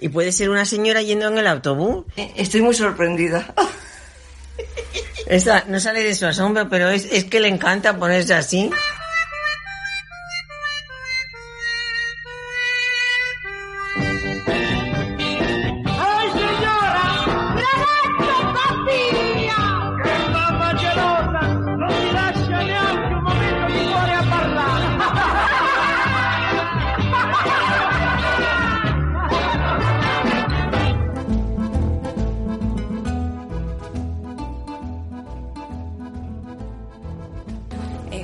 ¿Y 0.00 0.08
puede 0.08 0.32
ser 0.32 0.50
una 0.50 0.64
señora 0.64 1.02
yendo 1.02 1.26
en 1.28 1.38
el 1.38 1.46
autobús? 1.46 2.04
Eh, 2.16 2.32
Estoy 2.36 2.62
muy 2.62 2.74
sorprendida. 2.74 3.52
Esta 5.26 5.64
no 5.66 5.78
sale 5.80 6.02
de 6.02 6.14
su 6.14 6.26
asombro, 6.26 6.68
pero 6.68 6.88
es, 6.88 7.06
es 7.10 7.24
que 7.24 7.40
le 7.40 7.48
encanta 7.48 7.98
ponerse 7.98 8.34
así. 8.34 8.70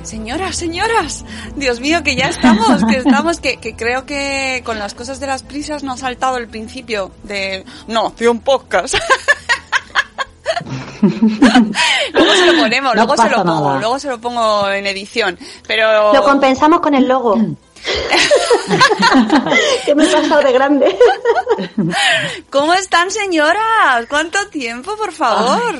Señoras, 0.05 0.55
señoras, 0.55 1.25
Dios 1.55 1.79
mío, 1.79 2.03
que 2.03 2.15
ya 2.15 2.27
estamos, 2.29 2.83
que 2.85 2.97
estamos, 2.97 3.39
que, 3.39 3.57
que 3.57 3.75
creo 3.75 4.05
que 4.05 4.61
con 4.65 4.79
las 4.79 4.93
cosas 4.93 5.19
de 5.19 5.27
las 5.27 5.43
prisas 5.43 5.83
no 5.83 5.93
ha 5.93 5.97
saltado 5.97 6.37
el 6.37 6.47
principio 6.47 7.11
de... 7.23 7.65
No, 7.87 8.13
de 8.17 8.29
un 8.29 8.39
podcast. 8.39 8.95
luego 12.13 12.33
se 12.33 12.45
lo 12.51 12.59
ponemos, 12.61 12.95
No 12.95 13.05
luego 13.05 13.15
se 13.15 13.23
pasa 13.23 13.37
lo 13.37 13.43
pongo, 13.43 13.67
nada. 13.67 13.79
luego 13.79 13.99
se 13.99 14.09
lo 14.09 14.19
pongo 14.19 14.69
en 14.71 14.87
edición. 14.87 15.37
Pero 15.67 16.13
Lo 16.13 16.23
compensamos 16.23 16.79
con 16.79 16.95
el 16.95 17.07
logo. 17.07 17.35
que 19.85 19.93
me 19.93 20.05
he 20.05 20.07
pasado 20.07 20.41
de 20.41 20.51
grande. 20.51 20.97
¿cómo 22.49 22.73
están, 22.73 23.11
señoras? 23.11 24.07
¿Cuánto 24.09 24.47
tiempo, 24.49 24.95
por 24.97 25.11
favor? 25.11 25.75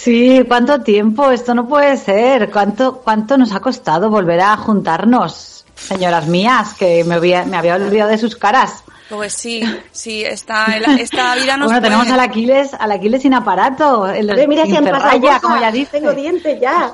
Sí, 0.00 0.44
¿cuánto 0.46 0.80
tiempo? 0.82 1.28
Esto 1.32 1.56
no 1.56 1.66
puede 1.66 1.96
ser. 1.96 2.52
¿Cuánto, 2.52 3.00
cuánto 3.02 3.36
nos 3.36 3.52
ha 3.52 3.58
costado 3.58 4.08
volver 4.08 4.40
a 4.40 4.56
juntarnos? 4.56 5.64
Señoras 5.74 6.28
mías, 6.28 6.74
que 6.74 7.02
me 7.02 7.16
había, 7.16 7.44
me 7.44 7.56
había 7.56 7.74
olvidado 7.74 8.10
de 8.10 8.18
sus 8.18 8.36
caras. 8.36 8.84
Pues 9.08 9.32
sí, 9.32 9.62
sí, 9.92 10.22
esta, 10.24 10.66
esta 10.98 11.34
vida 11.36 11.56
nos 11.56 11.68
bueno, 11.68 11.80
tenemos 11.82 12.06
puede- 12.06 12.14
al 12.20 12.28
Aquiles, 12.28 12.74
al 12.74 12.92
Aquiles 12.92 13.22
sin 13.22 13.32
aparato. 13.34 14.06
El, 14.08 14.30
Oye, 14.30 14.46
mira 14.46 14.66
si 14.66 14.76
han 14.76 14.84
pasado 14.84 15.20
cosas. 15.20 15.40
como 15.40 15.58
ya 15.60 15.70
dice. 15.72 15.92
Tengo 15.98 16.12
dientes 16.12 16.60
ya. 16.60 16.92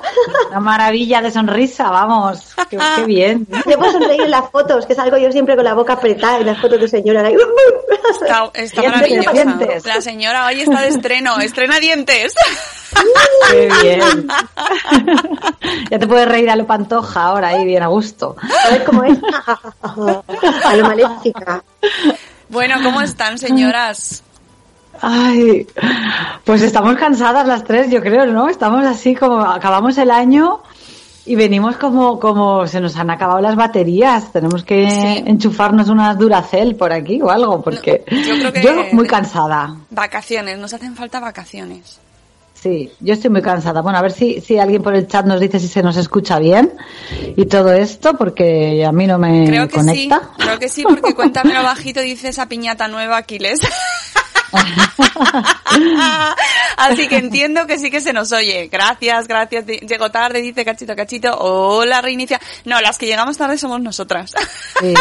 Una 0.49 0.59
maravilla 0.61 1.21
de 1.21 1.31
sonrisa, 1.31 1.89
vamos. 1.89 2.55
Qué, 2.69 2.77
qué 2.95 3.03
bien. 3.03 3.45
Yo 3.69 3.77
puedo 3.77 3.91
sonreír 3.91 4.21
en 4.21 4.31
las 4.31 4.49
fotos, 4.49 4.85
que 4.85 4.95
salgo 4.95 5.17
yo 5.17 5.31
siempre 5.31 5.55
con 5.55 5.65
la 5.65 5.73
boca 5.73 5.93
apretada 5.93 6.37
en 6.39 6.45
las 6.45 6.59
fotos 6.61 6.79
de 6.79 6.87
señora. 6.87 7.21
Ahí, 7.25 7.35
Está, 8.21 8.49
está 8.53 8.83
maravillosa. 8.83 9.31
dientes. 9.31 9.85
La 9.85 9.99
señora 10.01 10.45
hoy 10.45 10.61
está 10.61 10.81
de 10.81 10.87
estreno, 10.89 11.37
estrena 11.39 11.79
dientes. 11.79 12.33
Qué 13.51 13.69
bien. 13.81 14.27
ya 15.89 15.99
te 15.99 16.07
puedes 16.07 16.27
reír 16.27 16.49
a 16.49 16.55
lo 16.55 16.65
pantoja 16.65 17.23
ahora, 17.23 17.49
ahí 17.49 17.65
bien 17.65 17.83
a 17.83 17.87
gusto. 17.87 18.35
A 18.65 18.69
ver 18.69 18.83
cómo 18.85 19.03
es. 19.03 19.17
A 20.65 20.75
lo 20.75 20.83
maléfica. 20.87 21.63
Bueno, 22.49 22.75
¿cómo 22.83 23.01
están, 23.01 23.37
señoras? 23.37 24.23
Ay, 25.01 25.67
pues 26.45 26.61
estamos 26.61 26.95
cansadas 26.95 27.45
las 27.47 27.63
tres, 27.63 27.89
yo 27.91 28.01
creo, 28.01 28.25
¿no? 28.27 28.47
Estamos 28.49 28.85
así 28.85 29.13
como 29.15 29.41
acabamos 29.41 29.97
el 29.97 30.09
año 30.11 30.61
y 31.25 31.35
venimos 31.35 31.75
como 31.77 32.19
como 32.19 32.65
se 32.67 32.79
nos 32.79 32.95
han 32.95 33.09
acabado 33.09 33.41
las 33.41 33.55
baterías. 33.55 34.31
Tenemos 34.31 34.63
que 34.63 34.89
Sí. 34.89 35.23
enchufarnos 35.25 35.89
unas 35.89 36.17
Duracell 36.17 36.75
por 36.75 36.93
aquí 36.93 37.21
o 37.21 37.29
algo, 37.29 37.61
porque 37.61 38.05
No, 38.09 38.17
yo 38.21 38.35
creo 38.35 38.53
que- 38.53 38.61
yo 38.61 38.73
muy 38.93 39.07
cansada. 39.07 39.75
Vacaciones, 39.89 40.57
nos 40.59 40.73
hacen 40.73 40.95
falta 40.95 41.19
vacaciones. 41.19 41.99
Sí, 42.65 42.89
yo 42.99 43.13
estoy 43.13 43.29
muy 43.29 43.43
cansada. 43.43 43.83
Bueno, 43.83 43.99
a 43.99 44.01
ver 44.01 44.11
si, 44.11 44.41
si 44.41 44.57
alguien 44.57 44.81
por 44.81 44.95
el 44.95 45.07
chat 45.07 45.23
nos 45.27 45.39
dice 45.39 45.59
si 45.59 45.67
se 45.67 45.83
nos 45.83 45.97
escucha 45.97 46.39
bien 46.39 46.73
y 47.37 47.45
todo 47.45 47.71
esto, 47.71 48.17
porque 48.17 48.83
a 48.83 48.91
mí 48.91 49.05
no 49.05 49.19
me 49.19 49.45
Creo 49.45 49.67
que 49.67 49.75
conecta. 49.75 50.31
sí, 50.35 50.43
creo 50.43 50.57
que 50.57 50.67
sí, 50.67 50.81
porque 50.81 51.13
cuéntamelo 51.13 51.61
bajito, 51.61 51.99
dice 52.01 52.29
esa 52.29 52.47
piñata 52.47 52.87
nueva, 52.87 53.17
Aquiles. 53.17 53.59
Así 56.77 57.07
que 57.07 57.17
entiendo 57.17 57.65
que 57.67 57.79
sí 57.79 57.89
que 57.89 58.01
se 58.01 58.13
nos 58.13 58.31
oye. 58.31 58.67
Gracias, 58.71 59.27
gracias. 59.27 59.65
Llego 59.65 60.11
tarde, 60.11 60.41
dice 60.41 60.65
Cachito, 60.65 60.95
Cachito. 60.95 61.35
Hola, 61.39 62.01
reinicia. 62.01 62.39
No, 62.65 62.79
las 62.81 62.97
que 62.97 63.05
llegamos 63.05 63.37
tarde 63.37 63.57
somos 63.57 63.81
nosotras. 63.81 64.33
Sí. 64.81 64.93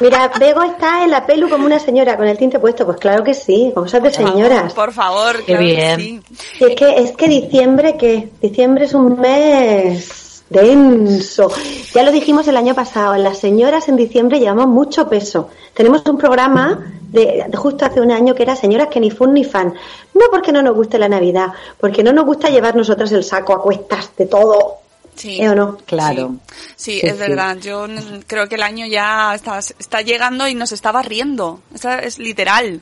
Mira, 0.00 0.26
Bego 0.36 0.64
está 0.64 1.04
en 1.04 1.12
la 1.12 1.24
pelu 1.24 1.48
como 1.48 1.64
una 1.64 1.78
señora 1.78 2.16
con 2.16 2.26
el 2.26 2.36
tinte 2.36 2.58
puesto. 2.58 2.84
Pues 2.84 2.98
claro 2.98 3.22
que 3.22 3.34
sí, 3.34 3.70
cosas 3.72 4.02
de 4.02 4.12
señoras. 4.12 4.72
Por 4.72 4.92
favor, 4.92 5.36
Qué 5.44 5.54
claro 5.54 5.60
que 5.60 5.64
bien. 5.64 6.00
sí. 6.00 6.20
Y 6.58 6.64
es 6.64 6.74
que, 6.76 6.96
es 6.96 7.12
que 7.12 7.28
diciembre, 7.28 7.96
que 7.96 8.28
Diciembre 8.40 8.86
es 8.86 8.94
un 8.94 9.20
mes 9.20 10.31
denso. 10.52 11.50
Ya 11.94 12.02
lo 12.02 12.12
dijimos 12.12 12.46
el 12.48 12.56
año 12.56 12.74
pasado, 12.74 13.16
las 13.16 13.38
señoras 13.38 13.88
en 13.88 13.96
diciembre 13.96 14.38
llevamos 14.38 14.68
mucho 14.68 15.08
peso. 15.08 15.48
Tenemos 15.74 16.02
un 16.06 16.18
programa 16.18 16.92
de, 17.10 17.44
de 17.48 17.56
justo 17.56 17.84
hace 17.84 18.00
un 18.00 18.10
año 18.12 18.34
que 18.34 18.42
era 18.42 18.54
señoras 18.56 18.88
que 18.88 19.00
ni 19.00 19.10
fun 19.10 19.32
ni 19.34 19.44
fan. 19.44 19.74
No 20.14 20.26
porque 20.30 20.52
no 20.52 20.62
nos 20.62 20.74
guste 20.76 20.98
la 20.98 21.08
Navidad, 21.08 21.48
porque 21.80 22.02
no 22.02 22.12
nos 22.12 22.24
gusta 22.26 22.50
llevar 22.50 22.76
nosotras 22.76 23.10
el 23.12 23.24
saco 23.24 23.52
a 23.54 23.62
cuestas 23.62 24.10
de 24.16 24.26
todo. 24.26 24.76
Sí. 25.14 25.38
¿Eh 25.42 25.48
o 25.50 25.54
no? 25.54 25.76
Claro. 25.84 26.36
Sí, 26.74 27.00
Sí, 27.00 27.06
es 27.06 27.12
sí. 27.14 27.18
verdad. 27.18 27.56
Yo 27.58 27.86
creo 28.26 28.48
que 28.48 28.54
el 28.54 28.62
año 28.62 28.86
ya 28.86 29.34
está, 29.34 29.58
está 29.58 30.00
llegando 30.00 30.48
y 30.48 30.54
nos 30.54 30.72
está 30.72 30.90
barriendo. 30.90 31.60
Es 32.02 32.18
literal. 32.18 32.80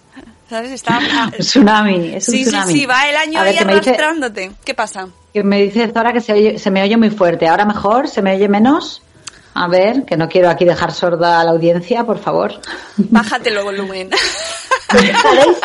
¿Sabes? 0.49 0.71
Está... 0.73 0.99
Un 1.27 1.31
tsunami, 1.39 2.15
es 2.15 2.29
un 2.29 2.35
sí, 2.35 2.45
sí, 2.45 2.51
tsunami. 2.51 2.73
sí, 2.73 2.87
va 2.87 3.09
el 3.09 3.17
año 3.17 3.41
ahí 3.41 3.53
dice- 3.53 3.65
arrastrándote. 3.65 4.53
¿Qué 4.65 4.75
pasa? 4.75 5.09
Que 5.33 5.45
me 5.45 5.63
dice 5.63 5.89
Zora 5.93 6.13
que 6.13 6.21
se, 6.21 6.33
oye- 6.33 6.59
se 6.59 6.71
me 6.71 6.83
oye 6.83 6.97
muy 6.97 7.11
fuerte. 7.11 7.47
Ahora 7.49 7.65
mejor, 7.65 8.09
se 8.09 8.21
me 8.23 8.35
oye 8.35 8.49
menos. 8.49 9.03
A 9.55 9.67
ver, 9.69 10.05
que 10.05 10.17
no 10.17 10.29
quiero 10.29 10.49
aquí 10.49 10.65
dejar 10.65 10.93
sorda 10.93 11.41
a 11.41 11.45
la 11.45 11.51
audiencia, 11.51 12.05
por 12.05 12.19
favor. 12.19 12.53
Bájate 12.97 13.51
el 13.51 13.63
volumen. 13.63 14.11
¿Sabéis 14.91 15.61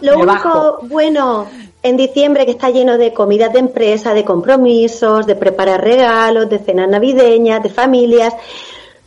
lo, 0.00 0.18
único 0.20 0.78
bueno 0.82 1.46
en 1.82 1.96
diciembre 1.96 2.44
que 2.46 2.52
está 2.52 2.70
lleno 2.70 2.96
de 2.98 3.12
comidas 3.12 3.52
de 3.52 3.58
empresa, 3.58 4.14
de 4.14 4.24
compromisos, 4.24 5.26
de 5.26 5.34
preparar 5.34 5.82
regalos, 5.82 6.48
de 6.48 6.58
cenas 6.58 6.88
navideñas, 6.88 7.62
de 7.62 7.70
familias? 7.70 8.34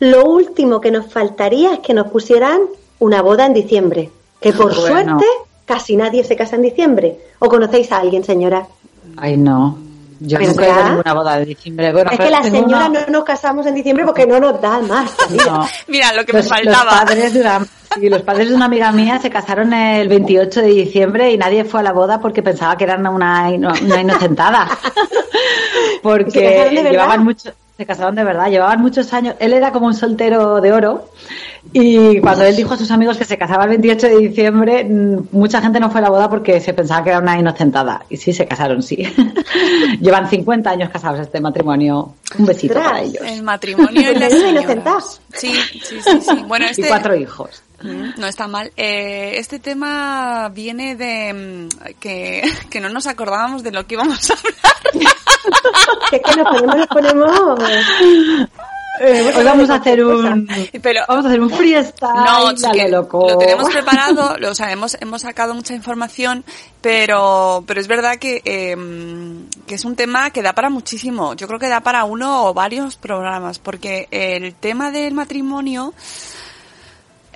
Lo 0.00 0.24
último 0.24 0.80
que 0.80 0.90
nos 0.90 1.06
faltaría 1.10 1.74
es 1.74 1.78
que 1.80 1.94
nos 1.94 2.08
pusieran 2.08 2.60
una 2.98 3.22
boda 3.22 3.46
en 3.46 3.54
diciembre. 3.54 4.10
Que 4.40 4.52
por 4.52 4.74
Bueno. 4.74 4.86
suerte 5.18 5.26
casi 5.64 5.96
nadie 5.96 6.22
se 6.24 6.36
casa 6.36 6.56
en 6.56 6.62
diciembre. 6.62 7.16
¿O 7.38 7.48
conocéis 7.48 7.90
a 7.92 7.98
alguien, 7.98 8.22
señora? 8.24 8.66
Ay, 9.16 9.36
no. 9.36 9.78
Yo 10.20 10.38
¿Verdad? 10.38 10.50
nunca 10.52 10.66
he 10.66 10.70
ido 10.70 10.80
a 10.80 10.88
ninguna 10.88 11.12
boda 11.14 11.36
de 11.38 11.44
diciembre. 11.44 11.92
Bueno, 11.92 12.10
es 12.10 12.18
que 12.18 12.24
señoras 12.50 12.88
una- 12.88 12.88
no 12.88 13.06
nos 13.08 13.24
casamos 13.24 13.66
en 13.66 13.74
diciembre 13.74 14.04
porque 14.06 14.26
no 14.26 14.40
nos 14.40 14.60
da 14.60 14.80
más. 14.80 15.10
No. 15.46 15.66
Mira, 15.88 16.12
lo 16.12 16.24
que 16.24 16.32
los, 16.32 16.44
me 16.44 16.48
faltaba. 16.48 16.84
Los 16.84 16.94
padres, 17.04 17.34
de 17.34 17.40
una, 17.40 17.66
sí, 17.94 18.08
los 18.08 18.22
padres 18.22 18.48
de 18.48 18.54
una 18.54 18.64
amiga 18.66 18.92
mía 18.92 19.18
se 19.18 19.28
casaron 19.30 19.72
el 19.72 20.08
28 20.08 20.60
de 20.62 20.68
diciembre 20.68 21.30
y 21.32 21.36
nadie 21.38 21.64
fue 21.64 21.80
a 21.80 21.82
la 21.82 21.92
boda 21.92 22.18
porque 22.20 22.42
pensaba 22.42 22.76
que 22.76 22.84
eran 22.84 23.06
una, 23.06 23.48
una 23.50 24.00
inocentada. 24.00 24.68
¿Se 25.96 26.00
Porque 26.02 26.70
de 26.70 26.90
llevaban 26.90 27.24
mucho. 27.24 27.50
Se 27.76 27.84
casaron 27.84 28.14
de 28.14 28.24
verdad, 28.24 28.48
llevaban 28.48 28.80
muchos 28.80 29.12
años. 29.12 29.34
Él 29.38 29.52
era 29.52 29.70
como 29.70 29.86
un 29.86 29.94
soltero 29.94 30.62
de 30.62 30.72
oro. 30.72 31.10
Y 31.74 32.20
cuando 32.20 32.44
él 32.44 32.56
dijo 32.56 32.72
a 32.72 32.76
sus 32.78 32.90
amigos 32.90 33.18
que 33.18 33.24
se 33.24 33.36
casaba 33.36 33.64
el 33.64 33.70
28 33.70 34.06
de 34.06 34.16
diciembre, 34.16 34.84
mm, 34.84 35.28
mucha 35.32 35.60
gente 35.60 35.78
no 35.78 35.90
fue 35.90 36.00
a 36.00 36.04
la 36.04 36.08
boda 36.08 36.30
porque 36.30 36.58
se 36.60 36.72
pensaba 36.72 37.04
que 37.04 37.10
era 37.10 37.18
una 37.18 37.38
inocentada. 37.38 38.06
Y 38.08 38.16
sí, 38.16 38.32
se 38.32 38.46
casaron, 38.46 38.82
sí. 38.82 39.06
Llevan 40.00 40.28
50 40.30 40.70
años 40.70 40.88
casados 40.88 41.20
este 41.20 41.38
matrimonio. 41.40 42.14
Un 42.38 42.46
besito 42.46 42.74
para 42.74 43.02
ellos. 43.02 43.22
El 43.26 43.42
matrimonio 43.42 44.10
y 44.10 44.14
las. 44.14 45.20
Sí, 45.34 45.52
sí, 45.84 46.00
sí, 46.00 46.20
sí. 46.22 46.44
Bueno, 46.46 46.66
Y 46.66 46.70
este... 46.70 46.88
cuatro 46.88 47.14
hijos. 47.14 47.62
No 47.82 48.26
está 48.26 48.48
mal. 48.48 48.72
Eh, 48.76 49.34
este 49.36 49.58
tema 49.58 50.48
viene 50.48 50.96
de 50.96 51.68
mm, 51.68 51.94
que, 52.00 52.42
que 52.70 52.80
no 52.80 52.88
nos 52.88 53.06
acordábamos 53.06 53.62
de 53.62 53.72
lo 53.72 53.86
que 53.86 53.94
íbamos 53.94 54.30
a 54.30 54.34
hablar. 54.34 55.12
Es 56.10 56.20
que 56.22 56.36
nos 56.36 56.48
ponemos, 56.48 56.76
nos 56.76 56.86
ponemos. 56.88 57.60
Eh, 58.98 59.32
hoy 59.36 59.44
vamos 59.44 59.68
a 59.68 59.74
hacer 59.76 60.02
un, 60.02 60.48
Pero 60.82 61.02
vamos 61.06 61.24
a 61.24 61.28
hacer 61.28 61.40
un 61.40 61.50
freestyle. 61.50 62.10
no, 62.14 62.72
que 62.72 62.88
lo 62.88 63.02
loco. 63.02 63.28
lo 63.28 63.38
tenemos 63.38 63.70
preparado, 63.70 64.36
lo, 64.38 64.50
o 64.50 64.54
sea, 64.54 64.72
hemos, 64.72 64.96
hemos 65.00 65.22
sacado 65.22 65.54
mucha 65.54 65.74
información, 65.74 66.44
pero, 66.80 67.62
pero 67.66 67.80
es 67.80 67.88
verdad 67.88 68.16
que, 68.16 68.40
eh, 68.44 68.76
que 69.66 69.74
es 69.74 69.84
un 69.84 69.96
tema 69.96 70.30
que 70.30 70.42
da 70.42 70.54
para 70.54 70.70
muchísimo. 70.70 71.34
Yo 71.34 71.46
creo 71.46 71.60
que 71.60 71.68
da 71.68 71.80
para 71.80 72.04
uno 72.04 72.46
o 72.46 72.54
varios 72.54 72.96
programas, 72.96 73.58
porque 73.58 74.08
el 74.10 74.54
tema 74.54 74.90
del 74.90 75.14
matrimonio 75.14 75.92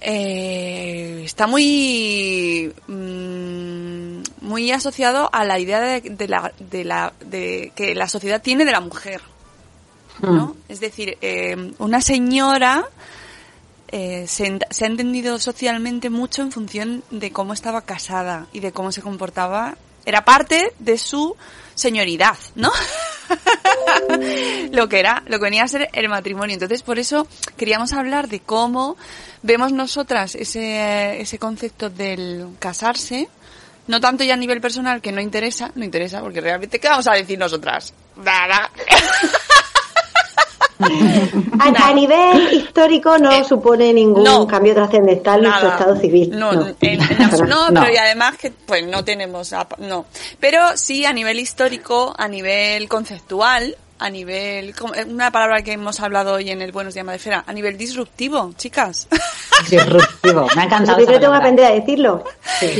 eh, 0.00 1.22
está 1.24 1.46
muy 1.46 2.72
mm, 2.86 4.22
muy 4.40 4.72
asociado 4.72 5.28
a 5.32 5.44
la 5.44 5.58
idea 5.58 5.80
de, 5.80 6.00
de 6.00 6.28
la, 6.28 6.52
de 6.58 6.84
la 6.84 7.12
de 7.24 7.72
que 7.74 7.94
la 7.94 8.08
sociedad 8.08 8.40
tiene 8.42 8.64
de 8.64 8.72
la 8.72 8.80
mujer 8.80 9.20
¿no? 10.22 10.56
Es 10.68 10.80
decir, 10.80 11.16
eh, 11.20 11.72
una 11.78 12.00
señora 12.00 12.84
eh, 13.88 14.26
se 14.26 14.44
ha 14.46 14.86
entendido 14.86 15.38
socialmente 15.38 16.10
mucho 16.10 16.42
en 16.42 16.52
función 16.52 17.02
de 17.10 17.32
cómo 17.32 17.52
estaba 17.52 17.82
casada 17.82 18.46
y 18.52 18.60
de 18.60 18.72
cómo 18.72 18.92
se 18.92 19.02
comportaba. 19.02 19.76
Era 20.04 20.24
parte 20.24 20.72
de 20.78 20.98
su 20.98 21.36
señoridad, 21.80 22.36
¿no? 22.56 22.70
lo 24.70 24.88
que 24.88 25.00
era, 25.00 25.22
lo 25.26 25.38
que 25.38 25.44
venía 25.44 25.64
a 25.64 25.68
ser 25.68 25.88
el 25.94 26.08
matrimonio. 26.08 26.54
Entonces, 26.54 26.82
por 26.82 26.98
eso 26.98 27.26
queríamos 27.56 27.94
hablar 27.94 28.28
de 28.28 28.40
cómo 28.40 28.96
vemos 29.42 29.72
nosotras 29.72 30.34
ese, 30.34 31.20
ese 31.20 31.38
concepto 31.38 31.88
del 31.88 32.48
casarse. 32.58 33.28
No 33.86 33.98
tanto 34.00 34.22
ya 34.24 34.34
a 34.34 34.36
nivel 34.36 34.60
personal, 34.60 35.00
que 35.00 35.10
no 35.10 35.22
interesa, 35.22 35.72
no 35.74 35.84
interesa, 35.84 36.20
porque 36.20 36.40
realmente, 36.40 36.78
¿qué 36.78 36.88
vamos 36.88 37.08
a 37.08 37.12
decir 37.14 37.38
nosotras? 37.38 37.94
Nada. 38.16 38.70
A, 41.60 41.88
a 41.88 41.92
nivel 41.94 42.52
histórico 42.54 43.18
no 43.18 43.44
supone 43.44 43.92
ningún 43.92 44.24
no. 44.24 44.46
cambio 44.46 44.74
trascendental 44.74 45.38
en 45.38 45.44
nuestro 45.44 45.68
Nada. 45.68 45.78
estado 45.80 46.00
civil. 46.00 46.30
No, 46.38 46.52
No. 46.52 46.66
en- 46.68 46.76
en 46.80 47.00
abs- 47.18 47.46
no, 47.48 47.70
No. 47.70 47.80
pero 47.82 47.92
y 47.92 47.96
además 47.96 48.36
que 48.38 48.50
pues 48.50 48.86
no 48.86 49.04
tenemos, 49.04 49.52
no. 49.78 50.06
Pero 50.38 50.60
sí 50.76 51.04
a 51.04 51.12
nivel 51.12 51.38
histórico, 51.38 52.14
a 52.16 52.28
nivel 52.28 52.88
conceptual, 52.88 53.76
a 54.00 54.10
nivel, 54.10 54.74
como- 54.74 54.94
eh, 54.94 55.04
una 55.04 55.30
palabra 55.30 55.62
que 55.62 55.72
hemos 55.72 56.00
hablado 56.00 56.32
hoy 56.34 56.50
en 56.50 56.62
el 56.62 56.72
Buenos 56.72 56.94
Días 56.94 57.06
Madefera, 57.06 57.44
a 57.46 57.52
nivel 57.52 57.76
disruptivo, 57.78 58.52
chicas. 58.56 59.06
Disruptivo. 59.70 60.46
Me 60.56 60.62
ha 60.62 60.64
encantado. 60.64 60.98
Yo 60.98 61.04
creo 61.06 61.18
que 61.18 61.20
tengo 61.20 61.34
que 61.34 61.38
palabra. 61.38 61.38
aprender 61.38 61.64
a 61.66 61.70
decirlo. 61.72 62.24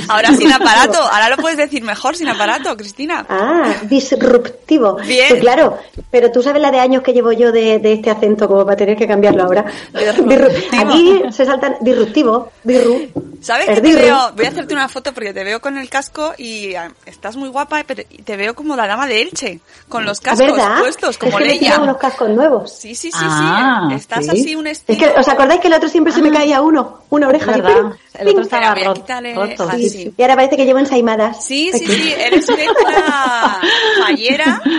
Ahora 0.09 0.33
sin 0.35 0.51
aparato, 0.51 0.99
ahora 0.99 1.29
lo 1.29 1.37
puedes 1.37 1.59
decir 1.59 1.83
mejor 1.83 2.17
sin 2.17 2.29
aparato, 2.29 2.75
Cristina. 2.77 3.27
Ah, 3.29 3.75
disruptivo. 3.83 4.95
Bien. 5.07 5.29
Sí, 5.35 5.41
claro, 5.41 5.79
pero 6.11 6.31
tú 6.33 6.43
sabes 6.43 6.63
la 6.63 6.71
de 6.71 6.81
años 6.81 7.03
que 7.03 7.13
llevo 7.13 7.33
yo 7.33 7.53
de, 7.53 7.79
de 7.79 7.93
este 7.93 8.11
acento 8.11 8.49
como 8.49 8.65
para 8.65 8.77
tener 8.77 8.97
que 8.97 9.07
cambiarlo 9.07 9.45
ahora. 9.45 9.65
Disruptivo. 9.93 10.31
Disru- 10.31 10.89
Aquí 10.89 11.23
se 11.33 11.45
saltan 11.45 11.77
disruptivo, 11.81 12.51
dirru. 12.65 13.09
¿Sabes 13.43 13.69
Es 13.69 13.75
que 13.77 13.81
te 13.81 13.89
dirru. 13.89 14.01
veo? 14.03 14.33
Voy 14.37 14.47
a 14.47 14.49
hacerte 14.49 14.75
una 14.75 14.89
foto 14.89 15.13
porque 15.15 15.33
te 15.33 15.45
veo 15.45 15.61
con 15.61 15.77
el 15.79 15.89
casco 15.89 16.35
y 16.37 16.75
ah, 16.75 16.91
estás 17.07 17.37
muy 17.37 17.49
guapa, 17.51 17.85
pero 17.87 18.03
y 18.09 18.23
te 18.23 18.37
veo 18.37 18.55
como 18.55 18.77
la 18.77 18.87
dama 18.87 19.07
de 19.07 19.23
Elche, 19.23 19.61
con 19.89 20.05
los 20.05 20.19
¿Es 20.19 20.21
cascos 20.25 20.47
verdad? 20.53 20.79
puestos, 20.81 21.10
como 21.19 21.39
es 21.39 21.45
que 21.45 21.45
me 21.45 21.55
Leia. 21.61 21.79
unos 21.81 21.97
cascos 21.97 22.29
nuevos. 22.31 22.73
Sí, 22.73 22.95
sí, 22.95 23.11
sí, 23.11 23.19
Ah, 23.21 23.87
sí. 23.89 23.95
Estás 23.95 24.25
sí. 24.25 24.31
así 24.31 24.57
un 24.57 24.67
Es 24.67 24.79
estilo. 24.79 24.99
que, 25.15 25.19
¿os 25.21 25.29
acordáis 25.29 25.61
que 25.61 25.69
el 25.69 25.75
otro 25.75 25.89
siempre 25.89 26.13
se 26.13 26.23
me 26.23 26.31
caía 26.31 26.61
uno? 26.63 27.01
Una 27.11 27.29
oreja. 27.29 27.53
¡ping! 27.55 27.93
El 28.19 28.29
otro 28.29 28.43
estaba 28.43 28.75
roto. 28.75 29.71
Sí, 29.77 30.13
Y 30.17 30.23
ahora 30.23 30.37
parece 30.37 30.57
que 30.57 30.65
llevo 30.67 30.79
ensaimadas. 30.79 31.45
Sí, 31.45 31.71
sí, 31.73 31.85
Aquí. 31.85 31.93
sí, 31.95 32.15
eres 32.19 32.49
una 32.49 33.61
fallera. 34.05 34.63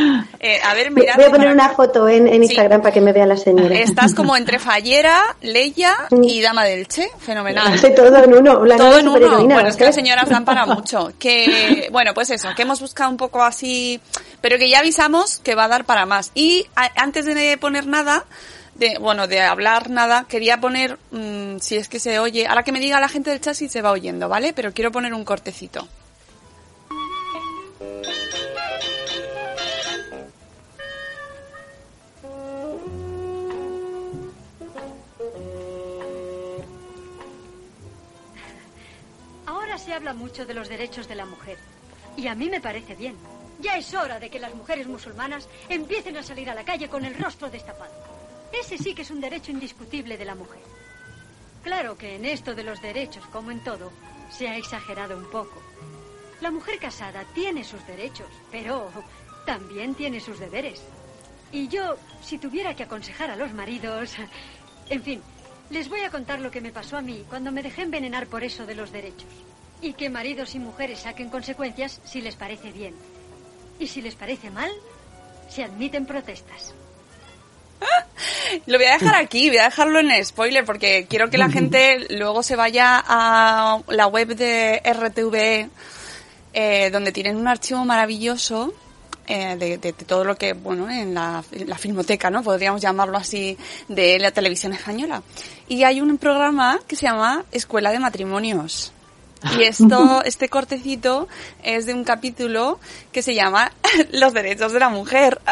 Eh, 0.44 0.60
a 0.64 0.74
ver, 0.74 0.90
Voy 0.90 1.02
mira. 1.04 1.14
voy 1.18 1.26
a 1.26 1.30
poner 1.30 1.52
una 1.52 1.70
foto 1.70 2.10
en, 2.10 2.28
en 2.28 2.42
Instagram 2.44 2.82
para 2.82 2.92
que 2.92 3.00
me 3.00 3.14
vea 3.14 3.28
la 3.28 3.38
señora. 3.38 3.76
Estás 3.78 4.16
como 4.16 4.36
entre 4.36 4.58
fallera, 4.60 5.36
Leia 5.42 5.94
y 6.24 6.42
dama 6.42 6.64
del 6.64 6.88
Che. 6.88 7.08
Fenomenal. 7.20 7.80
Todo 7.96 8.24
en 8.24 8.34
uno. 8.34 8.66
La 8.66 8.76
Todo 8.76 8.98
en 8.98 9.08
uno. 9.08 9.44
Bueno, 9.48 9.70
es 9.70 9.76
que 9.76 9.86
las 9.86 9.94
señoras 9.94 10.28
dan 10.30 10.44
para 10.44 10.66
mucho. 10.66 11.12
Que, 11.20 11.90
bueno, 11.92 12.16
pues 12.16 12.32
eso, 12.32 12.50
que 12.56 12.64
hemos 12.64 12.82
buscado 12.82 13.12
un 13.12 13.18
poco 13.18 13.44
así, 13.44 14.00
pero 14.42 14.58
que 14.58 14.70
ya 14.70 14.80
avisamos 14.80 15.40
que 15.40 15.56
va 15.56 15.66
a 15.66 15.70
dar 15.70 15.86
para 15.86 16.06
más. 16.06 16.32
Y 16.36 16.68
antes 16.76 17.26
de 17.26 17.58
poner 17.58 17.88
nada, 17.88 18.26
de, 18.76 18.98
bueno, 18.98 19.28
de 19.28 19.42
hablar 19.42 19.90
nada, 19.90 20.26
quería 20.28 20.60
poner, 20.60 20.98
mm, 21.12 21.60
si 21.60 21.76
es 21.76 21.88
que 21.88 22.00
se 22.00 22.20
oye, 22.20 22.48
ahora 22.48 22.64
que 22.64 22.72
me 22.72 22.80
diga 22.80 23.00
la 23.00 23.10
gente 23.10 23.30
del 23.30 23.42
chat 23.42 23.56
si 23.56 23.70
se 23.70 23.82
va 23.82 23.92
oyendo, 23.92 24.28
¿vale? 24.28 24.54
Pero 24.54 24.74
quiero 24.74 24.92
poner 24.92 25.14
un 25.14 25.24
cortecito. 25.24 25.88
Ahora 39.46 39.78
se 39.78 39.94
habla 39.94 40.14
mucho 40.14 40.46
de 40.46 40.54
los 40.54 40.70
derechos 40.70 41.08
de 41.08 41.16
la 41.16 41.26
mujer. 41.26 41.58
Y 42.18 42.28
a 42.28 42.36
mí 42.36 42.50
me 42.50 42.60
parece 42.60 42.96
bien. 42.96 43.16
Ya 43.62 43.78
es 43.78 43.94
hora 43.94 44.20
de 44.20 44.30
que 44.30 44.40
las 44.40 44.56
mujeres 44.56 44.88
musulmanas 44.88 45.48
empiecen 45.70 46.18
a 46.18 46.24
salir 46.24 46.50
a 46.50 46.56
la 46.56 46.66
calle 46.66 46.90
con 46.90 47.06
el 47.06 47.16
rostro 47.16 47.50
destapado. 47.50 47.94
Ese 48.52 48.78
sí 48.78 48.96
que 48.96 49.04
es 49.04 49.12
un 49.12 49.22
derecho 49.22 49.52
indiscutible 49.52 50.18
de 50.18 50.26
la 50.26 50.34
mujer. 50.34 50.62
Claro 51.64 51.96
que 51.96 52.16
en 52.16 52.26
esto 52.26 52.56
de 52.56 52.64
los 52.64 52.82
derechos, 52.82 53.24
como 53.28 53.52
en 53.52 53.64
todo, 53.64 53.92
se 54.32 54.48
ha 54.50 54.58
exagerado 54.58 55.16
un 55.16 55.30
poco. 55.30 55.62
La 56.42 56.50
mujer 56.50 56.80
casada 56.80 57.24
tiene 57.36 57.64
sus 57.64 57.86
derechos, 57.86 58.28
pero 58.52 58.92
también 59.46 59.94
tiene 59.94 60.20
sus 60.20 60.40
deberes. 60.40 60.82
Y 61.52 61.68
yo, 61.68 61.98
si 62.24 62.40
tuviera 62.40 62.76
que 62.76 62.84
aconsejar 62.84 63.30
a 63.32 63.36
los 63.36 63.54
maridos... 63.54 64.16
En 64.90 65.02
fin, 65.04 65.22
les 65.70 65.88
voy 65.88 66.02
a 66.02 66.10
contar 66.10 66.42
lo 66.42 66.52
que 66.52 66.60
me 66.60 66.74
pasó 66.74 66.98
a 66.98 67.02
mí 67.02 67.24
cuando 67.30 67.50
me 67.54 67.64
dejé 67.64 67.84
envenenar 67.84 68.28
por 68.28 68.44
eso 68.44 68.66
de 68.66 68.76
los 68.76 68.92
derechos. 68.92 69.30
Y 69.82 69.94
que 69.94 70.10
maridos 70.10 70.54
y 70.54 70.60
mujeres 70.60 71.00
saquen 71.00 71.30
consecuencias 71.30 72.02
si 72.04 72.20
les 72.20 72.36
parece 72.36 72.74
bien. 72.74 72.94
Y 73.82 73.88
si 73.88 74.02
les 74.02 74.14
parece 74.16 74.50
mal, 74.52 74.70
se 75.50 75.64
admiten 75.64 76.06
protestas. 76.06 76.74
Lo 78.68 78.78
voy 78.78 78.86
a 78.86 78.94
dejar 78.94 79.16
aquí, 79.16 79.48
voy 79.50 79.58
a 79.58 79.64
dejarlo 79.64 80.00
en 80.00 80.24
spoiler 80.24 80.64
porque 80.66 81.08
quiero 81.10 81.30
que 81.32 81.40
la 81.40 81.50
gente 81.58 82.06
luego 82.12 82.44
se 82.44 82.56
vaya 82.56 83.04
a 83.06 83.82
la 83.88 84.06
web 84.08 84.36
de 84.36 84.82
RTVE 84.86 85.70
eh, 86.54 86.90
donde 86.92 87.12
tienen 87.12 87.38
un 87.38 87.48
archivo 87.48 87.84
maravilloso 87.84 88.72
eh, 89.26 89.56
de, 89.58 89.78
de- 89.80 89.94
de 89.94 90.06
todo 90.06 90.24
lo 90.26 90.36
que, 90.38 90.54
bueno, 90.54 90.88
en 90.90 91.16
la, 91.16 91.44
en 91.52 91.68
la 91.70 91.78
filmoteca, 91.78 92.30
¿no? 92.30 92.44
Podríamos 92.44 92.82
llamarlo 92.82 93.18
así, 93.18 93.58
de 93.88 94.20
la 94.20 94.32
televisión 94.32 94.74
española. 94.74 95.24
Y 95.68 95.84
hay 95.84 96.02
un 96.02 96.18
programa 96.20 96.80
que 96.88 96.96
se 96.96 97.08
llama 97.08 97.46
Escuela 97.52 97.92
de 97.92 98.00
Matrimonios. 98.00 98.92
Y 99.58 99.64
esto, 99.64 100.22
este 100.26 100.50
cortecito 100.50 101.28
es 101.64 101.86
de 101.86 101.94
un 101.94 102.04
capítulo 102.04 102.80
que 103.12 103.22
se 103.24 103.34
llama 103.36 103.72
Los 104.12 104.34
derechos 104.34 104.72
de 104.72 104.80
la 104.80 104.90
mujer. 104.90 105.40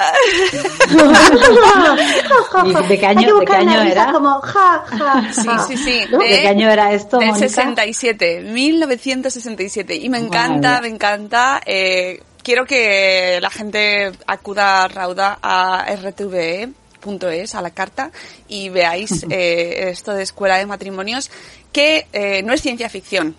¿Y 2.65 2.87
de 2.87 2.99
qué 2.99 3.05
año- 3.05 3.37
de 3.39 3.45
qué 3.45 3.53
año 3.53 3.81
era? 3.81 4.11
como 4.11 4.39
ja, 4.41 4.83
ja, 4.87 5.33
Sí, 5.33 5.47
ja. 5.47 5.65
sí, 5.67 5.77
sí. 5.77 6.01
¿No? 6.11 6.19
¿De 6.19 6.41
qué 6.41 6.47
año 6.47 6.69
era 6.69 6.93
esto, 6.93 7.17
Del 7.19 7.29
Mónica? 7.29 7.47
67, 7.47 8.41
1967. 8.41 9.95
Y 9.95 10.09
me 10.09 10.17
encanta, 10.19 10.69
Madre 10.73 10.81
me 10.89 10.95
encanta. 10.95 11.61
eh, 11.65 12.21
quiero 12.43 12.65
que 12.65 13.39
la 13.41 13.49
gente 13.49 14.11
acuda 14.27 14.87
rauda 14.87 15.39
a 15.41 15.85
rtve.es, 15.95 17.55
a 17.55 17.61
la 17.61 17.71
carta, 17.71 18.11
y 18.47 18.69
veáis 18.69 19.25
eh, 19.29 19.89
esto 19.89 20.13
de 20.13 20.23
Escuela 20.23 20.57
de 20.57 20.65
Matrimonios, 20.65 21.29
que 21.71 22.07
eh, 22.13 22.41
no 22.43 22.53
es 22.53 22.61
ciencia 22.61 22.89
ficción. 22.89 23.35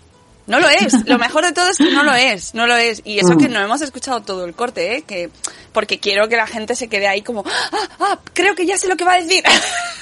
No 0.51 0.59
lo 0.59 0.67
es. 0.67 1.07
Lo 1.07 1.17
mejor 1.17 1.45
de 1.45 1.53
todo 1.53 1.69
es 1.69 1.77
que 1.77 1.89
no 1.91 2.03
lo 2.03 2.13
es. 2.13 2.53
No 2.53 2.67
lo 2.67 2.75
es. 2.75 3.01
Y 3.05 3.19
eso 3.19 3.37
que 3.37 3.47
no 3.47 3.61
hemos 3.61 3.79
escuchado 3.79 4.19
todo 4.19 4.43
el 4.43 4.53
corte, 4.53 4.97
¿eh? 4.97 5.03
Que, 5.03 5.29
porque 5.71 5.97
quiero 5.97 6.27
que 6.27 6.35
la 6.35 6.45
gente 6.45 6.75
se 6.75 6.89
quede 6.89 7.07
ahí 7.07 7.21
como, 7.21 7.45
ah, 7.47 7.87
ah, 8.01 8.19
creo 8.33 8.53
que 8.53 8.65
ya 8.65 8.77
sé 8.77 8.89
lo 8.89 8.97
que 8.97 9.05
va 9.05 9.13
a 9.13 9.21
decir. 9.21 9.41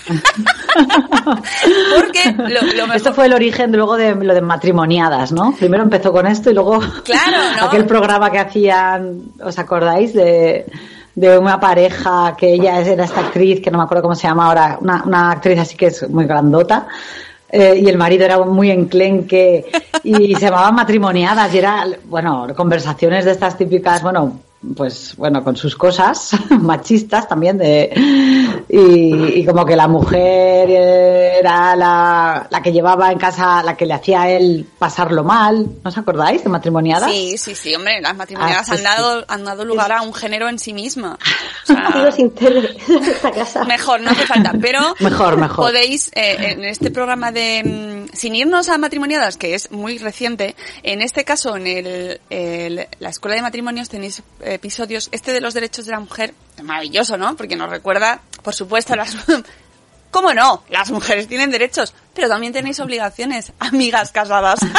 porque 1.95 2.31
lo, 2.35 2.61
lo 2.63 2.87
mejor... 2.87 2.95
Esto 2.95 3.13
fue 3.13 3.27
el 3.27 3.33
origen 3.33 3.71
luego 3.73 3.95
de 3.95 4.15
lo 4.15 4.33
de 4.33 4.41
matrimoniadas, 4.41 5.31
¿no? 5.31 5.55
Primero 5.55 5.83
empezó 5.83 6.11
con 6.11 6.25
esto 6.25 6.49
y 6.49 6.55
luego 6.55 6.79
Claro, 7.03 7.37
¿no? 7.59 7.67
aquel 7.67 7.85
programa 7.85 8.31
que 8.31 8.39
hacían, 8.39 9.25
¿os 9.43 9.59
acordáis? 9.59 10.15
De, 10.15 10.65
de 11.13 11.37
una 11.37 11.59
pareja 11.59 12.35
que 12.35 12.53
ella 12.53 12.79
era 12.79 13.03
esta 13.03 13.19
actriz, 13.19 13.61
que 13.61 13.69
no 13.69 13.77
me 13.77 13.83
acuerdo 13.83 14.01
cómo 14.01 14.15
se 14.15 14.27
llama 14.27 14.47
ahora, 14.47 14.79
una, 14.81 15.03
una 15.05 15.31
actriz 15.33 15.59
así 15.59 15.77
que 15.77 15.85
es 15.87 16.09
muy 16.09 16.25
grandota. 16.25 16.87
Eh, 17.51 17.79
y 17.81 17.89
el 17.89 17.97
marido 17.97 18.25
era 18.25 18.39
muy 18.39 18.69
enclenque 18.71 19.65
y 20.03 20.35
se 20.35 20.41
llamaban 20.41 20.75
matrimoniadas 20.75 21.53
y 21.53 21.57
era, 21.57 21.87
bueno, 22.05 22.47
conversaciones 22.55 23.25
de 23.25 23.31
estas 23.31 23.57
típicas, 23.57 24.03
bueno, 24.03 24.39
pues 24.75 25.15
bueno, 25.15 25.43
con 25.43 25.55
sus 25.55 25.75
cosas 25.75 26.31
machistas 26.49 27.27
también 27.27 27.57
de 27.57 27.91
y, 28.67 29.39
y 29.39 29.45
como 29.45 29.65
que 29.65 29.75
la 29.75 29.87
mujer 29.87 30.69
era 30.69 31.75
la, 31.75 32.47
la 32.49 32.61
que 32.61 32.71
llevaba 32.71 33.11
en 33.11 33.17
casa, 33.17 33.63
la 33.63 33.77
que 33.77 33.85
le 33.85 33.93
hacía 33.93 34.23
a 34.23 34.29
él 34.29 34.67
pasarlo 34.77 35.23
mal, 35.23 35.65
¿no 35.83 35.89
os 35.89 35.97
acordáis 35.97 36.43
de 36.43 36.49
matrimoniadas? 36.49 37.09
Sí, 37.11 37.37
sí, 37.37 37.55
sí, 37.55 37.73
hombre, 37.75 38.01
las 38.01 38.15
matrimoniadas 38.15 38.63
Ah, 38.63 38.65
pues 38.67 38.79
han, 38.79 38.83
dado, 38.83 39.25
han 39.27 39.45
dado 39.45 39.63
lugar 39.65 39.91
a 39.91 40.01
un 40.01 40.13
género 40.13 40.49
en 40.49 40.59
sí 40.59 40.73
misma. 40.73 41.17
O 41.63 41.65
sea, 41.65 42.09
esta 42.17 43.31
casa. 43.31 43.63
Mejor, 43.65 44.01
no 44.01 44.11
hace 44.11 44.25
falta, 44.25 44.53
pero 44.61 44.79
Mejor, 44.99 45.37
mejor. 45.37 45.65
podéis, 45.67 46.09
eh, 46.15 46.51
en 46.51 46.65
este 46.65 46.91
programa 46.91 47.31
de, 47.31 47.63
mm, 48.11 48.15
sin 48.15 48.35
irnos 48.35 48.69
a 48.69 48.77
matrimoniadas, 48.77 49.37
que 49.37 49.55
es 49.55 49.71
muy 49.71 49.97
reciente, 49.97 50.55
en 50.83 51.01
este 51.01 51.23
caso, 51.23 51.55
en 51.55 51.67
el, 51.67 52.21
el- 52.29 52.87
la 52.99 53.09
Escuela 53.09 53.35
de 53.35 53.41
Matrimonios 53.41 53.89
tenéis 53.89 54.21
episodios, 54.53 55.09
este 55.11 55.33
de 55.33 55.41
los 55.41 55.53
derechos 55.53 55.85
de 55.85 55.91
la 55.91 55.99
mujer, 55.99 56.33
es 56.57 56.63
maravilloso, 56.63 57.17
¿no? 57.17 57.35
Porque 57.35 57.55
nos 57.55 57.69
recuerda, 57.69 58.21
por 58.43 58.53
supuesto, 58.55 58.95
las... 58.95 59.15
¿Cómo 60.11 60.33
no? 60.33 60.63
Las 60.71 60.89
mujeres 60.89 61.27
tienen 61.27 61.51
derechos, 61.51 61.93
pero 62.15 62.27
también 62.27 62.51
tenéis 62.51 62.79
obligaciones, 62.79 63.53
amigas 63.59 64.11
casadas. 64.11 64.59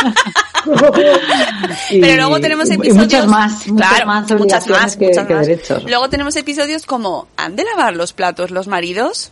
Y- 1.90 2.00
Pero 2.00 2.16
luego 2.16 2.40
tenemos 2.40 2.68
y- 2.68 2.72
y 2.72 2.74
episodios. 2.74 2.96
muchas 3.04 3.26
más, 3.26 3.66
muchas 3.68 3.88
Claro, 3.88 4.06
más 4.06 4.30
muchas 4.32 4.66
más, 4.68 4.96
que- 4.96 5.06
muchas 5.08 5.26
que 5.26 5.34
más. 5.34 5.46
derechos. 5.46 5.84
Luego 5.84 6.08
tenemos 6.10 6.36
episodios 6.36 6.84
como: 6.86 7.28
¿han 7.36 7.56
de 7.56 7.64
lavar 7.64 7.94
los 7.96 8.12
platos 8.12 8.50
los 8.50 8.66
maridos? 8.66 9.30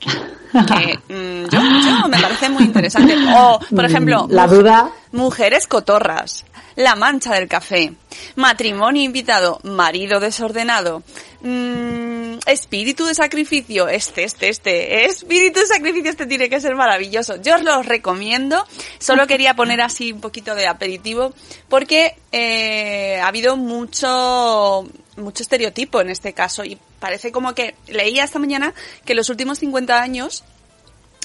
Que 0.52 0.98
mm, 1.08 1.48
yo, 1.48 1.60
yo 1.60 2.08
me 2.08 2.20
parece 2.20 2.48
muy 2.50 2.64
interesante. 2.64 3.16
O, 3.34 3.58
por 3.74 3.84
ejemplo, 3.86 4.26
La 4.30 4.46
duda. 4.46 4.90
Mujeres 5.12 5.66
cotorras. 5.66 6.46
La 6.74 6.96
mancha 6.96 7.34
del 7.34 7.46
café. 7.46 7.92
Matrimonio 8.34 9.02
invitado. 9.02 9.60
Marido 9.62 10.20
desordenado. 10.20 11.02
mm, 11.42 12.38
espíritu 12.46 13.04
de 13.04 13.14
sacrificio. 13.14 13.88
Este, 13.88 14.24
este, 14.24 14.48
este. 14.48 15.04
Espíritu 15.04 15.60
de 15.60 15.66
sacrificio. 15.66 16.10
Este 16.10 16.26
tiene 16.26 16.48
que 16.48 16.60
ser 16.62 16.74
maravilloso. 16.74 17.36
Yo 17.42 17.56
os 17.56 17.62
lo 17.62 17.82
recomiendo. 17.82 18.66
Solo 18.98 19.26
quería 19.26 19.54
poner 19.54 19.82
así 19.82 20.12
un 20.12 20.22
poquito 20.22 20.54
de 20.54 20.66
aperitivo. 20.66 21.34
Porque 21.68 22.16
eh, 22.32 23.20
ha 23.20 23.26
habido 23.26 23.58
mucho, 23.58 24.88
mucho 25.18 25.42
estereotipo 25.42 26.00
en 26.00 26.08
este 26.08 26.32
caso. 26.32 26.64
Y 26.64 26.78
parece 27.00 27.32
como 27.32 27.54
que 27.54 27.74
leía 27.86 28.24
esta 28.24 28.38
mañana 28.38 28.72
que 29.04 29.14
los 29.14 29.28
últimos 29.28 29.58
50 29.58 30.00
años 30.00 30.42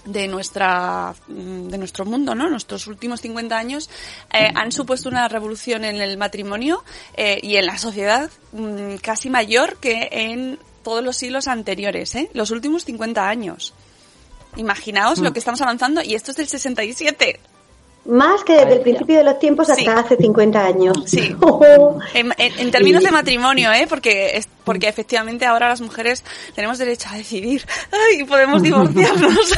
de 0.07 0.27
nuestra 0.27 1.13
mm, 1.27 1.67
de 1.67 1.77
nuestro 1.77 2.05
mundo, 2.05 2.33
¿no? 2.33 2.49
Nuestros 2.49 2.87
últimos 2.87 3.21
50 3.21 3.57
años 3.57 3.89
eh, 4.33 4.49
han 4.55 4.71
supuesto 4.71 5.09
una 5.09 5.27
revolución 5.27 5.85
en 5.85 5.97
el 6.01 6.17
matrimonio 6.17 6.83
eh, 7.15 7.39
y 7.41 7.57
en 7.57 7.65
la 7.65 7.77
sociedad 7.77 8.29
mm, 8.53 8.95
casi 8.95 9.29
mayor 9.29 9.77
que 9.77 10.09
en 10.11 10.59
todos 10.83 11.03
los 11.03 11.17
siglos 11.17 11.47
anteriores, 11.47 12.15
¿eh? 12.15 12.29
Los 12.33 12.51
últimos 12.51 12.85
50 12.85 13.27
años. 13.27 13.73
Imaginaos 14.55 15.19
lo 15.19 15.33
que 15.33 15.39
estamos 15.39 15.61
avanzando 15.61 16.01
y 16.01 16.15
esto 16.15 16.31
es 16.31 16.37
del 16.37 16.47
67. 16.47 17.39
Más 18.07 18.43
que 18.43 18.53
desde 18.53 18.73
el 18.75 18.79
principio 18.81 19.17
de 19.17 19.23
los 19.23 19.37
tiempos 19.39 19.69
hasta 19.69 19.81
Sí. 19.81 19.87
hace 19.87 20.15
50 20.17 20.63
años. 20.65 20.97
Sí. 21.05 21.35
Oh. 21.41 21.97
En, 22.13 22.31
en- 22.37 22.59
en 22.59 22.71
términos 22.71 23.03
de 23.03 23.11
matrimonio, 23.11 23.71
¿eh? 23.73 23.85
Porque, 23.89 24.37
es, 24.37 24.47
porque 24.63 24.87
efectivamente 24.87 25.45
ahora 25.45 25.67
las 25.69 25.81
mujeres 25.81 26.23
tenemos 26.55 26.77
derecho 26.77 27.09
a 27.11 27.17
decidir. 27.17 27.65
¡Ay! 27.91 28.23
Podemos 28.23 28.61
divorciarnos. 28.63 29.53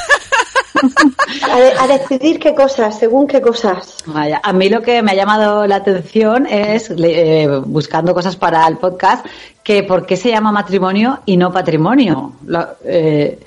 a, 1.51 1.60
de- 1.60 1.74
a 1.79 1.88
decidir 1.88 2.39
qué 2.39 2.53
cosas, 2.56 2.98
según 3.00 3.27
qué 3.27 3.41
cosas. 3.41 3.96
Vaya, 4.06 4.39
a 4.44 4.53
mí 4.53 4.70
lo 4.70 4.82
que 4.82 5.01
me 5.01 5.12
ha 5.12 5.15
llamado 5.15 5.68
la 5.68 5.77
atención 5.77 6.46
es, 6.48 6.89
le- 6.89 7.44
eh, 7.44 7.48
buscando 7.65 8.13
cosas 8.13 8.36
para 8.36 8.65
el 8.68 8.77
podcast, 8.77 9.25
que 9.63 9.84
por 9.84 10.06
qué 10.06 10.18
se 10.18 10.29
llama 10.29 10.51
matrimonio 10.51 11.20
y 11.25 11.38
no 11.38 11.51
patrimonio. 11.51 12.34
¿Lo, 12.46 12.68
eh, 12.84 13.39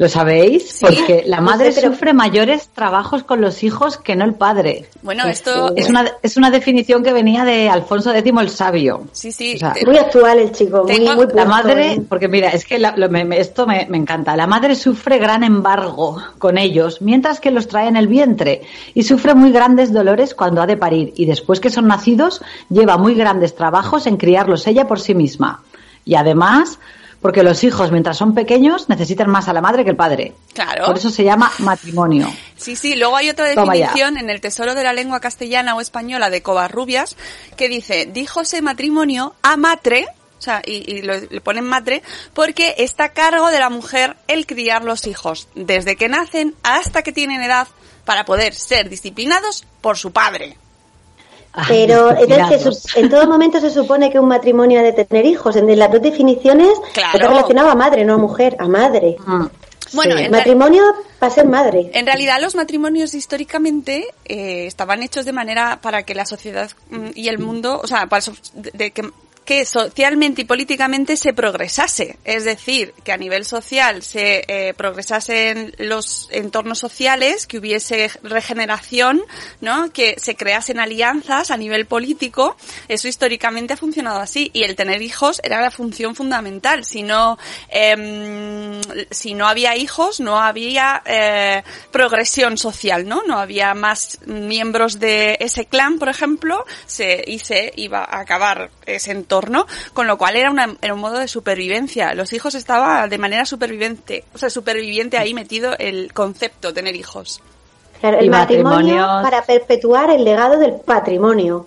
¿lo 0.00 0.08
sabéis? 0.08 0.66
Sí. 0.70 0.78
Porque 0.80 1.24
la 1.26 1.36
No 1.36 1.42
madre 1.42 1.72
sé, 1.72 1.82
pero- 1.82 1.92
sufre 1.92 2.14
mayores 2.14 2.70
trabajos 2.70 3.22
con 3.22 3.42
los 3.42 3.62
hijos 3.62 3.98
que 3.98 4.16
no 4.16 4.24
el 4.24 4.32
padre. 4.32 4.86
bueno, 5.02 5.26
esto 5.26 5.74
Es 5.76 5.90
una, 5.90 6.10
es 6.22 6.38
una 6.38 6.50
definición 6.50 7.02
que 7.02 7.12
venía 7.12 7.44
de 7.44 7.68
Alfonso 7.68 8.10
X 8.14 8.32
el 8.40 8.48
Sabio. 8.48 9.02
Sí, 9.12 9.30
sí. 9.30 9.56
O 9.56 9.58
sea, 9.58 9.74
Muy 9.84 9.98
actual 9.98 10.38
el 10.38 10.52
chico, 10.52 10.84
muy, 10.84 11.04
La 11.34 11.44
madre, 11.44 11.92
¿eh? 11.92 12.02
porque 12.08 12.28
mira, 12.28 12.48
es 12.48 12.64
que 12.64 12.78
la- 12.78 12.96
lo- 12.96 13.10
me- 13.10 13.26
me- 13.26 13.38
esto 13.40 13.66
me, 13.66 13.86
me 13.90 13.98
encanta. 13.98 14.34
La 14.36 14.46
madre 14.46 14.74
sufre 14.74 15.18
gran 15.18 15.44
embargo 15.44 16.16
con 16.38 16.56
ellos, 16.56 17.02
mientras 17.02 17.38
que 17.38 17.50
los 17.50 17.68
trae 17.68 17.86
en 17.88 17.96
el 17.96 18.08
vientre, 18.08 18.62
y 18.94 19.02
sufre 19.02 19.34
muy 19.34 19.52
grandes 19.52 19.92
dolores 19.92 20.34
cuando 20.34 20.62
ha 20.62 20.66
de 20.66 20.78
parir, 20.78 21.12
y 21.16 21.26
después 21.26 21.60
que 21.60 21.68
son 21.68 21.86
nacidos, 21.86 22.40
lleva 22.70 22.96
muy 22.96 23.14
grandes 23.14 23.54
trabajos 23.54 24.06
en 24.06 24.16
criarlos 24.16 24.66
ella 24.66 24.86
por 24.88 24.98
sí 24.98 25.14
misma. 25.14 25.62
Y 26.06 26.14
además, 26.14 26.78
porque 27.20 27.42
los 27.42 27.62
hijos, 27.64 27.92
mientras 27.92 28.16
son 28.16 28.34
pequeños, 28.34 28.88
necesitan 28.88 29.28
más 29.28 29.48
a 29.48 29.52
la 29.52 29.60
madre 29.60 29.84
que 29.84 29.90
el 29.90 29.96
padre. 29.96 30.34
Claro. 30.54 30.86
Por 30.86 30.96
eso 30.96 31.10
se 31.10 31.24
llama 31.24 31.52
matrimonio. 31.58 32.32
Sí, 32.56 32.76
sí, 32.76 32.94
luego 32.94 33.16
hay 33.16 33.30
otra 33.30 33.46
definición 33.46 34.16
en 34.16 34.30
el 34.30 34.40
Tesoro 34.40 34.74
de 34.74 34.82
la 34.82 34.92
Lengua 34.92 35.20
Castellana 35.20 35.74
o 35.74 35.80
Española 35.80 36.30
de 36.30 36.42
Covarrubias 36.42 37.16
que 37.56 37.68
dice, 37.68 38.06
díjose 38.06 38.62
matrimonio 38.62 39.34
a 39.42 39.56
matre, 39.56 40.06
o 40.38 40.42
sea, 40.42 40.62
y, 40.64 40.90
y 40.90 41.02
lo, 41.02 41.18
le 41.18 41.40
ponen 41.42 41.64
matre, 41.64 42.02
porque 42.32 42.74
está 42.78 43.04
a 43.04 43.12
cargo 43.12 43.50
de 43.50 43.58
la 43.58 43.68
mujer 43.68 44.16
el 44.26 44.46
criar 44.46 44.84
los 44.84 45.06
hijos, 45.06 45.48
desde 45.54 45.96
que 45.96 46.08
nacen 46.08 46.54
hasta 46.62 47.02
que 47.02 47.12
tienen 47.12 47.42
edad 47.42 47.68
para 48.06 48.24
poder 48.24 48.54
ser 48.54 48.88
disciplinados 48.88 49.66
por 49.82 49.98
su 49.98 50.12
padre. 50.12 50.56
Pero 51.68 52.10
Ay, 52.16 52.26
entonces, 52.28 52.96
en 52.96 53.08
todo 53.10 53.26
momento 53.26 53.60
se 53.60 53.70
supone 53.70 54.10
que 54.10 54.20
un 54.20 54.28
matrimonio 54.28 54.78
ha 54.80 54.82
de 54.82 54.92
tener 54.92 55.26
hijos. 55.26 55.56
En 55.56 55.78
las 55.78 55.90
dos 55.90 56.00
definiciones 56.00 56.70
Claro. 56.92 57.18
está 57.18 57.28
relacionado 57.28 57.70
a 57.70 57.74
madre, 57.74 58.04
no 58.04 58.14
a 58.14 58.18
mujer, 58.18 58.56
a 58.58 58.68
madre. 58.68 59.16
Mm. 59.26 59.46
Bueno, 59.92 60.16
Sí. 60.16 60.28
Matrimonio 60.28 60.84
para 61.18 61.34
ser 61.34 61.46
madre. 61.46 61.90
en 61.92 62.06
realidad 62.06 62.38
los 62.40 62.54
matrimonios 62.54 63.12
históricamente 63.14 64.06
eh, 64.24 64.66
estaban 64.66 65.02
hechos 65.02 65.24
de 65.24 65.32
manera 65.32 65.80
para 65.82 66.04
que 66.04 66.14
la 66.14 66.26
sociedad 66.26 66.70
mm, 66.90 67.08
y 67.16 67.28
el 67.28 67.38
mundo, 67.40 67.80
o 67.82 67.86
sea, 67.88 68.06
para 68.06 68.22
de, 68.54 68.70
de 68.72 68.90
que, 68.92 69.02
que 69.50 69.64
socialmente 69.64 70.42
y 70.42 70.44
políticamente 70.44 71.16
se 71.16 71.32
progresase. 71.32 72.20
Es 72.24 72.44
decir, 72.44 72.94
que 73.02 73.10
a 73.10 73.16
nivel 73.16 73.44
social 73.44 74.00
se 74.04 74.44
eh, 74.46 74.74
progresasen 74.74 75.74
los 75.76 76.28
entornos 76.30 76.78
sociales, 76.78 77.48
que 77.48 77.58
hubiese 77.58 78.12
regeneración, 78.22 79.20
¿no? 79.60 79.92
Que 79.92 80.14
se 80.22 80.36
creasen 80.36 80.78
alianzas 80.78 81.50
a 81.50 81.56
nivel 81.56 81.86
político. 81.86 82.56
Eso 82.86 83.08
históricamente 83.08 83.72
ha 83.72 83.76
funcionado 83.76 84.20
así. 84.20 84.52
Y 84.52 84.62
el 84.62 84.76
tener 84.76 85.02
hijos 85.02 85.40
era 85.42 85.60
la 85.60 85.72
función 85.72 86.14
fundamental. 86.14 86.84
Si 86.84 87.02
no, 87.02 87.36
em, 87.70 88.80
si 89.10 89.34
no 89.34 89.48
había 89.48 89.74
hijos, 89.74 90.20
no 90.20 90.38
había 90.38 91.02
eh, 91.06 91.64
progresión 91.90 92.56
social, 92.56 93.08
¿no? 93.08 93.24
No 93.26 93.40
había 93.40 93.74
más 93.74 94.20
miembros 94.26 95.00
de 95.00 95.38
ese 95.40 95.66
clan, 95.66 95.98
por 95.98 96.08
ejemplo, 96.08 96.64
se, 96.86 97.24
y 97.26 97.40
se 97.40 97.72
iba 97.74 98.04
a 98.04 98.20
acabar 98.20 98.70
ese 98.86 99.10
entorno, 99.10 99.39
con 99.92 100.06
lo 100.06 100.18
cual 100.18 100.36
era, 100.36 100.50
una, 100.50 100.76
era 100.82 100.94
un 100.94 101.00
modo 101.00 101.18
de 101.18 101.28
supervivencia. 101.28 102.14
Los 102.14 102.32
hijos 102.32 102.54
estaba 102.54 103.08
de 103.08 103.18
manera 103.18 103.44
superviviente, 103.44 104.24
o 104.34 104.38
sea, 104.38 104.50
superviviente 104.50 105.18
ahí 105.18 105.34
metido 105.34 105.76
el 105.78 106.12
concepto 106.12 106.72
tener 106.72 106.96
hijos. 106.96 107.40
Claro, 108.00 108.18
el 108.18 108.30
matrimonio 108.30 109.06
para 109.22 109.42
perpetuar 109.42 110.10
el 110.10 110.24
legado 110.24 110.58
del 110.58 110.80
patrimonio. 110.80 111.66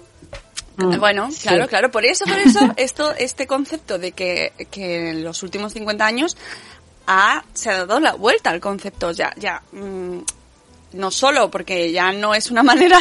Mm, 0.78 1.00
Bueno, 1.00 1.32
sí. 1.32 1.48
claro, 1.48 1.68
claro. 1.68 1.92
Por 1.92 2.06
eso, 2.06 2.26
por 2.26 2.40
eso, 2.40 2.60
esto, 2.78 3.14
este 3.16 3.46
concepto 3.46 4.00
de 4.00 4.12
que, 4.14 4.54
que 4.72 5.10
en 5.10 5.24
los 5.24 5.44
últimos 5.44 5.74
50 5.74 6.06
años 6.06 6.36
ha, 7.06 7.44
se 7.54 7.70
ha 7.70 7.86
dado 7.86 8.00
la 8.00 8.14
vuelta 8.14 8.50
al 8.50 8.60
concepto. 8.60 9.12
Ya, 9.12 9.34
ya, 9.38 9.62
mm, 9.72 10.20
no 10.94 11.12
solo 11.12 11.50
porque 11.52 11.92
ya 11.92 12.12
no 12.12 12.34
es 12.34 12.52
una 12.52 12.64
manera, 12.72 13.00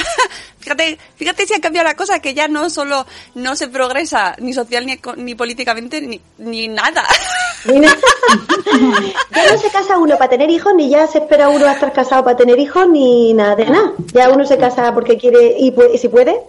fíjate, 0.58 0.98
fíjate 1.16 1.46
si 1.46 1.54
ha 1.54 1.60
cambiado 1.60 1.88
la 1.88 1.96
cosa, 1.96 2.20
que 2.20 2.34
ya 2.34 2.48
no 2.48 2.68
solo 2.70 3.06
no 3.34 3.56
se 3.56 3.68
progresa 3.68 4.34
ni 4.38 4.52
social 4.52 4.86
ni, 4.86 5.00
ni 5.16 5.34
políticamente 5.34 6.00
ni, 6.00 6.20
ni 6.38 6.68
nada. 6.68 7.04
ya 7.64 9.52
no 9.52 9.58
se 9.58 9.70
casa 9.70 9.98
uno 9.98 10.16
para 10.16 10.30
tener 10.30 10.50
hijos, 10.50 10.74
ni 10.74 10.90
ya 10.90 11.06
se 11.06 11.18
espera 11.18 11.48
uno 11.48 11.66
a 11.66 11.72
estar 11.72 11.92
casado 11.92 12.24
para 12.24 12.36
tener 12.36 12.58
hijos, 12.58 12.88
ni 12.88 13.32
nada 13.34 13.56
de 13.56 13.66
nada. 13.66 13.92
Ya 14.12 14.30
uno 14.30 14.44
se 14.44 14.58
casa 14.58 14.92
porque 14.94 15.16
quiere 15.16 15.56
y, 15.58 15.74
y 15.92 15.98
si 15.98 16.08
puede. 16.08 16.40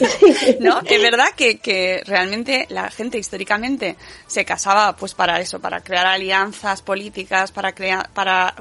¿No? 0.60 0.80
Es 0.84 1.02
verdad 1.02 1.28
que, 1.36 1.58
que 1.58 2.02
realmente 2.04 2.66
la 2.70 2.90
gente 2.90 3.18
históricamente 3.18 3.96
se 4.26 4.44
casaba 4.44 4.96
pues 4.96 5.14
para 5.14 5.40
eso, 5.40 5.60
para 5.60 5.80
crear 5.82 6.06
alianzas 6.06 6.82
políticas, 6.82 7.52
para 7.52 7.72
crear, 7.72 8.10
para 8.10 8.54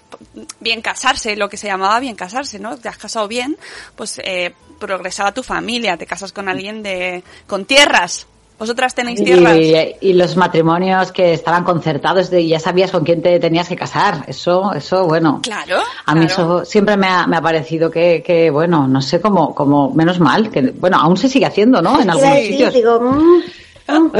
bien 0.59 0.81
casarse, 0.81 1.35
lo 1.35 1.49
que 1.49 1.57
se 1.57 1.67
llamaba 1.67 1.99
bien 1.99 2.15
casarse, 2.15 2.59
¿no? 2.59 2.77
Te 2.77 2.89
has 2.89 2.97
casado 2.97 3.27
bien, 3.27 3.57
pues 3.95 4.19
eh, 4.23 4.53
progresaba 4.79 5.33
tu 5.33 5.43
familia, 5.43 5.97
te 5.97 6.05
casas 6.05 6.33
con 6.33 6.49
alguien 6.49 6.83
de, 6.83 7.23
con 7.47 7.65
tierras, 7.65 8.27
¿Vosotras 8.61 8.93
tenéis 8.93 9.23
tierras? 9.23 9.57
Y, 9.57 9.73
y 10.01 10.13
los 10.13 10.37
matrimonios 10.37 11.11
que 11.11 11.33
estaban 11.33 11.63
concertados 11.63 12.29
de, 12.29 12.41
y 12.41 12.49
ya 12.49 12.59
sabías 12.59 12.91
con 12.91 13.03
quién 13.03 13.19
te 13.19 13.39
tenías 13.39 13.67
que 13.67 13.75
casar. 13.75 14.23
Eso, 14.27 14.71
eso, 14.75 15.07
bueno. 15.07 15.39
Claro. 15.41 15.79
A 16.05 16.13
mí 16.13 16.27
claro. 16.27 16.59
eso 16.59 16.65
siempre 16.65 16.95
me 16.95 17.07
ha, 17.07 17.25
me 17.25 17.37
ha 17.37 17.41
parecido 17.41 17.89
que, 17.89 18.21
que, 18.23 18.51
bueno, 18.51 18.87
no 18.87 19.01
sé 19.01 19.19
cómo, 19.19 19.55
como, 19.55 19.89
menos 19.89 20.19
mal, 20.19 20.51
que, 20.51 20.61
bueno, 20.77 20.97
aún 20.99 21.17
se 21.17 21.27
sigue 21.27 21.47
haciendo, 21.47 21.81
¿no? 21.81 21.99
En 21.99 22.09
algunos 22.11 22.35
decir, 22.35 22.51
sitios. 22.51 22.73
digo, 22.75 22.99
mm, 23.01 23.41
Aún 23.87 24.11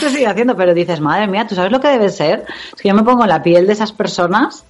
se 0.00 0.08
sigue 0.08 0.26
haciendo, 0.26 0.56
pero 0.56 0.72
dices, 0.72 0.98
madre 1.00 1.26
mía, 1.26 1.46
¿tú 1.46 1.54
sabes 1.54 1.70
lo 1.70 1.80
que 1.80 1.88
debe 1.88 2.08
ser? 2.08 2.46
Es 2.74 2.80
que 2.80 2.88
yo 2.88 2.94
me 2.94 3.02
pongo 3.02 3.24
en 3.24 3.28
la 3.28 3.42
piel 3.42 3.66
de 3.66 3.74
esas 3.74 3.92
personas. 3.92 4.64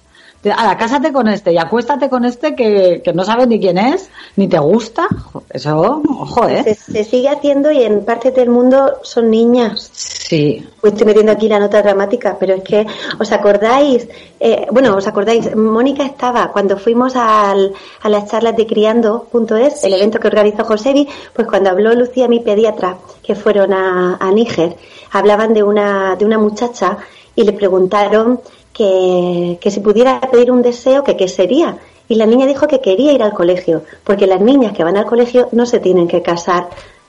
Ahora, 0.51 0.77
cásate 0.77 1.11
con 1.11 1.27
este 1.27 1.53
y 1.53 1.57
acuéstate 1.57 2.09
con 2.09 2.25
este 2.25 2.55
que, 2.55 3.01
que 3.03 3.13
no 3.13 3.23
sabes 3.23 3.47
ni 3.47 3.59
quién 3.59 3.77
es, 3.77 4.09
ni 4.35 4.47
te 4.47 4.59
gusta. 4.59 5.07
Eso, 5.49 6.01
ojo, 6.07 6.47
¿eh? 6.47 6.63
se, 6.63 6.75
se 6.75 7.03
sigue 7.03 7.29
haciendo 7.29 7.71
y 7.71 7.83
en 7.83 8.05
partes 8.05 8.35
del 8.35 8.49
mundo 8.49 8.99
son 9.03 9.29
niñas. 9.29 9.89
Sí. 9.93 10.67
Pues 10.81 10.93
estoy 10.93 11.07
metiendo 11.07 11.31
aquí 11.31 11.47
la 11.47 11.59
nota 11.59 11.81
dramática, 11.81 12.37
pero 12.39 12.55
es 12.55 12.63
que, 12.63 12.85
¿os 13.19 13.31
acordáis? 13.31 14.07
Eh, 14.39 14.67
bueno, 14.71 14.95
¿os 14.95 15.07
acordáis? 15.07 15.55
Mónica 15.55 16.03
estaba, 16.03 16.51
cuando 16.51 16.77
fuimos 16.77 17.15
al, 17.15 17.73
a 18.01 18.09
las 18.09 18.29
charlas 18.29 18.55
de 18.55 18.67
criando.es, 18.67 19.83
el 19.83 19.93
evento 19.93 20.19
que 20.19 20.27
organizó 20.27 20.63
Josebi, 20.63 21.07
pues 21.33 21.47
cuando 21.47 21.69
habló 21.69 21.93
Lucía, 21.93 22.27
mi 22.27 22.39
pediatra, 22.39 22.97
que 23.23 23.35
fueron 23.35 23.73
a, 23.73 24.17
a 24.19 24.31
Níger, 24.31 24.75
hablaban 25.11 25.53
de 25.53 25.63
una, 25.63 26.15
de 26.15 26.25
una 26.25 26.37
muchacha 26.37 26.97
y 27.35 27.43
le 27.43 27.53
preguntaron 27.53 28.41
que, 28.75 29.57
que 29.61 29.71
si 29.71 29.79
pudiera 29.79 30.19
pedir 30.19 30.51
un 30.51 30.61
deseo, 30.61 31.03
que 31.03 31.15
qué 31.15 31.27
sería. 31.29 31.77
Y 32.09 32.15
la 32.15 32.25
niña 32.25 32.45
dijo 32.45 32.67
que 32.67 32.81
quería 32.81 33.13
ir 33.13 33.23
al 33.23 33.33
colegio, 33.33 33.83
porque 34.03 34.27
las 34.27 34.41
niñas 34.41 34.73
que 34.73 34.83
van 34.83 34.97
al 34.97 35.05
colegio 35.05 35.47
no 35.53 35.65
se 35.65 35.79
tienen 35.79 36.07
que 36.07 36.21
casar 36.21 36.67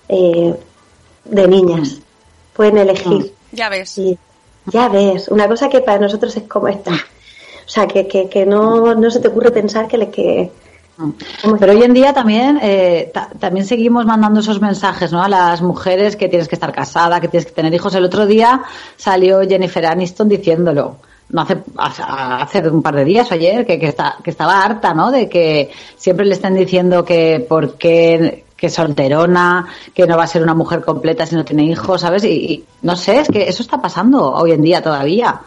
eh, 0.09 0.55
de 1.25 1.49
niñas, 1.49 1.99
pueden 2.55 2.79
elegir. 2.79 3.35
Ya 3.53 3.69
ves. 3.69 3.99
Y 3.99 4.17
ya 4.67 4.89
ves, 4.89 5.29
una 5.29 5.49
cosa 5.49 5.69
que 5.69 5.81
para 5.81 5.99
nosotros 5.99 6.37
es 6.37 6.45
como 6.45 6.69
esta. 6.69 6.93
O 6.93 7.69
sea, 7.69 7.87
que, 7.89 8.07
que, 8.07 8.29
que 8.29 8.47
no, 8.47 8.95
no 8.95 9.11
se 9.11 9.19
te 9.21 9.29
ocurre 9.29 9.51
pensar 9.51 9.89
que 9.89 9.99
le 9.99 10.09
que... 10.09 10.51
Pero 11.61 11.73
hoy 11.73 11.83
en 11.83 11.93
día 11.93 12.15
también 12.15 12.59
eh, 12.63 13.11
ta- 13.13 13.29
también 13.39 13.67
seguimos 13.67 14.07
mandando 14.07 14.41
esos 14.41 14.63
mensajes 14.63 15.13
¿no? 15.13 15.23
a 15.23 15.29
las 15.29 15.61
mujeres 15.61 16.17
que 16.17 16.29
tienes 16.29 16.49
que 16.49 16.55
estar 16.55 16.73
casada, 16.73 17.21
que 17.21 17.29
tienes 17.29 17.45
que 17.45 17.53
tener 17.53 17.75
hijos. 17.75 17.95
El 17.95 18.05
otro 18.05 18.25
día 18.25 18.63
salió 18.97 19.41
Jennifer 19.43 19.85
Aniston 19.85 20.29
diciéndolo. 20.29 20.97
No 21.37 21.43
hace, 21.43 21.59
hace- 21.77 22.03
hace 22.03 22.69
un 22.71 22.81
par 22.83 22.97
de 22.97 23.05
días 23.05 23.31
o 23.31 23.35
ayer 23.35 23.67
que, 23.67 23.79
que, 23.79 23.89
está, 23.89 24.17
que 24.25 24.31
estaba 24.31 24.63
harta 24.65 24.95
¿no? 24.95 25.11
de 25.11 25.29
que 25.29 25.71
siempre 25.97 26.25
le 26.25 26.33
estén 26.33 26.55
diciendo 26.55 27.05
que 27.05 27.45
por 27.47 27.75
qué 27.75 28.45
que 28.57 28.71
solterona, 28.71 29.67
que 29.95 30.07
no 30.07 30.17
va 30.17 30.25
a 30.25 30.27
ser 30.27 30.43
una 30.43 30.55
mujer 30.55 30.81
completa 30.83 31.27
si 31.27 31.35
no 31.35 31.45
tiene 31.45 31.65
hijos, 31.65 32.01
¿sabes? 32.01 32.25
Y, 32.25 32.29
y 32.29 32.65
no 32.81 32.97
sé, 32.97 33.21
es 33.21 33.29
que 33.29 33.47
eso 33.47 33.63
está 33.63 33.83
pasando 33.83 34.33
hoy 34.33 34.53
en 34.53 34.63
día 34.63 34.83
todavía. 34.83 35.39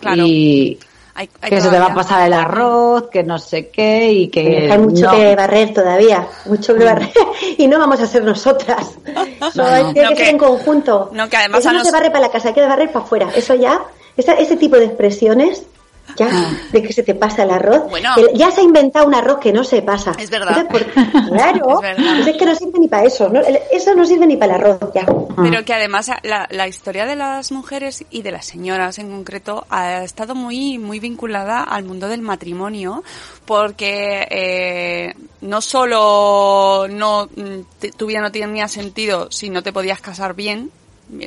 Claro. 0.00 0.24
Y 0.24 0.78
Hay- 1.14 1.28
hay 1.42 1.50
que 1.50 1.60
se 1.60 1.68
te 1.68 1.78
va 1.78 1.84
a 1.84 1.88
todavía. 1.88 1.94
pasar 2.02 2.26
el 2.26 2.32
arroz, 2.32 3.08
que 3.12 3.22
no 3.24 3.38
sé 3.38 3.68
qué 3.68 4.10
y 4.10 4.28
que 4.28 4.70
hay 4.72 4.78
mucho 4.78 5.04
no. 5.04 5.12
que 5.18 5.36
barrer 5.36 5.74
todavía, 5.74 6.26
mucho 6.46 6.74
que 6.74 6.82
barrer. 6.84 7.10
y 7.58 7.66
no 7.68 7.78
vamos 7.78 8.00
a 8.00 8.06
ser 8.06 8.24
nosotras. 8.24 8.94
No, 9.54 9.82
no. 9.82 9.92
tiene 9.92 10.10
que, 10.10 10.16
ser 10.16 10.28
en 10.28 10.38
conjunto. 10.38 11.10
no, 11.12 11.28
que 11.28 11.36
además 11.36 11.60
Eso 11.60 11.72
no 11.72 11.78
nos- 11.78 11.86
se 11.86 11.92
barre 11.92 12.10
para 12.10 12.20
la 12.26 12.30
casa, 12.30 12.48
hay 12.48 12.54
que 12.54 12.60
barrer 12.66 12.90
para 12.92 13.04
afuera. 13.04 13.28
Eso 13.34 13.54
ya, 13.54 13.80
esa- 14.16 14.34
ese 14.34 14.56
tipo 14.56 14.76
de 14.76 14.86
expresiones, 14.86 15.64
ya, 16.16 16.28
de 16.72 16.82
que 16.82 16.92
se 16.92 17.04
te 17.04 17.14
pasa 17.14 17.44
el 17.44 17.52
arroz. 17.52 17.88
Bueno. 17.88 18.10
El- 18.16 18.36
ya 18.36 18.50
se 18.50 18.62
ha 18.62 18.64
inventado 18.64 19.06
un 19.06 19.14
arroz 19.14 19.38
que 19.38 19.52
no 19.52 19.62
se 19.62 19.80
pasa. 19.80 20.12
Es 20.18 20.28
verdad. 20.28 20.58
Entonces, 20.58 20.88
por- 20.92 21.04
claro, 21.28 21.74
Es 21.76 21.80
verdad. 21.82 22.14
pues 22.16 22.26
es 22.26 22.36
que 22.36 22.46
no 22.46 22.54
sirve 22.56 22.78
ni 22.80 22.88
para 22.88 23.04
eso. 23.04 23.28
¿no? 23.28 23.40
El- 23.40 23.60
Eso 23.70 23.94
no 23.94 24.04
sirve 24.04 24.26
ni 24.26 24.36
para 24.36 24.56
el 24.56 24.60
arroz, 24.60 24.90
ya. 24.92 25.06
Pero 25.40 25.64
que 25.64 25.72
además 25.72 26.10
la, 26.24 26.48
la 26.50 26.66
historia 26.66 27.06
de 27.06 27.14
las 27.14 27.52
mujeres 27.52 28.04
y 28.10 28.22
de 28.22 28.32
las 28.32 28.44
señoras 28.44 28.98
en 28.98 29.08
concreto 29.10 29.64
ha 29.70 30.02
estado 30.02 30.34
muy 30.34 30.78
muy 30.78 30.98
vinculada 30.98 31.62
al 31.62 31.84
mundo 31.84 32.08
del 32.08 32.22
matrimonio 32.22 33.04
porque 33.44 34.26
eh, 34.30 35.14
no 35.42 35.60
solo 35.60 36.86
no 36.90 37.26
mm, 37.34 37.60
te- 37.78 37.92
tu 37.92 38.06
vida 38.06 38.20
no 38.20 38.32
tenía 38.32 38.66
sentido 38.66 39.30
si 39.30 39.48
no 39.48 39.62
te 39.62 39.72
podías 39.72 40.00
casar 40.00 40.34
bien, 40.34 40.70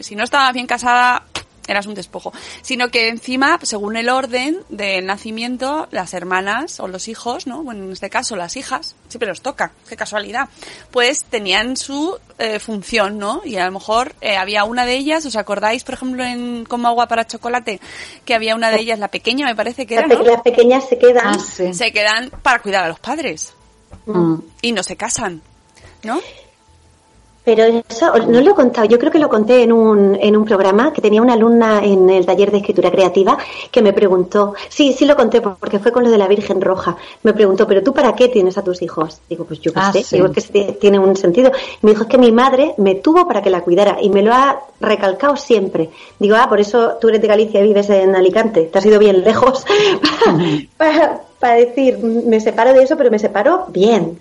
si 0.01 0.15
no 0.15 0.23
estabas 0.25 0.53
bien 0.53 0.67
casada 0.67 1.23
eras 1.67 1.86
un 1.86 1.93
despojo, 1.93 2.34
sino 2.62 2.89
que 2.89 3.08
encima, 3.08 3.60
según 3.63 3.97
el 3.97 4.10
orden 4.10 4.60
del 4.69 5.06
nacimiento, 5.06 5.88
las 5.91 6.13
hermanas 6.13 6.80
o 6.80 6.88
los 6.88 7.08
hijos, 7.08 7.47
¿no? 7.47 7.63
Bueno, 7.63 7.84
en 7.84 7.91
este 7.91 8.10
caso 8.10 8.36
las 8.36 8.58
hijas, 8.58 8.95
siempre 9.08 9.30
los 9.30 9.41
toca, 9.41 9.71
qué 9.88 9.95
casualidad, 9.95 10.49
pues 10.91 11.23
tenían 11.26 11.78
su 11.78 12.17
eh, 12.38 12.60
función, 12.60 13.17
¿no? 13.17 13.41
Y 13.45 13.58
a 13.58 13.65
lo 13.65 13.71
mejor 13.71 14.15
eh, 14.21 14.36
había 14.36 14.63
una 14.63 14.86
de 14.86 14.95
ellas, 14.95 15.26
¿os 15.26 15.36
acordáis, 15.36 15.84
por 15.84 15.95
ejemplo, 15.95 16.23
en 16.23 16.65
Como 16.65 16.88
agua 16.88 17.08
para 17.08 17.26
chocolate, 17.26 17.80
que 18.26 18.34
había 18.34 18.56
una 18.56 18.69
de 18.69 18.80
ellas, 18.80 18.99
la 18.99 19.08
pequeña 19.10 19.45
me 19.45 19.56
parece 19.56 19.86
que 19.86 19.95
era, 19.95 20.08
¿no? 20.08 20.21
las 20.23 20.41
pequeñas 20.41 20.88
se 20.88 20.97
quedan. 20.97 21.28
Ah, 21.28 21.39
sí. 21.39 21.73
Se 21.73 21.91
quedan 21.91 22.30
para 22.41 22.60
cuidar 22.60 22.86
a 22.86 22.88
los 22.89 22.99
padres 22.99 23.54
Mm. 24.06 24.36
y 24.62 24.71
no 24.71 24.84
se 24.84 24.95
casan, 24.95 25.41
¿no? 26.04 26.19
Pero 27.45 27.63
eso 27.65 28.13
no 28.27 28.39
lo 28.39 28.51
he 28.51 28.53
contado, 28.53 28.88
yo 28.88 28.97
creo 28.97 29.12
que 29.12 29.19
lo 29.19 29.27
conté 29.27 29.63
en 29.63 29.73
un, 29.73 30.15
en 30.19 30.38
un 30.38 30.45
programa 30.45 30.93
que 30.93 31.01
tenía 31.01 31.21
una 31.21 31.34
alumna 31.34 31.84
en 31.84 32.10
el 32.10 32.25
taller 32.25 32.51
de 32.51 32.60
escritura 32.60 32.89
creativa 32.89 33.38
que 33.69 33.82
me 33.82 33.91
preguntó, 33.91 34.53
sí, 34.69 34.93
sí 34.93 35.06
lo 35.06 35.17
conté 35.17 35.41
porque 35.41 35.79
fue 35.79 35.91
con 35.91 36.03
lo 36.06 36.10
de 36.10 36.17
la 36.17 36.27
Virgen 36.29 36.62
Roja, 36.62 36.95
me 37.23 37.34
preguntó, 37.34 37.67
pero 37.67 37.84
tú 37.84 37.93
para 37.93 38.15
qué 38.15 38.29
tienes 38.29 38.58
a 38.58 38.63
tus 38.63 38.82
hijos? 38.82 39.19
Digo, 39.29 39.43
pues 39.43 39.60
yo 39.60 39.73
qué 39.73 39.79
Ah, 39.82 39.91
sé, 39.91 40.03
sí. 40.03 40.15
digo, 40.15 40.29
es 40.34 40.47
que 40.49 40.77
tiene 40.79 40.99
un 40.99 41.15
sentido. 41.17 41.51
Y 41.82 41.86
me 41.86 41.91
dijo, 41.91 42.03
es 42.03 42.10
que 42.10 42.17
mi 42.17 42.32
madre 42.32 42.75
me 42.77 42.95
tuvo 42.95 43.27
para 43.27 43.41
que 43.41 43.49
la 43.49 43.62
cuidara 43.62 43.97
y 44.01 44.10
me 44.10 44.21
lo 44.21 44.32
ha 44.34 44.62
recalcado 44.79 45.36
siempre. 45.36 45.89
Digo, 46.19 46.38
ah, 46.39 46.47
por 46.47 46.62
eso 46.62 46.93
tú 47.01 47.10
eres 47.10 47.21
de 47.21 47.27
Galicia 47.27 47.60
y 47.60 47.63
vives 47.63 47.89
en 47.89 48.15
Alicante, 48.15 48.63
te 48.71 48.77
has 48.79 48.86
ido 48.86 48.99
bien 48.99 49.21
lejos 49.23 49.65
para, 50.77 51.21
para 51.39 51.56
decir, 51.56 51.97
me 51.99 52.39
separo 52.39 52.73
de 52.73 52.84
eso, 52.84 52.95
pero 52.97 53.12
me 53.12 53.19
separo 53.19 53.65
bien. 53.69 54.17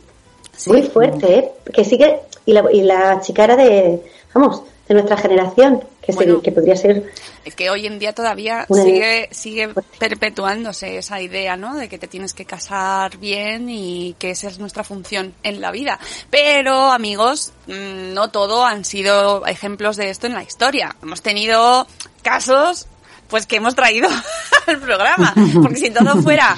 Muy 0.66 0.82
fuerte, 0.82 1.38
¿eh? 1.38 1.52
Que 1.72 1.84
sigue, 1.84 2.20
y 2.46 2.52
la, 2.52 2.64
y 2.72 2.82
la 2.82 3.20
chica 3.20 3.44
era 3.44 3.56
de, 3.56 4.00
vamos, 4.34 4.62
de 4.88 4.94
nuestra 4.94 5.16
generación, 5.16 5.82
que, 6.00 6.12
se- 6.12 6.16
Bueno. 6.16 6.42
que 6.42 6.52
podría 6.52 6.76
ser, 6.76 7.10
Es 7.44 7.54
que 7.54 7.70
hoy 7.70 7.86
en 7.86 7.98
día 7.98 8.12
todavía 8.12 8.66
Una- 8.68 8.82
sigue, 8.84 9.28
sigue 9.32 9.70
perpetuándose 9.98 10.98
esa 10.98 11.20
idea, 11.20 11.56
¿no? 11.56 11.74
De 11.76 11.88
que 11.88 11.98
te 11.98 12.06
tienes 12.06 12.34
que 12.34 12.44
casar 12.44 13.16
bien 13.18 13.68
y 13.70 14.14
que 14.18 14.30
esa 14.30 14.48
es 14.48 14.58
nuestra 14.58 14.84
función 14.84 15.34
en 15.42 15.60
la 15.60 15.70
vida. 15.70 15.98
Pero, 16.30 16.92
amigos, 16.92 17.52
mm, 17.66 18.12
no 18.12 18.30
todo 18.30 18.64
han 18.64 18.84
sido 18.84 19.46
ejemplos 19.46 19.96
de 19.96 20.10
esto 20.10 20.26
en 20.26 20.34
la 20.34 20.42
historia. 20.42 20.94
Hemos 21.02 21.22
tenido 21.22 21.86
casos 22.22 22.86
pues 23.28 23.46
que 23.46 23.56
hemos 23.56 23.74
traído 23.74 24.08
al 24.66 24.78
programa. 24.78 25.32
Porque 25.62 25.76
si 25.76 25.90
todo 25.90 26.20
fuera 26.22 26.56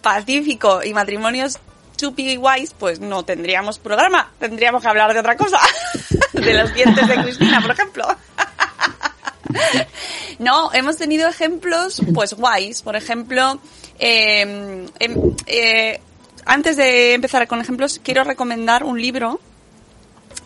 pacífico 0.00 0.82
y 0.84 0.94
matrimonios 0.94 1.58
chupi 2.02 2.34
guays, 2.36 2.74
pues 2.76 2.98
no 2.98 3.24
tendríamos 3.24 3.78
programa. 3.78 4.32
Tendríamos 4.40 4.82
que 4.82 4.88
hablar 4.88 5.12
de 5.14 5.20
otra 5.20 5.36
cosa. 5.36 5.60
de 6.32 6.54
los 6.54 6.74
dientes 6.74 7.06
de 7.06 7.14
Cristina, 7.22 7.60
por 7.60 7.70
ejemplo. 7.70 8.04
No, 10.38 10.72
hemos 10.72 10.96
tenido 10.96 11.28
ejemplos, 11.28 12.00
pues 12.14 12.32
guays. 12.34 12.82
Por 12.82 12.96
ejemplo, 12.96 13.60
eh, 13.98 14.40
em, 14.98 15.36
eh, 15.46 16.00
antes 16.46 16.76
de 16.76 17.12
empezar 17.12 17.46
con 17.46 17.60
ejemplos, 17.60 18.00
quiero 18.02 18.24
recomendar 18.24 18.82
un 18.82 19.00
libro 19.00 19.40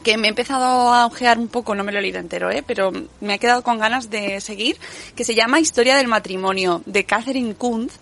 que 0.03 0.19
me 0.19 0.27
he 0.27 0.31
empezado 0.31 0.92
a 0.92 1.07
ojear 1.07 1.38
un 1.38 1.49
poco, 1.49 1.75
no 1.75 1.85
me 1.85 1.92
lo 1.92 2.01
he 2.01 2.03
leído 2.03 2.19
entero, 2.19 2.51
¿eh? 2.51 2.62
pero 2.66 2.92
me 3.21 3.35
he 3.35 3.38
quedado 3.38 3.62
con 3.62 3.79
ganas 3.79 4.11
de 4.11 4.40
seguir, 4.40 4.77
que 5.14 5.25
se 5.25 5.35
llama 5.35 5.61
Historia 5.61 5.97
del 5.97 6.09
matrimonio, 6.09 6.83
de 6.85 7.05
Catherine 7.05 7.55
Kunz. 7.55 7.95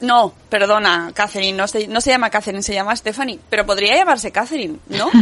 No, 0.00 0.32
perdona, 0.48 1.10
Catherine, 1.14 1.56
no 1.56 1.66
se, 1.66 1.88
no 1.88 2.00
se 2.00 2.10
llama 2.10 2.28
Catherine, 2.30 2.62
se 2.62 2.74
llama 2.74 2.94
Stephanie, 2.94 3.38
pero 3.48 3.64
podría 3.64 3.96
llamarse 3.96 4.30
Catherine, 4.30 4.76
¿no? 4.88 5.10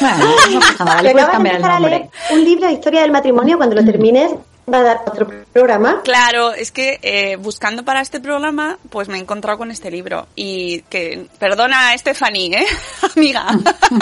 Bueno, 0.00 0.26
no 0.52 0.60
pasa 0.60 0.84
nada, 0.84 1.02
le 1.02 1.12
puedes 1.12 1.28
cambiar 1.28 1.54
el 1.56 1.60
empezar 1.60 1.76
a 1.76 1.80
leer 1.80 2.00
nombre. 2.02 2.18
un 2.32 2.44
libro 2.44 2.66
de 2.66 2.72
historia 2.72 3.02
del 3.02 3.10
matrimonio, 3.10 3.56
cuando 3.56 3.76
lo 3.76 3.84
termines 3.84 4.32
va 4.72 4.78
a 4.78 4.82
dar 4.82 5.00
otro 5.06 5.28
programa. 5.52 6.02
Claro, 6.02 6.52
es 6.52 6.70
que 6.70 6.98
eh, 7.02 7.36
buscando 7.36 7.84
para 7.84 8.00
este 8.00 8.20
programa, 8.20 8.78
pues 8.90 9.08
me 9.08 9.18
he 9.18 9.20
encontrado 9.20 9.58
con 9.58 9.70
este 9.70 9.90
libro. 9.90 10.26
Y 10.36 10.82
que, 10.82 11.26
perdona 11.38 11.96
Stephanie, 11.98 12.56
¿eh? 12.56 12.66
Amiga. 13.16 13.46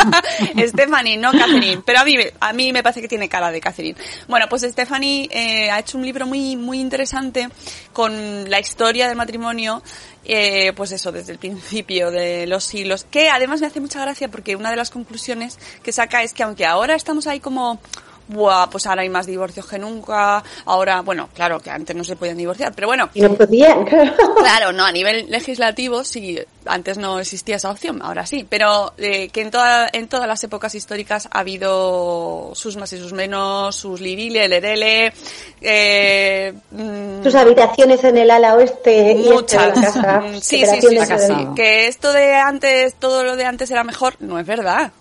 Stephanie, 0.67 1.17
no 1.17 1.33
Catherine. 1.33 1.83
Pero 1.85 2.01
a 2.01 2.05
mí, 2.05 2.15
a 2.41 2.53
mí 2.53 2.73
me 2.73 2.83
parece 2.83 3.01
que 3.01 3.09
tiene 3.09 3.29
cara 3.29 3.51
de 3.51 3.61
Catherine. 3.61 3.97
Bueno, 4.29 4.47
pues 4.49 4.63
Stephanie 4.63 5.29
eh, 5.31 5.71
ha 5.71 5.79
hecho 5.79 5.99
un 5.99 6.05
libro 6.05 6.27
muy, 6.27 6.57
muy 6.57 6.81
interesante 6.81 7.49
con 7.93 8.49
la 8.51 8.61
historia 8.61 9.09
del 9.09 9.17
matrimonio. 9.17 9.83
eh, 10.25 10.73
pues 10.77 10.93
eso, 10.93 11.11
desde 11.11 11.33
el 11.33 11.39
principio 11.39 12.11
de 12.11 12.47
los 12.47 12.63
siglos, 12.65 13.07
que 13.11 13.31
además 13.31 13.61
me 13.63 13.67
hace 13.67 13.81
mucha 13.81 14.01
gracia 14.01 14.29
porque 14.29 14.57
una 14.57 14.71
de 14.71 14.77
las 14.77 14.91
conclusiones 14.91 15.59
que 15.83 15.91
saca 15.91 16.23
es 16.23 16.35
que 16.35 16.43
aunque 16.43 16.67
ahora 16.67 16.95
estamos 16.95 17.27
ahí 17.27 17.41
como 17.41 17.81
Buah, 18.29 18.69
pues 18.71 18.87
ahora 18.87 19.03
hay 19.03 19.09
más 19.09 19.27
divorcios 19.27 19.67
que 19.67 19.79
nunca. 19.79 20.43
Ahora, 20.67 21.01
bueno, 21.01 21.29
claro 21.35 21.61
que 21.61 21.71
antes 21.71 21.97
no 21.97 22.05
se 22.05 22.17
podían 22.17 22.37
divorciar, 22.37 22.73
pero 22.75 22.87
bueno. 22.87 23.09
Y 23.15 23.23
no 23.23 23.35
podían, 23.35 23.85
claro. 23.87 24.15
Claro, 24.37 24.73
no, 24.73 24.85
a 24.85 24.93
nivel 24.93 25.31
legislativo 25.31 26.05
sí, 26.05 26.39
antes 26.67 26.99
no 26.99 27.19
existía 27.19 27.57
esa 27.57 27.71
opción, 27.71 28.01
ahora 28.03 28.27
sí, 28.27 28.47
pero 28.49 28.93
eh, 28.99 29.29
que 29.31 29.41
en, 29.41 29.51
toda, 29.51 29.89
en 29.93 30.09
todas 30.09 30.29
las 30.29 30.45
épocas 30.45 30.75
históricas 30.75 31.29
ha 31.31 31.41
habido 31.41 32.53
sus 32.55 32.77
más 32.77 32.93
y 32.93 32.99
sus 32.99 33.13
menos, 33.13 33.75
sus 33.75 34.01
lirile, 34.01 34.47
lerele, 34.49 35.13
eh, 35.61 36.53
mm, 36.71 37.23
Tus 37.23 37.35
habitaciones 37.35 38.05
en 38.05 38.19
el 38.19 38.31
ala 38.31 38.55
oeste 38.55 39.13
y 39.13 39.29
este 39.29 39.59
de 39.59 39.67
la 39.67 39.73
casa. 39.73 40.21
Mm, 40.21 40.35
Sí, 40.41 40.65
sí, 40.65 40.81
sí, 40.81 40.99
sí, 40.99 41.15
sí. 41.19 41.35
Que 41.57 41.89
esto 41.89 42.13
de 42.13 42.35
antes, 42.35 42.95
todo 42.95 43.25
lo 43.25 43.37
de 43.37 43.45
antes 43.45 43.71
era 43.71 43.85
mejor, 43.85 44.15
no 44.21 44.39
es 44.39 44.47
verdad. 44.47 44.93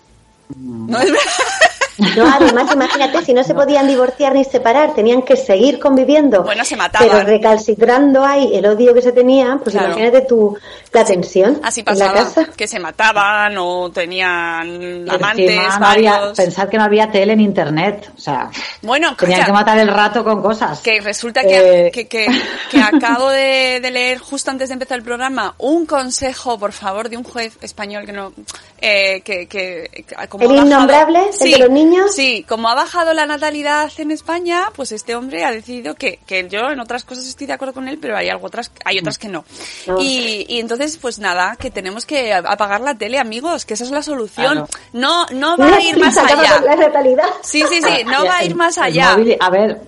No 0.56 1.00
es 1.00 1.12
verdad. 1.12 1.67
No, 2.16 2.26
además, 2.32 2.72
imagínate, 2.74 3.26
si 3.26 3.34
no 3.34 3.44
se 3.44 3.54
podían 3.54 3.88
divorciar 3.88 4.34
ni 4.34 4.44
separar, 4.44 4.94
tenían 4.94 5.22
que 5.24 5.36
seguir 5.36 5.80
conviviendo. 5.80 6.44
Bueno, 6.44 6.64
se 6.64 6.76
mataban. 6.76 7.08
Pero 7.10 7.24
recalcitrando 7.26 8.24
ahí 8.26 8.52
el 8.56 8.66
odio 8.68 8.94
que 8.94 9.02
se 9.02 9.12
tenía, 9.12 9.60
pues 9.64 9.74
Claro. 9.76 9.88
imagínate 9.94 10.22
tú 10.22 10.58
la 10.94 11.04
tensión 11.04 11.60
Así 11.64 11.82
en 11.82 11.86
la 11.86 11.92
pasaba, 11.94 12.14
casa. 12.14 12.46
que 12.56 12.68
se 12.68 12.80
mataban 12.80 13.56
o 13.58 13.90
tenían 13.92 15.08
amantes, 15.10 15.60
no 15.80 15.86
había, 15.86 16.34
pensad 16.36 16.70
que 16.70 16.78
no 16.78 16.84
había 16.84 17.12
tele 17.12 17.34
en 17.34 17.42
internet. 17.42 18.12
O 18.16 18.20
sea, 18.20 18.50
Bueno, 18.82 19.16
tenían 19.16 19.46
que 19.46 19.52
matar 19.52 19.78
el 19.80 19.88
rato 19.88 20.24
con 20.24 20.42
cosas. 20.42 20.80
Que 20.82 21.02
resulta 21.02 21.42
que, 21.42 21.88
Eh, 21.88 21.92
que, 21.92 22.08
que, 22.08 22.28
que 22.72 22.80
acabo 22.82 23.30
de, 23.30 23.80
de 23.82 23.92
leer 23.92 24.20
justo 24.20 24.52
antes 24.52 24.70
de 24.70 24.74
empezar 24.74 24.98
el 24.98 25.04
programa 25.04 25.56
un 25.58 25.86
consejo, 25.86 26.58
por 26.60 26.72
favor, 26.74 27.10
de 27.10 27.18
un 27.18 27.24
juez 27.24 27.58
español 27.62 28.06
que 28.06 28.12
no... 28.14 28.34
Eh, 28.80 29.22
que, 29.22 29.48
que, 29.48 30.06
que 30.08 30.28
como 30.30 30.44
¿El 30.46 30.58
innombrable? 30.68 31.20
¿El 31.42 31.52
de 31.52 31.58
los 31.58 31.70
niños? 31.70 31.87
Sí, 32.10 32.46
como 32.48 32.70
ha 32.70 32.76
bajado 32.76 33.14
la 33.14 33.26
natalidad 33.26 33.92
en 33.98 34.12
España, 34.12 34.66
pues 34.76 34.92
este 34.92 35.16
hombre 35.16 35.44
ha 35.46 35.52
decidido 35.52 35.96
que, 35.96 36.20
que 36.26 36.48
yo 36.50 36.70
en 36.70 36.80
otras 36.80 37.04
cosas 37.04 37.26
estoy 37.28 37.48
de 37.48 37.54
acuerdo 37.54 37.74
con 37.74 37.88
él, 37.88 37.98
pero 38.02 38.16
hay 38.18 38.30
algo 38.30 38.48
otras, 38.48 38.72
hay 38.86 39.00
otras 39.00 39.18
que 39.18 39.28
no. 39.30 39.44
No. 39.88 40.00
Y, 40.00 40.46
y 40.48 40.60
entonces, 40.60 40.98
pues 40.98 41.20
nada, 41.20 41.56
que 41.60 41.72
tenemos 41.72 42.06
que 42.06 42.34
apagar 42.34 42.82
la 42.82 42.96
tele, 42.96 43.20
amigos, 43.20 43.66
que 43.66 43.74
esa 43.76 43.84
es 43.84 43.92
la 43.92 44.02
solución. 44.02 44.52
Claro. 44.54 44.68
No, 44.94 45.26
no 45.34 45.58
va 45.58 45.76
a 45.76 45.82
ir 45.82 45.98
más 46.00 46.18
allá. 46.18 46.60
la 46.62 46.76
natalidad. 46.76 47.26
Sí, 47.44 47.64
sí, 47.70 47.82
sí, 47.82 48.04
no 48.06 48.26
va 48.26 48.38
a 48.38 48.44
ir 48.44 48.56
más 48.56 48.78
allá. 48.78 49.16
móvil- 49.18 49.38
a 49.40 49.50
ver, 49.50 49.82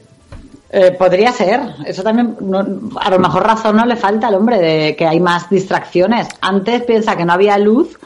eh, 0.71 0.91
podría 0.91 1.31
ser. 1.31 1.61
Eso 1.85 2.03
también, 2.03 2.37
no- 2.41 2.65
a 2.99 3.09
lo 3.09 3.19
mejor 3.19 3.43
razón 3.43 3.75
no 3.75 3.85
le 3.85 3.95
falta 3.95 4.27
al 4.27 4.35
hombre 4.35 4.59
de 4.59 4.95
que 4.95 5.07
hay 5.07 5.19
más 5.19 5.49
distracciones. 5.49 6.27
Antes 6.41 6.83
piensa 6.83 7.15
que 7.15 7.25
no 7.25 7.33
había 7.33 7.57
luz. 7.57 7.97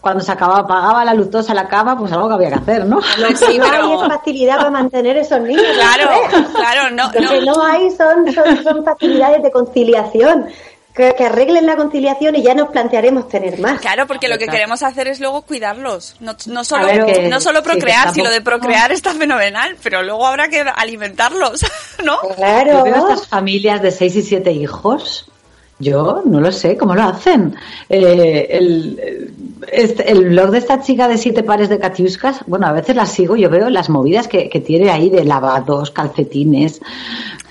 Cuando 0.00 0.22
se 0.22 0.30
acababa, 0.30 0.60
apagaba 0.60 1.04
la 1.04 1.14
luz, 1.14 1.30
todos 1.30 1.50
a 1.50 1.54
la 1.54 1.66
cama, 1.68 1.98
pues 1.98 2.12
algo 2.12 2.28
que 2.28 2.34
había 2.34 2.48
que 2.50 2.54
hacer, 2.54 2.84
¿no? 2.86 2.96
No, 3.00 3.36
sí, 3.36 3.58
no 3.58 3.64
hay 3.64 4.08
facilidad 4.08 4.58
para 4.58 4.70
mantener 4.70 5.16
esos 5.16 5.40
niños. 5.40 5.64
Claro, 5.74 6.04
¿sabes? 6.30 6.46
claro, 6.54 6.90
no, 6.94 7.06
Lo 7.06 7.30
que 7.30 7.40
no. 7.44 7.62
hay 7.62 7.90
son, 7.90 8.32
son, 8.32 8.62
son 8.62 8.84
facilidades 8.84 9.42
de 9.42 9.50
conciliación. 9.50 10.46
Que, 10.94 11.14
que 11.14 11.26
arreglen 11.26 11.66
la 11.66 11.76
conciliación 11.76 12.36
y 12.36 12.42
ya 12.42 12.54
nos 12.54 12.68
plantearemos 12.70 13.28
tener 13.28 13.60
más. 13.60 13.80
Claro, 13.82 14.06
porque 14.06 14.28
lo 14.28 14.38
que 14.38 14.46
queremos 14.46 14.82
hacer 14.82 15.08
es 15.08 15.20
luego 15.20 15.42
cuidarlos. 15.42 16.16
No, 16.20 16.34
no 16.46 16.64
solo, 16.64 16.86
que- 17.04 17.28
no 17.28 17.38
solo 17.38 17.58
sí, 17.58 17.64
procrear, 17.66 18.14
si 18.14 18.22
lo 18.22 18.30
de 18.30 18.40
procrear 18.40 18.90
está 18.92 19.12
fenomenal, 19.12 19.76
pero 19.82 20.02
luego 20.02 20.26
habrá 20.26 20.48
que 20.48 20.62
alimentarlos, 20.62 21.66
¿no? 22.04 22.16
Yo 22.22 22.34
Claro. 22.36 22.82
veo 22.84 22.96
estas 22.96 23.26
familias 23.28 23.82
de 23.82 23.90
seis 23.90 24.16
y 24.16 24.22
siete 24.22 24.52
hijos. 24.52 25.26
Yo 25.78 26.22
no 26.24 26.40
lo 26.40 26.50
sé 26.52 26.76
cómo 26.76 26.94
lo 26.94 27.02
hacen. 27.02 27.54
Eh, 27.88 28.46
el, 28.50 28.98
el- 29.02 29.30
este- 29.72 30.10
el 30.10 30.28
blog 30.30 30.50
de 30.50 30.58
esta 30.58 30.80
chica 30.80 31.06
de 31.08 31.18
siete 31.18 31.42
pares 31.42 31.68
de 31.68 31.78
catiuscas, 31.78 32.40
bueno, 32.46 32.66
a 32.66 32.72
veces 32.72 32.96
las 32.96 33.10
sigo, 33.10 33.36
yo 33.36 33.50
veo 33.50 33.68
las 33.68 33.88
movidas 33.90 34.26
que, 34.28 34.48
que 34.48 34.60
tiene 34.60 34.90
ahí 34.90 35.10
de 35.10 35.24
lavados, 35.24 35.90
calcetines. 35.90 36.80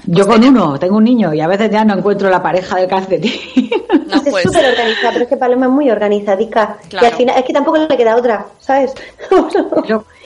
Yo 0.08 0.28
con 0.28 0.44
uno 0.44 0.78
tengo 0.78 0.98
un 0.98 1.04
niño 1.04 1.34
y 1.34 1.42
a 1.42 1.48
veces 1.48 1.72
ya 1.72 1.84
no 1.84 1.98
encuentro 1.98 2.30
la 2.30 2.42
pareja 2.44 2.78
del 2.78 2.88
calcetín. 2.90 3.32
No, 4.08 4.18
es 4.18 4.30
pues, 4.30 4.44
súper 4.44 4.66
organizada, 4.70 5.12
pero 5.14 5.24
es 5.24 5.30
que 5.30 5.36
Paloma 5.38 5.66
es 5.66 5.72
muy 5.72 5.90
organizadica. 5.90 6.78
Claro. 6.90 7.08
Y 7.08 7.10
al 7.10 7.16
final, 7.18 7.36
es 7.40 7.44
que 7.44 7.54
tampoco 7.54 7.78
le 7.78 7.98
queda 7.98 8.16
otra, 8.16 8.46
¿sabes? 8.60 8.94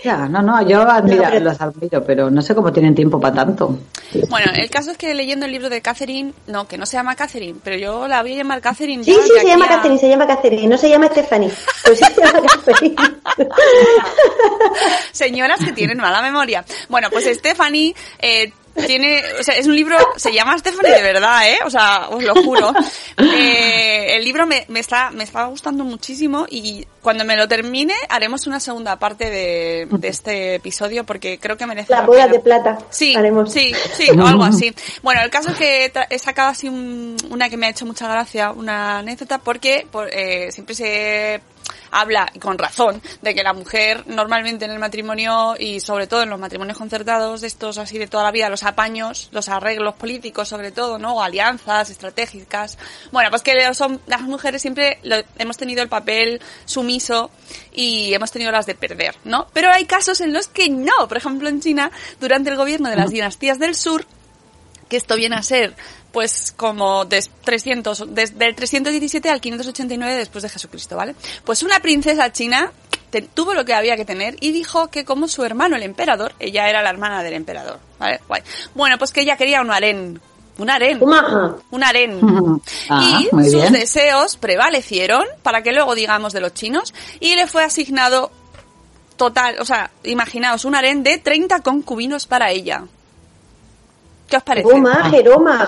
ya, 0.04 0.28
no, 0.28 0.42
no, 0.42 0.62
yo 0.68 0.82
admiro, 0.82 1.24
No, 1.24 1.30
pero- 1.32 1.46
los 1.46 1.62
admiro, 1.62 2.04
pero 2.04 2.30
no 2.32 2.42
sé 2.42 2.56
cómo 2.56 2.72
tienen 2.72 2.96
tiempo 2.96 3.20
para 3.20 3.36
tanto. 3.36 3.78
bueno, 4.30 4.52
el 4.56 4.70
caso 4.70 4.92
es 4.92 4.98
que 4.98 5.14
leyendo 5.14 5.46
el 5.46 5.52
libro 5.52 5.70
de 5.70 5.82
Catherine, 5.82 6.34
no, 6.48 6.68
que 6.68 6.78
no 6.78 6.86
se 6.86 6.98
llama 6.98 7.16
Catherine, 7.16 7.60
pero 7.64 7.78
yo 7.78 8.08
la 8.08 8.22
voy 8.22 8.34
a 8.34 8.38
llamar 8.38 8.62
Catherine. 8.62 9.04
Sí, 9.04 9.12
ya, 9.16 9.22
sí, 9.24 9.32
se 9.42 9.48
llama 9.48 9.66
a- 9.66 9.70
Catherine, 9.70 10.00
se 10.00 10.10
llama 10.10 10.28
Catherine, 10.28 10.68
no 10.68 10.78
se 10.78 10.90
llama 10.90 11.08
Stephanie. 11.08 11.52
Pues 11.86 12.00
sí 12.00 12.06
se 12.16 12.22
llama 12.22 12.42
Catherine. 12.66 12.96
Señoras 15.12 15.60
que 15.64 15.72
tienen 15.74 15.98
mala 15.98 16.22
memoria. 16.22 16.64
Bueno, 16.88 17.10
pues 17.12 17.26
Stephanie 17.38 17.96
eh, 18.20 18.52
tiene, 18.86 19.22
o 19.40 19.44
sea, 19.44 19.56
es 19.56 19.68
un 19.68 19.76
libro, 19.76 19.98
se 20.16 20.32
llama 20.34 20.58
Stephanie 20.58 20.94
de 20.94 21.02
verdad, 21.02 21.50
¿eh? 21.50 21.60
O 21.66 21.70
sea, 21.70 22.08
os 22.10 22.24
lo 22.24 22.34
juro. 22.36 22.74
Eh, 23.18 24.16
el 24.16 24.24
libro 24.24 24.46
me, 24.46 24.66
me 24.70 24.80
está, 24.80 25.12
me 25.12 25.24
está 25.24 25.46
gustando 25.46 25.84
muchísimo 25.84 26.46
y 26.50 26.86
cuando 27.02 27.26
me 27.26 27.36
lo 27.36 27.48
termine 27.48 27.94
haremos 28.10 28.48
una 28.48 28.60
segunda 28.60 28.98
parte 28.98 29.30
de, 29.30 29.88
de 29.90 30.08
este 30.08 30.56
episodio 30.56 31.04
porque 31.06 31.38
creo 31.40 31.58
que 31.58 31.66
merece 31.66 31.92
la 31.92 32.02
bodas 32.02 32.24
pena. 32.26 32.34
de 32.34 32.40
plata. 32.40 32.78
Sí, 32.90 33.16
haremos. 33.16 33.52
sí, 33.52 33.74
sí, 33.94 34.10
o 34.18 34.26
algo 34.26 34.44
así. 34.44 34.74
Bueno, 35.04 35.22
el 35.22 35.30
caso 35.30 35.52
es 35.52 35.58
que 35.58 35.92
he 36.10 36.20
sacado 36.20 36.50
así 36.50 36.68
un- 36.70 37.18
una 37.30 37.50
que 37.50 37.58
me 37.58 37.68
ha 37.68 37.70
hecho 37.70 37.86
mucha 37.86 38.08
gracia, 38.08 38.52
una 38.52 39.00
anécdota, 39.00 39.38
porque 39.40 39.86
por- 39.92 40.10
eh, 40.12 40.52
siempre 40.52 40.76
se 40.76 41.42
habla, 41.92 42.30
y 42.34 42.40
con 42.40 42.58
razón, 42.58 43.02
de 43.22 43.34
que 43.36 43.44
la 43.44 43.54
mujer 43.54 44.04
normalmente 44.08 44.66
en 44.66 44.72
el 44.72 44.80
matrimonio 44.80 45.56
y 45.60 45.80
sobre 45.80 46.08
todo 46.08 46.24
en 46.24 46.30
los 46.30 46.40
matrimonios 46.40 46.78
concertados, 46.78 47.42
de 47.42 47.48
estos 47.48 47.78
así 47.78 47.98
de 47.98 48.08
toda 48.08 48.24
la 48.24 48.32
vida, 48.32 48.50
los 48.50 48.64
apaños, 48.64 49.30
los 49.32 49.50
arreglos 49.50 49.96
políticos 49.96 50.48
sobre 50.48 50.72
todo, 50.72 50.98
¿no? 51.00 51.16
O 51.16 51.22
alianzas 51.22 51.90
estratégicas. 51.90 52.78
Bueno, 53.12 53.30
pues 53.30 53.42
que 53.42 53.54
hom- 53.54 54.00
las 54.08 54.22
mujeres 54.22 54.62
siempre 54.62 55.00
lo- 55.04 55.24
hemos 55.38 55.58
tenido 55.58 55.82
el 55.82 55.90
papel 55.90 56.42
sumiso 56.66 57.32
y 57.74 58.14
hemos 58.14 58.32
tenido 58.32 58.52
las 58.52 58.66
de 58.66 58.76
perder, 58.76 59.16
¿no? 59.24 59.48
Pero 59.54 59.70
hay 59.72 59.86
casos 59.86 60.22
en 60.22 60.34
los 60.34 60.48
que 60.48 60.70
no. 60.70 61.08
Por 61.08 61.18
ejemplo, 61.18 61.50
en 61.50 61.62
China, 61.62 61.92
durante 62.20 62.50
el 62.50 62.56
gobierno 62.58 62.90
de 62.90 62.96
las 62.96 63.10
dinastías 63.12 63.60
del 63.60 63.76
sur, 63.76 64.06
que 64.90 64.98
esto 64.98 65.16
viene 65.16 65.36
a 65.38 65.44
ser 65.44 65.76
pues 66.12 66.52
como 66.58 67.06
de 67.06 67.24
300, 67.44 68.06
desde 68.16 68.46
el 68.48 68.56
317 68.56 69.30
al 69.30 69.40
589 69.40 70.16
después 70.16 70.42
de 70.42 70.50
Jesucristo, 70.50 70.96
¿vale? 70.98 71.16
Pues 71.46 71.62
una 71.64 71.80
princesa 71.80 72.32
china 72.32 72.72
te- 73.12 73.22
tuvo 73.22 73.54
lo 73.54 73.64
que 73.64 73.74
había 73.76 73.96
que 73.96 74.06
tener 74.06 74.36
y 74.40 74.52
dijo 74.52 74.88
que 74.90 75.06
como 75.06 75.28
su 75.28 75.44
hermano 75.46 75.76
el 75.76 75.84
emperador, 75.84 76.34
ella 76.40 76.68
era 76.68 76.82
la 76.82 76.90
hermana 76.90 77.22
del 77.24 77.36
emperador, 77.36 77.80
¿vale? 78.00 78.20
Guay. 78.28 78.42
Bueno, 78.74 78.98
pues 78.98 79.12
que 79.12 79.22
ella 79.22 79.38
quería 79.38 79.62
un 79.62 79.70
harén, 79.72 80.20
un 80.58 80.70
harén, 80.72 81.00
un 81.72 81.84
harén. 81.84 82.20
Ah, 82.90 83.20
y 83.22 83.26
sus 83.52 83.54
bien. 83.62 83.74
deseos 83.74 84.36
prevalecieron, 84.38 85.24
para 85.44 85.62
que 85.62 85.72
luego 85.72 85.94
digamos 85.94 86.34
de 86.34 86.42
los 86.42 86.56
chinos, 86.56 86.94
y 87.20 87.36
le 87.36 87.46
fue 87.46 87.64
asignado 87.64 88.32
total, 89.16 89.58
o 89.60 89.66
sea, 89.66 89.92
imaginaos 90.04 90.66
un 90.66 90.74
harén 90.76 91.04
de 91.04 91.18
30 91.20 91.60
concubinos 91.62 92.26
para 92.26 92.50
ella. 92.52 92.86
¿Qué 94.30 94.38
os 94.38 94.44
parece? 94.44 94.70
Toma, 94.70 95.10
Jeroma. 95.10 95.68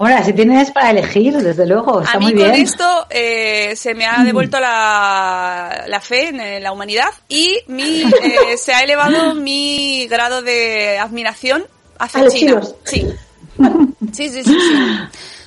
Ahora, 0.00 0.22
si 0.22 0.32
tienes 0.32 0.70
para 0.70 0.90
elegir, 0.90 1.36
desde 1.36 1.66
luego, 1.66 2.00
está 2.02 2.16
A 2.16 2.20
mí 2.20 2.26
muy 2.32 2.44
con 2.44 2.54
esto 2.54 3.06
eh, 3.10 3.74
se 3.74 3.94
me 3.94 4.06
ha 4.06 4.22
devuelto 4.22 4.60
la, 4.60 5.84
la 5.88 6.00
fe 6.00 6.28
en 6.28 6.40
eh, 6.40 6.60
la 6.60 6.70
humanidad 6.70 7.08
y 7.28 7.58
mi, 7.66 8.02
eh, 8.22 8.56
se 8.56 8.72
ha 8.72 8.82
elevado 8.82 9.34
mi 9.34 10.06
grado 10.06 10.40
de 10.42 10.98
admiración 11.00 11.64
hacia 11.98 12.20
A 12.20 12.24
los 12.24 12.34
China. 12.34 12.60
chinos. 12.60 12.74
Sí. 12.84 13.06
Sí, 14.12 14.28
sí, 14.30 14.42
sí, 14.44 14.56
sí. 14.56 14.78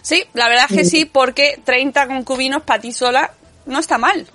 Sí, 0.02 0.24
la 0.34 0.50
verdad 0.50 0.66
es 0.70 0.78
que 0.78 0.84
sí, 0.84 1.06
porque 1.06 1.62
30 1.64 2.08
concubinos 2.08 2.62
para 2.64 2.82
ti 2.82 2.92
sola 2.92 3.32
no 3.66 3.80
está 3.80 3.98
mal. 3.98 4.28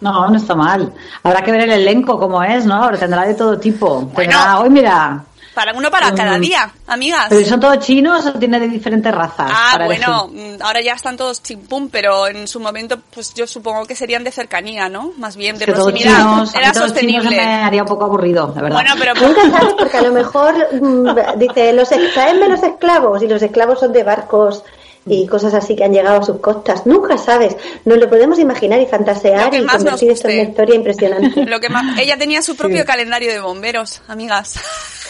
No, 0.00 0.28
no 0.28 0.36
está 0.36 0.54
mal. 0.54 0.92
Habrá 1.22 1.42
que 1.42 1.52
ver 1.52 1.62
el 1.62 1.70
elenco 1.70 2.18
como 2.18 2.42
es, 2.42 2.64
¿no? 2.64 2.74
Ahora 2.74 2.98
tendrá 2.98 3.24
de 3.24 3.34
todo 3.34 3.58
tipo. 3.58 4.00
Bueno. 4.00 4.32
Tendrá, 4.32 4.58
hoy 4.58 4.70
mira, 4.70 5.24
Para 5.54 5.72
uno 5.74 5.90
para 5.90 6.14
cada 6.14 6.38
Mm. 6.38 6.40
día, 6.40 6.70
amigas. 6.86 7.26
¿pero 7.28 7.44
son 7.46 7.58
todos 7.60 7.78
chinos 7.80 8.24
o 8.26 8.32
tiene 8.38 8.60
de 8.60 8.68
diferentes 8.68 9.12
razas? 9.12 9.50
Ah, 9.52 9.70
para 9.72 9.86
bueno, 9.86 10.30
elegir? 10.32 10.58
mm, 10.58 10.62
ahora 10.62 10.80
ya 10.80 10.92
están 10.94 11.16
todos 11.16 11.42
chimpum, 11.42 11.88
pero 11.90 12.28
en 12.28 12.46
su 12.46 12.60
momento, 12.60 13.00
pues 13.12 13.34
yo 13.34 13.46
supongo 13.46 13.84
que 13.84 13.96
serían 13.96 14.22
de 14.22 14.30
cercanía, 14.30 14.88
¿no? 14.88 15.12
Más 15.18 15.36
bien 15.36 15.58
de 15.58 15.64
Es 15.64 15.66
que 15.66 15.72
todos 15.72 15.88
proximidad. 15.92 16.18
chinos, 16.18 16.54
Era 16.54 16.72
todos 16.72 16.94
chinos 16.94 17.22
sostenible. 17.24 17.36
me 17.36 17.42
haría 17.64 17.82
un 17.82 17.88
poco 17.88 18.04
aburrido, 18.04 18.52
la 18.54 18.62
verdad. 18.62 18.76
Bueno, 18.76 18.94
pero 18.98 19.14
Nunca 19.14 19.50
sabes 19.50 19.74
porque 19.76 19.96
a 19.96 20.02
lo 20.02 20.12
mejor 20.12 20.54
mm, 20.80 21.38
dice 21.38 21.72
los 21.72 21.90
ex- 21.92 22.14
traen 22.14 22.38
menos 22.40 22.62
esclavos 22.62 23.22
y 23.22 23.26
los 23.28 23.42
esclavos 23.42 23.80
son 23.80 23.92
de 23.92 24.04
barcos 24.04 24.62
y 25.06 25.26
cosas 25.26 25.54
así 25.54 25.74
que 25.74 25.82
han 25.84 25.92
llegado 25.92 26.20
a 26.20 26.22
sus 26.22 26.38
costas. 26.40 26.86
Nunca 26.86 27.16
sabes. 27.18 27.56
Nos 27.86 27.98
lo 27.98 28.08
podemos 28.08 28.38
imaginar 28.38 28.78
y 28.80 28.86
fantasear 28.86 29.52
y 29.54 29.62
más 29.62 29.76
nos 29.82 29.84
convertir 29.94 30.10
esto 30.10 30.28
en 30.28 30.40
una 30.40 30.48
historia 30.50 30.74
impresionante. 30.76 31.44
Lo 31.46 31.58
que 31.58 31.68
más, 31.70 31.98
ella 31.98 32.16
tenía 32.18 32.42
su 32.42 32.54
propio 32.54 32.84
calendario 32.84 33.32
de 33.32 33.40
bomberos, 33.40 34.02
amigas. 34.08 34.60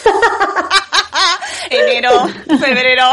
Enero, 1.71 2.27
febrero. 2.59 3.05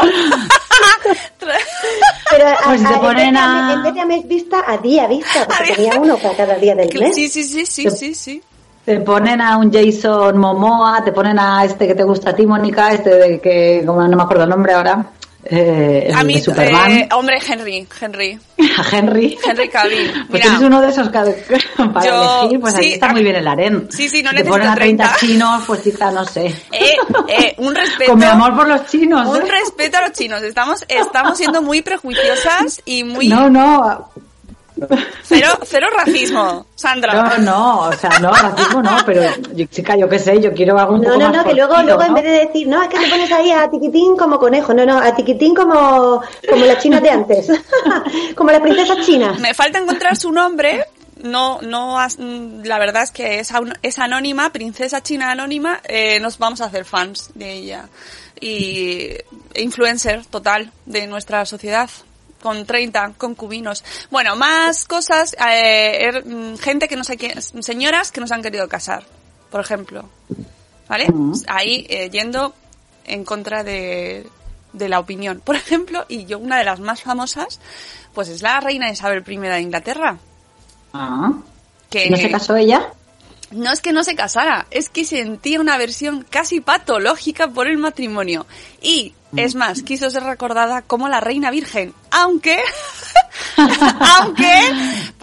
Pero 2.30 2.48
a- 2.48 2.56
Pues 2.64 2.80
si 2.80 2.86
te 2.86 2.94
a- 2.94 3.00
ponen 3.00 3.36
a- 3.36 3.72
en 3.74 3.82
vez 3.84 3.94
de 3.94 4.00
a 4.00 4.04
mes 4.06 4.28
vista, 4.28 4.64
a 4.66 4.76
día 4.78 5.06
vista, 5.06 5.46
porque 5.46 5.74
tenía 5.74 5.94
uno 5.98 6.16
para 6.18 6.36
cada 6.36 6.54
día 6.56 6.74
del 6.74 6.88
mes. 6.98 7.14
Sí, 7.14 7.28
sí, 7.28 7.44
sí, 7.44 7.66
sí, 7.66 7.90
sí, 7.90 8.14
sí. 8.14 8.42
Te 8.84 9.00
ponen 9.00 9.40
a 9.40 9.56
un 9.58 9.70
Jason 9.72 10.36
Momoa, 10.38 11.04
te 11.04 11.12
ponen 11.12 11.38
a 11.38 11.64
este 11.64 11.86
que 11.86 11.94
te 11.94 12.04
gusta 12.04 12.30
a 12.30 12.34
ti, 12.34 12.46
Mónica, 12.46 12.90
este 12.92 13.10
de 13.10 13.40
que, 13.40 13.82
como 13.86 14.02
no 14.06 14.16
me 14.16 14.22
acuerdo 14.22 14.44
el 14.44 14.50
nombre 14.50 14.72
ahora, 14.72 15.04
eh, 15.50 16.12
A 16.14 16.22
mí, 16.24 16.34
de 16.34 16.40
Superman, 16.42 16.92
eh, 16.92 17.08
hombre, 17.12 17.38
Henry, 17.46 17.86
Henry, 18.00 18.38
a 18.78 18.96
Henry. 18.96 19.38
Henry 19.44 19.68
Cavill. 19.68 20.10
Pues 20.12 20.28
Mira, 20.30 20.42
tienes 20.44 20.60
uno 20.62 20.80
de 20.80 20.88
esos 20.90 21.08
que- 21.08 21.58
para 21.92 22.06
Yo- 22.06 22.40
elegir, 22.42 22.60
pues 22.60 22.74
ahí 22.74 22.84
sí, 22.84 22.92
está 22.94 23.06
a 23.10 23.12
muy 23.12 23.22
bien 23.22 23.36
el 23.36 23.48
harén. 23.48 23.88
Sí, 23.90 24.08
sí, 24.08 24.22
no 24.22 24.30
Si 24.30 24.36
te 24.36 24.44
ponen 24.44 24.66
necesito 24.66 24.72
a 24.72 24.74
30 24.76 25.04
30. 25.12 25.16
chinos, 25.18 25.64
pues 25.66 25.80
quizá 25.80 26.10
no 26.10 26.24
sé. 26.24 26.46
eh, 26.72 26.96
eh, 27.28 27.54
un 27.58 27.74
respeto. 27.74 28.10
Con 28.12 28.18
mi 28.20 28.24
amor 28.26 28.54
por 28.56 28.68
los 28.68 28.86
chinos. 28.86 29.26
Un 29.28 29.42
¿eh? 29.42 29.50
respeto 29.50 29.98
a 29.98 30.02
los 30.02 30.12
chinos. 30.12 30.42
Estamos, 30.42 30.84
estamos 30.88 31.36
siendo 31.38 31.62
muy 31.62 31.82
prejuiciosas 31.82 32.80
y 32.84 33.04
muy 33.04 33.28
No, 33.28 33.48
no, 33.48 34.10
cero, 35.24 35.48
cero 35.64 35.86
racismo, 35.96 36.66
Sandra. 36.74 37.12
no, 37.14 37.38
no, 37.38 37.78
o 37.88 37.92
sea, 37.92 38.10
no, 38.20 38.30
racismo 38.32 38.82
no, 38.82 38.96
pero 39.04 39.22
yo, 39.54 39.64
chica, 39.66 39.96
yo 39.96 40.08
qué 40.08 40.18
sé, 40.18 40.40
yo 40.40 40.52
quiero 40.52 40.78
algo 40.78 40.94
un 40.94 41.00
No, 41.02 41.08
poco 41.08 41.18
no, 41.20 41.28
más 41.28 41.36
no, 41.38 41.44
que 41.44 41.54
luego, 41.54 41.82
luego 41.82 42.02
en 42.02 42.14
vez 42.14 42.24
de 42.24 42.30
decir, 42.46 42.68
no, 42.68 42.82
es 42.82 42.88
que 42.88 42.98
te 42.98 43.08
pones 43.08 43.30
ahí 43.32 43.50
a 43.50 43.68
tiquitín 43.70 44.16
como 44.16 44.38
conejo, 44.38 44.72
no, 44.74 44.84
no, 44.86 44.98
a 44.98 45.14
tiquitín 45.14 45.54
como, 45.54 46.22
como 46.48 46.64
las 46.64 46.78
chinas 46.82 47.02
de 47.02 47.10
antes, 47.10 47.48
como 48.34 48.50
las 48.50 48.60
princesas 48.60 49.04
chinas. 49.04 49.38
Me 49.40 49.54
falta 49.54 49.78
encontrar 49.78 50.16
su 50.16 50.32
nombre. 50.32 50.84
No, 51.20 51.58
no, 51.62 51.98
la 52.62 52.78
verdad 52.78 53.02
es 53.02 53.10
que 53.10 53.40
es, 53.40 53.50
es 53.82 53.98
anónima, 53.98 54.50
princesa 54.50 55.02
china 55.02 55.32
anónima. 55.32 55.80
eh, 55.84 56.20
nos 56.20 56.38
vamos 56.38 56.60
a 56.60 56.66
hacer 56.66 56.84
fans 56.84 57.30
de 57.34 57.54
ella 57.54 57.88
y 58.40 59.10
influencer 59.56 60.24
total 60.26 60.70
de 60.86 61.08
nuestra 61.08 61.44
sociedad 61.44 61.90
con 62.42 62.64
30 62.66 63.12
concubinos. 63.18 63.84
Bueno, 64.10 64.36
más 64.36 64.84
cosas, 64.84 65.34
eh, 65.34 66.08
er- 66.10 66.24
mm, 66.24 66.58
gente 66.58 66.88
que 66.88 66.96
no 66.96 67.04
sé 67.04 67.16
quién, 67.16 67.40
señoras 67.42 68.12
que 68.12 68.20
nos 68.20 68.30
han 68.32 68.42
querido 68.42 68.68
casar, 68.68 69.04
por 69.50 69.60
ejemplo. 69.60 70.08
¿Vale? 70.88 71.06
Ahí 71.48 71.86
eh, 71.90 72.08
yendo 72.10 72.54
en 73.04 73.24
contra 73.24 73.62
de, 73.64 74.26
de 74.72 74.88
la 74.88 74.98
opinión. 75.00 75.40
Por 75.44 75.54
ejemplo, 75.56 76.04
y 76.08 76.24
yo 76.26 76.38
una 76.38 76.56
de 76.58 76.64
las 76.64 76.80
más 76.80 77.02
famosas, 77.02 77.60
pues 78.14 78.28
es 78.28 78.40
la 78.42 78.60
reina 78.60 78.90
Isabel 78.90 79.22
I 79.26 79.36
de 79.36 79.60
Inglaterra. 79.60 80.16
Ah, 80.94 81.32
Que 81.90 82.08
¿No 82.08 82.16
se 82.16 82.30
casó 82.30 82.56
ella? 82.56 82.92
No 83.50 83.72
es 83.72 83.80
que 83.80 83.92
no 83.92 84.04
se 84.04 84.14
casara, 84.14 84.66
es 84.70 84.88
que 84.88 85.04
sentía 85.04 85.60
una 85.60 85.76
versión 85.78 86.24
casi 86.28 86.60
patológica 86.60 87.48
por 87.48 87.66
el 87.66 87.78
matrimonio. 87.78 88.46
Y, 88.82 89.14
es 89.36 89.54
más, 89.54 89.82
quiso 89.82 90.08
ser 90.10 90.22
recordada 90.22 90.80
como 90.82 91.08
la 91.08 91.20
reina 91.20 91.50
virgen, 91.50 91.92
aunque, 92.10 92.58
aunque 94.20 94.52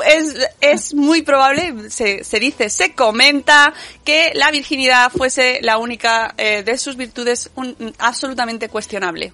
es, 0.06 0.36
es 0.62 0.94
muy 0.94 1.22
probable, 1.24 1.90
se, 1.90 2.24
se 2.24 2.40
dice, 2.40 2.70
se 2.70 2.94
comenta 2.94 3.74
que 4.04 4.32
la 4.36 4.52
virginidad 4.52 5.12
fuese 5.12 5.60
la 5.62 5.78
única 5.78 6.34
eh, 6.38 6.64
de 6.64 6.78
sus 6.78 6.96
virtudes 6.98 7.50
un- 7.56 7.94
absolutamente 8.00 8.70
cuestionable. 8.70 9.34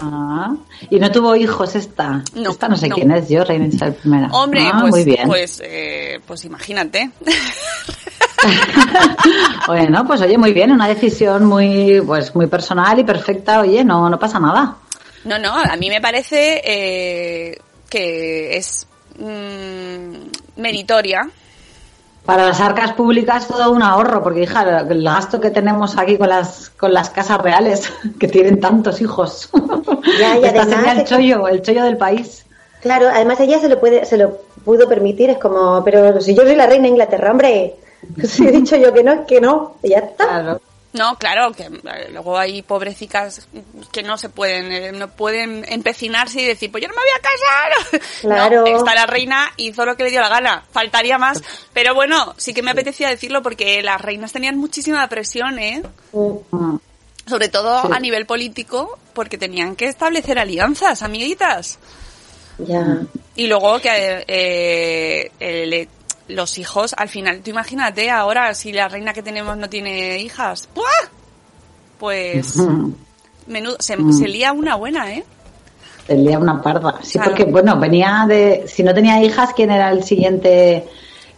Ah, 0.00 0.52
y 0.90 0.98
no 0.98 1.10
tuvo 1.12 1.36
hijos 1.36 1.76
esta. 1.76 2.22
No, 2.34 2.50
esta 2.50 2.68
no 2.68 2.76
sé 2.76 2.88
no. 2.88 2.96
quién 2.96 3.12
es 3.12 3.28
yo, 3.28 3.44
Reina 3.44 3.66
Isabel 3.66 3.96
I. 4.04 4.26
Hombre, 4.32 4.68
Ah, 4.72 4.78
pues, 4.80 4.90
muy 4.90 5.04
bien. 5.04 5.26
pues, 5.28 5.62
eh, 5.64 6.20
pues 6.26 6.44
imagínate. 6.44 7.10
Bueno, 9.66 10.06
pues 10.06 10.20
oye, 10.20 10.36
muy 10.36 10.52
bien, 10.52 10.72
una 10.72 10.86
decisión 10.86 11.46
muy, 11.46 12.00
pues 12.02 12.34
muy 12.34 12.46
personal 12.46 12.98
y 12.98 13.04
perfecta. 13.04 13.60
Oye, 13.60 13.82
no, 13.82 14.10
no 14.10 14.18
pasa 14.18 14.38
nada. 14.38 14.76
No, 15.24 15.38
no, 15.38 15.54
a 15.54 15.76
mí 15.76 15.88
me 15.88 16.00
parece 16.02 16.60
eh, 16.64 17.58
que 17.88 18.56
es 18.56 18.86
mm, 19.18 20.60
meritoria. 20.60 21.28
Para 22.26 22.46
las 22.46 22.60
arcas 22.60 22.92
públicas 22.92 23.48
todo 23.48 23.70
un 23.70 23.82
ahorro, 23.82 24.22
porque 24.22 24.42
hija, 24.42 24.80
el 24.80 25.02
gasto 25.02 25.40
que 25.40 25.50
tenemos 25.50 25.96
aquí 25.98 26.16
con 26.16 26.28
las 26.28 26.70
con 26.70 26.92
las 26.92 27.10
casas 27.10 27.38
reales, 27.40 27.90
que 28.20 28.28
tienen 28.28 28.60
tantos 28.60 29.00
hijos. 29.00 29.48
Ya, 30.18 30.38
y 30.38 30.44
además 30.44 30.68
sería 30.68 30.92
el 30.92 31.04
chollo, 31.04 31.48
el 31.48 31.62
chollo 31.62 31.82
del 31.82 31.96
país. 31.96 32.44
Claro, 32.82 33.08
además 33.08 33.40
ella 33.40 33.58
se 33.58 33.68
lo 33.68 33.80
puede, 33.80 34.04
se 34.04 34.18
lo 34.18 34.38
pudo 34.64 34.86
permitir, 34.86 35.30
es 35.30 35.38
como, 35.38 35.82
pero 35.82 36.20
si 36.20 36.34
yo 36.34 36.42
soy 36.42 36.54
la 36.54 36.66
reina 36.66 36.84
de 36.84 36.90
Inglaterra, 36.90 37.30
hombre, 37.30 37.74
si 38.28 38.46
he 38.46 38.52
dicho 38.52 38.76
yo 38.76 38.92
que 38.92 39.02
no, 39.02 39.12
es 39.12 39.20
que 39.26 39.40
no, 39.40 39.76
y 39.82 39.90
ya 39.90 39.98
está. 39.98 40.26
Claro. 40.26 40.60
No, 40.92 41.18
claro, 41.18 41.50
que 41.50 41.64
eh, 41.64 42.08
luego 42.12 42.38
hay 42.38 42.62
pobrecicas 42.62 43.48
que 43.90 44.04
no 44.04 44.16
se 44.16 44.28
pueden, 44.28 44.70
eh, 44.70 44.92
no 44.92 45.08
pueden 45.08 45.64
empecinarse 45.68 46.40
y 46.40 46.44
decir, 46.46 46.70
pues 46.70 46.82
yo 46.82 46.88
no 46.88 46.94
me 46.94 47.00
voy 47.00 47.10
a 47.18 47.20
casar. 47.20 48.00
Claro. 48.20 48.60
No, 48.64 48.76
está 48.78 48.94
la 48.94 49.04
reina, 49.06 49.50
hizo 49.56 49.84
lo 49.84 49.96
que 49.96 50.04
le 50.04 50.10
dio 50.10 50.20
la 50.20 50.28
gana, 50.28 50.64
faltaría 50.70 51.18
más. 51.18 51.42
Pero 51.72 51.96
bueno, 51.96 52.34
sí 52.36 52.54
que 52.54 52.62
me 52.62 52.70
apetecía 52.70 53.08
decirlo 53.08 53.42
porque 53.42 53.82
las 53.82 54.00
reinas 54.00 54.30
tenían 54.32 54.56
muchísima 54.56 55.08
presión, 55.08 55.58
¿eh? 55.58 55.82
Mm. 56.12 56.76
Sobre 57.26 57.48
todo 57.48 57.82
Sí. 57.82 57.88
a 57.92 57.98
nivel 57.98 58.24
político, 58.26 58.96
porque 59.14 59.36
tenían 59.36 59.74
que 59.74 59.86
establecer 59.86 60.38
alianzas, 60.38 61.02
amiguitas. 61.02 61.80
Ya. 62.58 62.98
Y 63.34 63.48
luego 63.48 63.80
que 63.80 64.24
eh, 64.28 65.32
el- 65.40 65.88
los 66.28 66.58
hijos, 66.58 66.94
al 66.96 67.08
final, 67.08 67.40
tú 67.42 67.50
imagínate 67.50 68.10
ahora 68.10 68.54
si 68.54 68.72
la 68.72 68.88
reina 68.88 69.12
que 69.12 69.22
tenemos 69.22 69.56
no 69.56 69.68
tiene 69.68 70.18
hijas. 70.18 70.68
¡Buah! 70.74 70.84
Pues 71.98 72.56
Mm. 72.56 72.92
menudo, 73.46 73.76
se, 73.80 73.96
se 74.12 74.28
lía 74.28 74.52
una 74.52 74.74
buena, 74.76 75.12
¿eh? 75.12 75.24
Se 76.06 76.14
lía 76.16 76.38
una 76.38 76.60
parda. 76.62 76.98
Sí, 77.02 77.12
Claro. 77.18 77.30
porque, 77.30 77.44
bueno, 77.44 77.78
venía 77.78 78.24
de. 78.28 78.64
Si 78.66 78.82
no 78.82 78.92
tenía 78.94 79.22
hijas, 79.22 79.50
¿quién 79.54 79.70
era 79.70 79.90
el 79.90 80.04
siguiente 80.04 80.86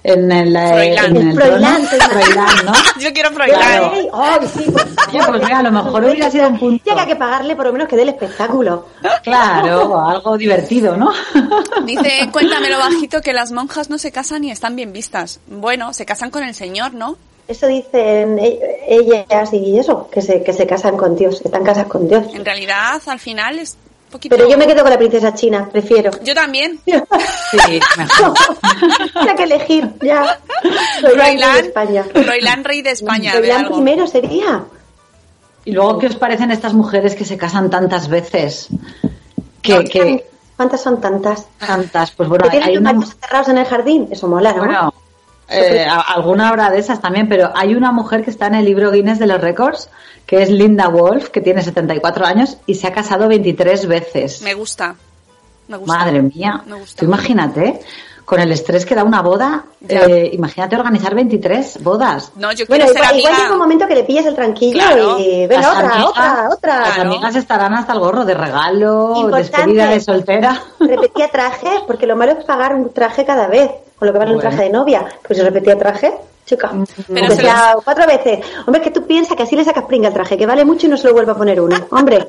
en 0.06 0.30
el. 0.32 0.56
eh, 0.56 0.68
Froilán. 0.68 1.16
en 1.16 1.28
el 1.28 1.34
Froilán, 2.02 2.56
¿no? 2.66 2.72
Yo 3.00 3.12
quiero 3.12 3.30
Froilán. 3.32 3.60
Claro. 3.60 3.90
Ay, 3.94 4.08
ay, 4.12 4.48
sí, 4.54 4.64
Oye, 5.08 5.20
pues 5.26 5.42
mira, 5.42 5.58
a 5.58 5.62
lo 5.62 5.72
mejor 5.72 6.04
hubiera 6.04 6.30
sido 6.30 6.48
un 6.48 6.58
punto. 6.58 6.94
Que 6.94 7.00
hay 7.00 7.06
que 7.06 7.16
pagarle 7.16 7.56
por 7.56 7.66
lo 7.66 7.72
menos 7.72 7.88
que 7.88 7.96
dé 7.96 8.02
el 8.02 8.08
espectáculo. 8.10 8.86
Claro, 9.22 10.00
algo 10.00 10.36
divertido, 10.36 10.96
¿no? 10.96 11.12
Dice, 11.84 12.28
cuéntamelo 12.32 12.78
bajito, 12.78 13.20
que 13.20 13.32
las 13.32 13.52
monjas 13.52 13.90
no 13.90 13.98
se 13.98 14.12
casan 14.12 14.44
y 14.44 14.50
están 14.50 14.76
bien 14.76 14.92
vistas. 14.92 15.40
Bueno, 15.46 15.92
se 15.92 16.06
casan 16.06 16.30
con 16.30 16.42
el 16.42 16.54
señor, 16.54 16.94
¿no? 16.94 17.16
Eso 17.48 17.68
dicen 17.68 18.38
e- 18.40 18.58
ellas 18.88 19.52
y 19.52 19.78
eso, 19.78 20.08
que 20.10 20.20
se, 20.20 20.42
que 20.42 20.52
se 20.52 20.66
casan 20.66 20.96
con 20.96 21.14
Dios, 21.14 21.40
que 21.40 21.46
están 21.48 21.62
casadas 21.62 21.88
con 21.88 22.08
Dios. 22.08 22.24
En 22.34 22.44
realidad, 22.44 23.00
al 23.06 23.20
final 23.20 23.60
es 23.60 23.76
poquito... 24.16 24.36
Pero 24.36 24.48
yo 24.48 24.58
me 24.58 24.66
quedo 24.66 24.82
con 24.82 24.90
la 24.90 24.98
princesa 24.98 25.34
china, 25.34 25.68
prefiero. 25.70 26.10
Yo 26.22 26.34
también. 26.34 26.80
Sí, 27.50 27.80
mejor. 27.96 28.34
Hay 29.14 29.36
que 29.36 29.42
elegir, 29.44 29.88
ya. 30.02 30.40
La 31.02 31.10
reina 31.10 31.54
de 31.54 31.60
España. 31.60 32.04
Froilán, 32.12 32.64
rey 32.64 32.82
de 32.82 32.90
España. 32.90 33.32
algo. 33.32 33.76
primero 33.76 34.06
sería. 34.08 34.64
Y 35.64 35.72
luego, 35.72 35.98
¿qué 35.98 36.08
os 36.08 36.16
parecen 36.16 36.50
estas 36.50 36.74
mujeres 36.74 37.14
que 37.14 37.24
se 37.24 37.36
casan 37.36 37.70
tantas 37.70 38.08
veces? 38.08 38.68
Que, 39.62 39.84
que 39.84 40.26
¿Cuántas 40.56 40.82
son 40.82 41.00
tantas? 41.00 41.46
tantas, 41.58 42.10
pues 42.12 42.28
bueno, 42.28 42.44
¿Que 42.44 42.50
tienen 42.50 42.68
hay 42.68 42.74
los 42.76 42.80
una... 42.80 42.90
encerrados 42.90 43.48
en 43.48 43.58
el 43.58 43.64
jardín? 43.66 44.08
Eso 44.10 44.26
mola, 44.26 44.52
¿no? 44.52 44.58
Bueno, 44.58 44.94
eh, 45.48 45.86
alguna 46.08 46.48
habrá 46.48 46.70
de 46.70 46.78
esas 46.78 47.00
también, 47.00 47.28
pero 47.28 47.50
hay 47.54 47.74
una 47.74 47.92
mujer 47.92 48.24
que 48.24 48.30
está 48.30 48.46
en 48.48 48.54
el 48.56 48.64
libro 48.64 48.90
Guinness 48.90 49.18
de 49.18 49.26
los 49.26 49.40
récords, 49.40 49.88
que 50.26 50.42
es 50.42 50.50
Linda 50.50 50.88
Wolf, 50.88 51.28
que 51.30 51.40
tiene 51.40 51.62
74 51.62 52.26
años 52.26 52.58
y 52.66 52.74
se 52.74 52.86
ha 52.88 52.92
casado 52.92 53.28
23 53.28 53.86
veces. 53.86 54.42
Me 54.42 54.54
gusta. 54.54 54.96
Me 55.68 55.76
gusta. 55.76 55.98
Madre 55.98 56.22
mía, 56.22 56.62
Me 56.66 56.74
gusta. 56.78 56.98
tú 57.00 57.04
imagínate, 57.06 57.80
con 58.24 58.40
el 58.40 58.50
estrés 58.50 58.84
que 58.84 58.96
da 58.96 59.04
una 59.04 59.22
boda, 59.22 59.64
eh, 59.88 60.30
imagínate 60.32 60.74
organizar 60.74 61.14
23 61.14 61.80
bodas. 61.82 62.32
No, 62.36 62.50
yo 62.52 62.66
Bueno, 62.66 62.84
quiero 62.86 62.86
ser 63.00 63.02
igual, 63.14 63.18
igual 63.18 63.32
amiga. 63.32 63.42
llega 63.44 63.52
un 63.52 63.58
momento 63.60 63.86
que 63.86 63.94
le 63.94 64.02
pillas 64.04 64.26
el 64.26 64.34
tranquillo 64.34 64.72
Claro. 64.80 65.18
y 65.20 65.46
venga, 65.46 65.62
Las 65.62 65.70
otra, 65.76 65.88
amigas- 65.90 66.04
otra, 66.10 66.48
otra. 66.52 66.80
Las 66.80 66.94
Claro. 66.94 67.10
amigas 67.10 67.36
estarán 67.36 67.74
hasta 67.74 67.92
el 67.92 67.98
gorro 68.00 68.24
de 68.24 68.34
regalo, 68.34 69.12
Importante. 69.16 69.36
despedida 69.56 69.86
de 69.90 70.00
soltera. 70.00 70.60
Repetía 70.80 71.28
trajes, 71.30 71.80
porque 71.86 72.06
lo 72.06 72.16
malo 72.16 72.32
es 72.32 72.44
pagar 72.44 72.74
un 72.74 72.92
traje 72.92 73.24
cada 73.24 73.46
vez, 73.46 73.70
con 73.98 74.06
lo 74.06 74.12
que 74.12 74.18
vale 74.18 74.30
un 74.32 74.36
Bueno. 74.36 74.50
traje 74.50 74.64
de 74.64 74.70
novia. 74.70 75.06
Pues 75.26 75.38
si 75.38 75.44
repetía 75.44 75.76
traje, 75.78 76.12
chica. 76.44 76.70
Pero 77.08 77.26
se 77.30 77.36
sea 77.36 77.76
cuatro 77.82 78.06
veces. 78.06 78.40
Hombre, 78.66 78.80
es 78.82 78.84
que 78.84 78.90
tú 78.90 79.06
piensas 79.06 79.36
que 79.36 79.42
así 79.42 79.56
le 79.56 79.64
sacas 79.64 79.84
pringa 79.84 80.08
al 80.08 80.14
traje, 80.14 80.36
que 80.36 80.46
vale 80.46 80.64
mucho 80.64 80.86
y 80.86 80.90
no 80.90 80.96
se 80.96 81.06
lo 81.08 81.12
vuelve 81.14 81.32
a 81.32 81.34
poner 81.34 81.60
uno. 81.60 81.76
Hombre, 81.90 82.28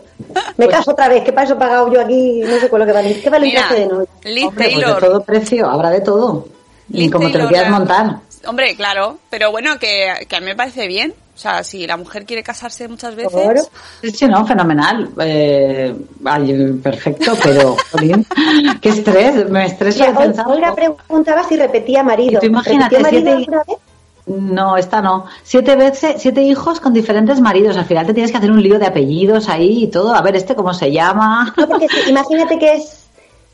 me 0.58 0.66
Pues 0.66 0.70
caso 0.70 0.92
otra 0.92 1.08
vez, 1.10 1.24
que 1.24 1.34
para 1.34 1.46
eso 1.46 1.54
he 1.56 1.58
pagado 1.58 1.92
yo 1.92 2.02
aquí, 2.02 2.42
no 2.46 2.58
sé 2.60 2.70
con 2.70 2.80
lo 2.80 2.86
que 2.86 2.94
vale. 2.94 3.20
¿Qué 3.22 3.30
vale 3.30 3.48
un 3.48 3.52
traje 3.54 3.76
de 3.82 3.86
novia? 3.88 4.08
Liz 4.24 4.46
Hombre, 4.46 4.66
pues 4.66 4.76
de 4.76 4.82
Taylor. 4.82 5.00
todo 5.04 5.22
precio, 5.24 5.70
habrá 5.70 5.90
de 5.90 6.02
todo. 6.02 6.48
Y 6.90 7.02
Liz 7.02 7.12
como 7.12 7.28
te 7.28 7.34
lo 7.38 7.46
Taylor, 7.46 7.52
quieras 7.52 7.72
montar. 7.72 8.16
Hombre, 8.46 8.76
claro, 8.76 9.18
pero 9.30 9.52
bueno, 9.52 9.78
que, 9.78 10.26
que 10.30 10.36
a 10.36 10.40
mí 10.40 10.46
me 10.46 10.56
parece 10.56 10.88
bien. 10.88 11.14
O 11.38 11.40
sea, 11.40 11.64
si 11.64 11.86
la 11.86 11.98
mujer 11.98 12.26
quiere 12.26 12.42
casarse 12.42 12.88
muchas 12.88 13.14
veces. 13.14 13.70
Sí, 14.02 14.10
sí, 14.10 14.26
no, 14.26 14.44
fenomenal. 14.48 15.08
Eh, 15.20 15.96
ay, 16.26 16.74
perfecto, 16.82 17.34
pero, 17.44 17.76
qué 18.82 18.90
estrés, 18.90 19.48
me 19.48 19.68
estreso. 19.68 20.04
Olga 20.48 20.74
preguntaba 20.74 21.44
si 21.44 21.56
repetía 21.56 22.02
marido. 22.02 22.38
Y 22.38 22.40
tú 22.40 22.46
imagínate, 22.48 22.98
¿Repetía 22.98 23.20
marido 23.22 23.38
siete- 23.38 23.56
alguna 23.56 23.64
vez? 23.68 23.78
No, 24.26 24.78
esta 24.78 25.00
no. 25.00 25.26
Siete 25.44 25.76
veces, 25.76 26.16
siete 26.18 26.42
hijos 26.42 26.80
con 26.80 26.92
diferentes 26.92 27.40
maridos. 27.40 27.78
Al 27.78 27.86
final 27.86 28.08
te 28.08 28.16
tienes 28.16 28.32
que 28.32 28.38
hacer 28.40 28.50
un 28.50 28.64
lío 28.64 28.80
de 28.80 28.88
apellidos 28.88 29.48
ahí 29.48 29.84
y 29.84 29.88
todo. 29.90 30.16
A 30.16 30.22
ver, 30.24 30.36
este 30.38 30.56
cómo 30.56 30.74
se 30.74 30.92
llama. 30.92 31.54
No, 31.56 31.68
porque 31.68 31.86
imagínate 32.10 32.58
que 32.58 32.74
es. 32.78 33.04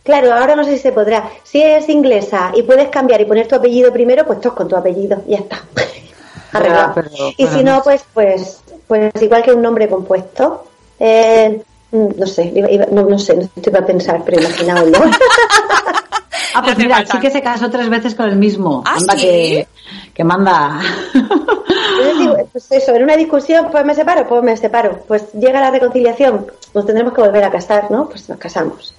Claro, 0.03 0.33
ahora 0.33 0.55
no 0.55 0.63
sé 0.63 0.77
si 0.77 0.83
se 0.83 0.93
podrá. 0.93 1.29
Si 1.43 1.61
es 1.61 1.89
inglesa 1.89 2.53
y 2.55 2.61
puedes 2.63 2.87
cambiar 2.87 3.19
y 3.19 3.25
poner 3.25 3.45
tu 3.45 3.55
apellido 3.55 3.91
primero, 3.91 4.25
pues 4.25 4.39
todos 4.39 4.55
con 4.55 4.69
tu 4.69 4.77
apellido. 4.77 5.21
Ya 5.27 5.39
está. 5.39 5.61
Arreglado. 6.53 6.91
pero- 6.95 7.09
y 7.37 7.47
si 7.47 7.63
no, 7.63 7.81
pues, 7.83 8.03
pues, 8.13 8.59
pues 8.87 9.11
igual 9.21 9.43
que 9.43 9.53
un 9.53 9.61
nombre 9.61 9.87
compuesto. 9.89 10.65
Eh, 10.99 11.61
mm, 11.91 12.07
no 12.17 12.25
sé, 12.27 12.51
iba- 12.55 12.69
iba- 12.71 12.85
no, 12.91 13.03
no 13.03 13.19
sé, 13.19 13.35
no 13.35 13.41
estoy 13.55 13.73
para 13.73 13.85
pensar, 13.85 14.21
pero 14.25 14.39
imaginado, 14.41 14.85
¿no? 14.89 14.99
Ah, 16.55 16.61
pues 16.63 16.77
No 16.77 16.83
mira, 16.83 16.97
falta. 16.97 17.13
sí 17.13 17.19
que 17.19 17.31
se 17.31 17.41
casó 17.41 17.67
tres 17.71 17.89
veces 17.89 18.13
con 18.13 18.29
el 18.29 18.35
mismo. 18.35 18.83
¿Ah, 18.85 18.97
Anda 18.99 19.13
sí? 19.15 19.21
que, 19.21 19.67
que 20.13 20.23
manda. 20.23 20.79
Pues 22.51 22.71
eso, 22.71 22.93
en 22.93 23.03
una 23.03 23.15
discusión, 23.15 23.69
pues 23.71 23.83
me 23.85 23.95
separo, 23.95 24.27
pues 24.27 24.43
me 24.43 24.55
separo. 24.55 24.99
Pues 25.07 25.31
llega 25.33 25.59
la 25.59 25.71
reconciliación, 25.71 26.45
nos 26.75 26.85
tendremos 26.85 27.13
que 27.13 27.21
volver 27.21 27.43
a 27.43 27.49
casar, 27.51 27.89
¿no? 27.89 28.07
Pues 28.07 28.29
nos 28.29 28.37
casamos. 28.37 28.93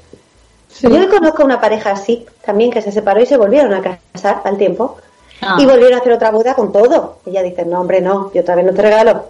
Yo 0.81 1.09
conozco 1.09 1.45
una 1.45 1.61
pareja 1.61 1.93
así, 1.93 2.27
también 2.45 2.71
que 2.73 2.83
se 2.83 2.91
separó 2.91 3.21
y 3.21 3.27
se 3.27 3.37
volvieron 3.37 3.73
a 3.73 3.81
casar 4.13 4.43
al 4.45 4.57
tiempo. 4.59 4.97
Ah. 5.41 5.57
Y 5.59 5.67
volvieron 5.67 5.95
a 5.95 5.99
hacer 5.99 6.13
otra 6.13 6.31
boda 6.31 6.55
con 6.55 6.73
todo. 6.73 7.19
Ella 7.27 7.43
dice, 7.43 7.65
no, 7.65 7.81
hombre, 7.81 8.01
no, 8.01 8.33
yo 8.33 8.41
otra 8.41 8.55
vez 8.55 8.67
no 8.67 8.75
te 8.75 8.83
regalo. 8.83 9.25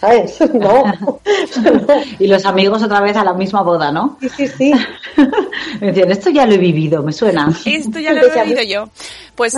¿Sabes? 0.00 0.38
No. 0.52 0.84
no. 0.84 1.20
Y 2.18 2.26
los 2.26 2.44
amigos 2.44 2.82
otra 2.82 3.00
vez 3.00 3.16
a 3.16 3.24
la 3.24 3.32
misma 3.32 3.62
boda, 3.62 3.90
¿no? 3.90 4.18
Sí, 4.20 4.28
sí, 4.28 4.48
sí. 4.48 4.72
Me 5.80 5.88
decían, 5.88 6.10
esto 6.10 6.30
ya 6.30 6.46
lo 6.46 6.54
he 6.54 6.58
vivido, 6.58 7.02
me 7.02 7.12
suena. 7.12 7.50
Esto 7.64 7.98
ya 7.98 8.12
lo 8.12 8.20
he 8.22 8.28
vu. 8.28 8.44
vivido 8.44 8.62
yo. 8.62 8.88
Pues 9.34 9.54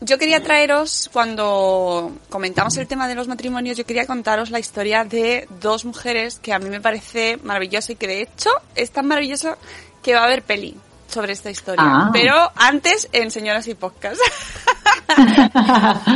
yo 0.00 0.18
quería 0.18 0.42
traeros, 0.42 1.10
cuando 1.12 2.12
comentamos 2.30 2.76
el 2.76 2.86
tema 2.86 3.08
de 3.08 3.14
los 3.14 3.28
matrimonios, 3.28 3.76
yo 3.76 3.84
quería 3.84 4.06
contaros 4.06 4.50
la 4.50 4.58
historia 4.58 5.04
de 5.04 5.46
dos 5.60 5.84
mujeres 5.84 6.38
que 6.38 6.52
a 6.52 6.58
mí 6.58 6.70
me 6.70 6.80
parece 6.80 7.38
maravillosa 7.42 7.92
y 7.92 7.96
que 7.96 8.06
de 8.06 8.22
hecho 8.22 8.50
es 8.74 8.90
tan 8.90 9.06
maravilloso 9.06 9.56
que 10.02 10.14
va 10.14 10.20
a 10.20 10.24
haber 10.24 10.42
peli 10.42 10.76
sobre 11.08 11.32
esta 11.32 11.50
historia. 11.50 11.84
Ah. 11.84 12.10
Pero 12.12 12.34
antes 12.54 13.08
en 13.12 13.30
Señoras 13.30 13.66
y 13.68 13.74
Podcast. 13.74 14.20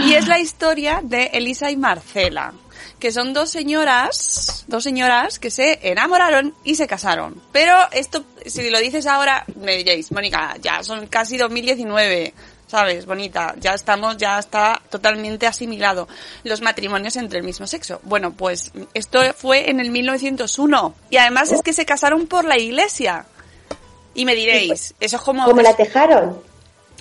Y 0.06 0.14
es 0.14 0.28
la 0.28 0.38
historia 0.38 1.00
de 1.02 1.24
Elisa 1.32 1.70
y 1.70 1.76
Marcela, 1.76 2.52
que 2.98 3.12
son 3.12 3.32
dos 3.32 3.50
señoras, 3.50 4.64
dos 4.68 4.84
señoras 4.84 5.38
que 5.38 5.50
se 5.50 5.78
enamoraron 5.82 6.54
y 6.64 6.74
se 6.76 6.86
casaron. 6.86 7.40
Pero 7.52 7.74
esto, 7.92 8.24
si 8.46 8.70
lo 8.70 8.78
dices 8.78 9.06
ahora, 9.06 9.44
me 9.56 9.76
diréis, 9.76 10.12
Mónica, 10.12 10.56
ya 10.60 10.82
son 10.82 11.06
casi 11.06 11.36
2019. 11.36 12.34
¿Sabes? 12.72 13.04
Bonita, 13.04 13.54
ya 13.60 13.74
estamos, 13.74 14.16
ya 14.16 14.38
está 14.38 14.80
totalmente 14.88 15.46
asimilado 15.46 16.08
los 16.42 16.62
matrimonios 16.62 17.16
entre 17.16 17.40
el 17.40 17.44
mismo 17.44 17.66
sexo. 17.66 18.00
Bueno, 18.02 18.32
pues 18.32 18.72
esto 18.94 19.20
fue 19.34 19.68
en 19.68 19.78
el 19.78 19.90
1901 19.90 20.94
y 21.10 21.18
además 21.18 21.52
es 21.52 21.60
que 21.60 21.74
se 21.74 21.84
casaron 21.84 22.26
por 22.26 22.46
la 22.46 22.58
iglesia. 22.58 23.26
Y 24.14 24.24
me 24.24 24.34
diréis, 24.34 24.94
eso 25.00 25.16
es 25.16 25.22
como... 25.22 25.44
Como 25.44 25.60
la 25.60 25.76
tejaron. 25.76 26.40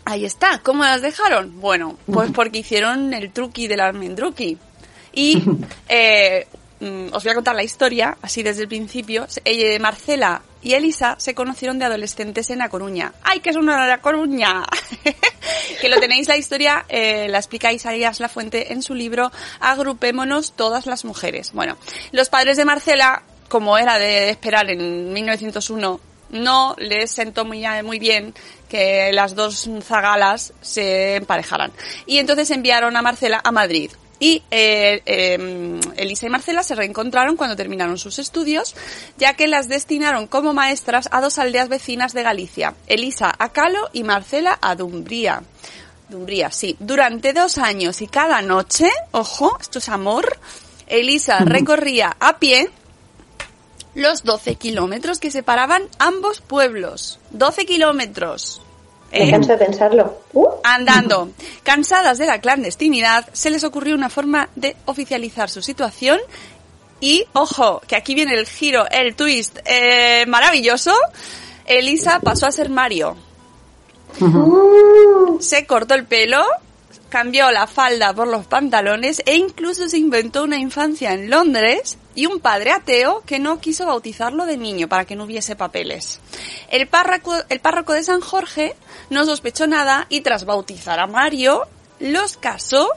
Ahí 0.05 0.25
está, 0.25 0.59
¿cómo 0.63 0.83
las 0.83 1.01
dejaron? 1.01 1.59
Bueno, 1.61 1.97
pues 2.11 2.31
porque 2.31 2.59
hicieron 2.59 3.13
el 3.13 3.31
truqui 3.31 3.67
del 3.67 3.81
almendruqui. 3.81 4.57
Y 5.13 5.43
eh, 5.89 6.47
mm, 6.79 7.07
os 7.13 7.23
voy 7.23 7.31
a 7.31 7.35
contar 7.35 7.55
la 7.55 7.63
historia, 7.63 8.17
así 8.21 8.41
desde 8.41 8.63
el 8.63 8.67
principio. 8.67 9.27
Eh, 9.45 9.77
Marcela 9.79 10.41
y 10.63 10.73
Elisa 10.73 11.15
se 11.19 11.35
conocieron 11.35 11.77
de 11.77 11.85
adolescentes 11.85 12.49
en 12.49 12.59
La 12.59 12.69
Coruña. 12.69 13.13
¡Ay, 13.23 13.41
que 13.41 13.51
es 13.51 13.55
una 13.55 13.87
La 13.87 13.99
Coruña! 13.99 14.63
que 15.81 15.89
lo 15.89 15.99
tenéis 15.99 16.27
la 16.27 16.37
historia, 16.37 16.85
eh, 16.89 17.27
la 17.29 17.37
explica 17.37 17.71
Isaías 17.71 18.19
La 18.19 18.29
Fuente 18.29 18.73
en 18.73 18.81
su 18.81 18.95
libro 18.95 19.31
Agrupémonos 19.59 20.53
todas 20.53 20.85
las 20.87 21.05
mujeres. 21.05 21.51
Bueno, 21.53 21.77
los 22.11 22.29
padres 22.29 22.57
de 22.57 22.65
Marcela, 22.65 23.23
como 23.49 23.77
era 23.77 23.99
de 23.99 24.29
esperar 24.29 24.69
en 24.69 25.13
1901, 25.13 25.99
no 26.31 26.75
les 26.77 27.11
sentó 27.11 27.45
muy, 27.45 27.65
muy 27.83 27.99
bien 27.99 28.33
que 28.71 29.11
las 29.11 29.35
dos 29.35 29.69
zagalas 29.83 30.53
se 30.61 31.17
emparejaran. 31.17 31.73
Y 32.05 32.19
entonces 32.19 32.49
enviaron 32.51 32.95
a 32.95 33.01
Marcela 33.01 33.41
a 33.43 33.51
Madrid. 33.51 33.91
Y 34.17 34.43
eh, 34.49 35.01
eh, 35.05 35.81
Elisa 35.97 36.27
y 36.27 36.29
Marcela 36.29 36.63
se 36.63 36.75
reencontraron 36.75 37.35
cuando 37.35 37.57
terminaron 37.57 37.97
sus 37.97 38.17
estudios, 38.17 38.73
ya 39.17 39.33
que 39.33 39.47
las 39.47 39.67
destinaron 39.67 40.25
como 40.25 40.53
maestras 40.53 41.09
a 41.11 41.19
dos 41.19 41.37
aldeas 41.37 41.67
vecinas 41.67 42.13
de 42.13 42.23
Galicia, 42.23 42.75
Elisa 42.87 43.35
a 43.37 43.49
Calo 43.49 43.89
y 43.91 44.03
Marcela 44.03 44.57
a 44.61 44.75
Dumbría. 44.75 45.43
Dumbría, 46.07 46.49
sí. 46.49 46.77
Durante 46.79 47.33
dos 47.33 47.57
años 47.57 48.01
y 48.01 48.07
cada 48.07 48.41
noche, 48.41 48.89
ojo, 49.11 49.57
esto 49.59 49.79
es 49.79 49.89
amor, 49.89 50.39
Elisa 50.87 51.39
recorría 51.39 52.15
a 52.21 52.37
pie 52.37 52.69
los 53.95 54.23
12 54.23 54.55
kilómetros 54.55 55.19
que 55.19 55.31
separaban 55.31 55.83
ambos 55.99 56.41
pueblos. 56.41 57.19
12 57.31 57.65
kilómetros. 57.65 58.61
Me 59.11 59.27
Eh, 59.27 59.31
canso 59.31 59.51
de 59.51 59.57
pensarlo. 59.57 60.21
Uh, 60.33 60.47
Andando. 60.63 61.31
Cansadas 61.63 62.17
de 62.17 62.27
la 62.27 62.39
clandestinidad, 62.39 63.27
se 63.33 63.49
les 63.49 63.63
ocurrió 63.63 63.95
una 63.95 64.09
forma 64.09 64.49
de 64.55 64.75
oficializar 64.85 65.49
su 65.49 65.61
situación 65.61 66.19
y, 67.01 67.25
ojo, 67.33 67.81
que 67.87 67.95
aquí 67.95 68.15
viene 68.15 68.35
el 68.35 68.45
giro, 68.45 68.85
el 68.89 69.15
twist 69.15 69.57
eh, 69.65 70.25
maravilloso. 70.27 70.93
Elisa 71.65 72.19
pasó 72.21 72.47
a 72.47 72.51
ser 72.51 72.69
Mario. 72.69 73.17
Se 75.39 75.65
cortó 75.65 75.95
el 75.95 76.05
pelo, 76.05 76.45
cambió 77.09 77.51
la 77.51 77.67
falda 77.67 78.13
por 78.13 78.27
los 78.27 78.45
pantalones 78.47 79.21
e 79.25 79.35
incluso 79.35 79.87
se 79.89 79.97
inventó 79.97 80.43
una 80.43 80.57
infancia 80.57 81.13
en 81.13 81.29
Londres 81.29 81.97
y 82.15 82.25
un 82.25 82.39
padre 82.39 82.71
ateo 82.71 83.23
que 83.25 83.39
no 83.39 83.59
quiso 83.59 83.85
bautizarlo 83.85 84.45
de 84.45 84.57
niño 84.57 84.87
para 84.87 85.05
que 85.05 85.15
no 85.15 85.23
hubiese 85.25 85.55
papeles. 85.55 86.19
El 86.69 86.87
párroco, 86.87 87.35
el 87.49 87.59
párroco 87.59 87.93
de 87.93 88.03
San 88.03 88.21
Jorge 88.21 88.75
no 89.09 89.25
sospechó 89.25 89.67
nada 89.67 90.07
y 90.09 90.21
tras 90.21 90.45
bautizar 90.45 90.99
a 90.99 91.07
Mario, 91.07 91.67
los 91.99 92.37
casó 92.37 92.89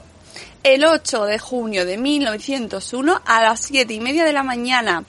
el 0.63 0.83
8 0.83 1.25
de 1.25 1.37
junio 1.37 1.85
de 1.85 1.97
1901 1.97 3.21
a 3.23 3.41
las 3.41 3.61
7 3.61 3.93
y 3.93 3.99
media 3.99 4.25
de 4.25 4.33
la 4.33 4.43
mañana. 4.43 5.05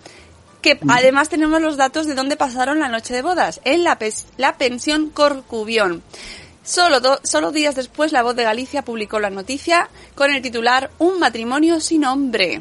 Que 0.60 0.78
además 0.88 1.28
tenemos 1.28 1.62
los 1.62 1.76
datos 1.76 2.06
de 2.06 2.14
dónde 2.14 2.36
pasaron 2.36 2.80
la 2.80 2.88
noche 2.88 3.14
de 3.14 3.22
bodas, 3.22 3.60
en 3.64 3.84
la, 3.84 3.98
la 4.36 4.58
pensión 4.58 5.10
Corcubión. 5.10 6.02
Solo, 6.66 7.00
solo 7.22 7.52
días 7.52 7.76
después, 7.76 8.10
La 8.10 8.24
Voz 8.24 8.34
de 8.34 8.42
Galicia 8.42 8.82
publicó 8.82 9.20
la 9.20 9.30
noticia 9.30 9.88
con 10.16 10.32
el 10.32 10.42
titular 10.42 10.90
Un 10.98 11.20
matrimonio 11.20 11.78
sin 11.78 12.04
hombre. 12.04 12.60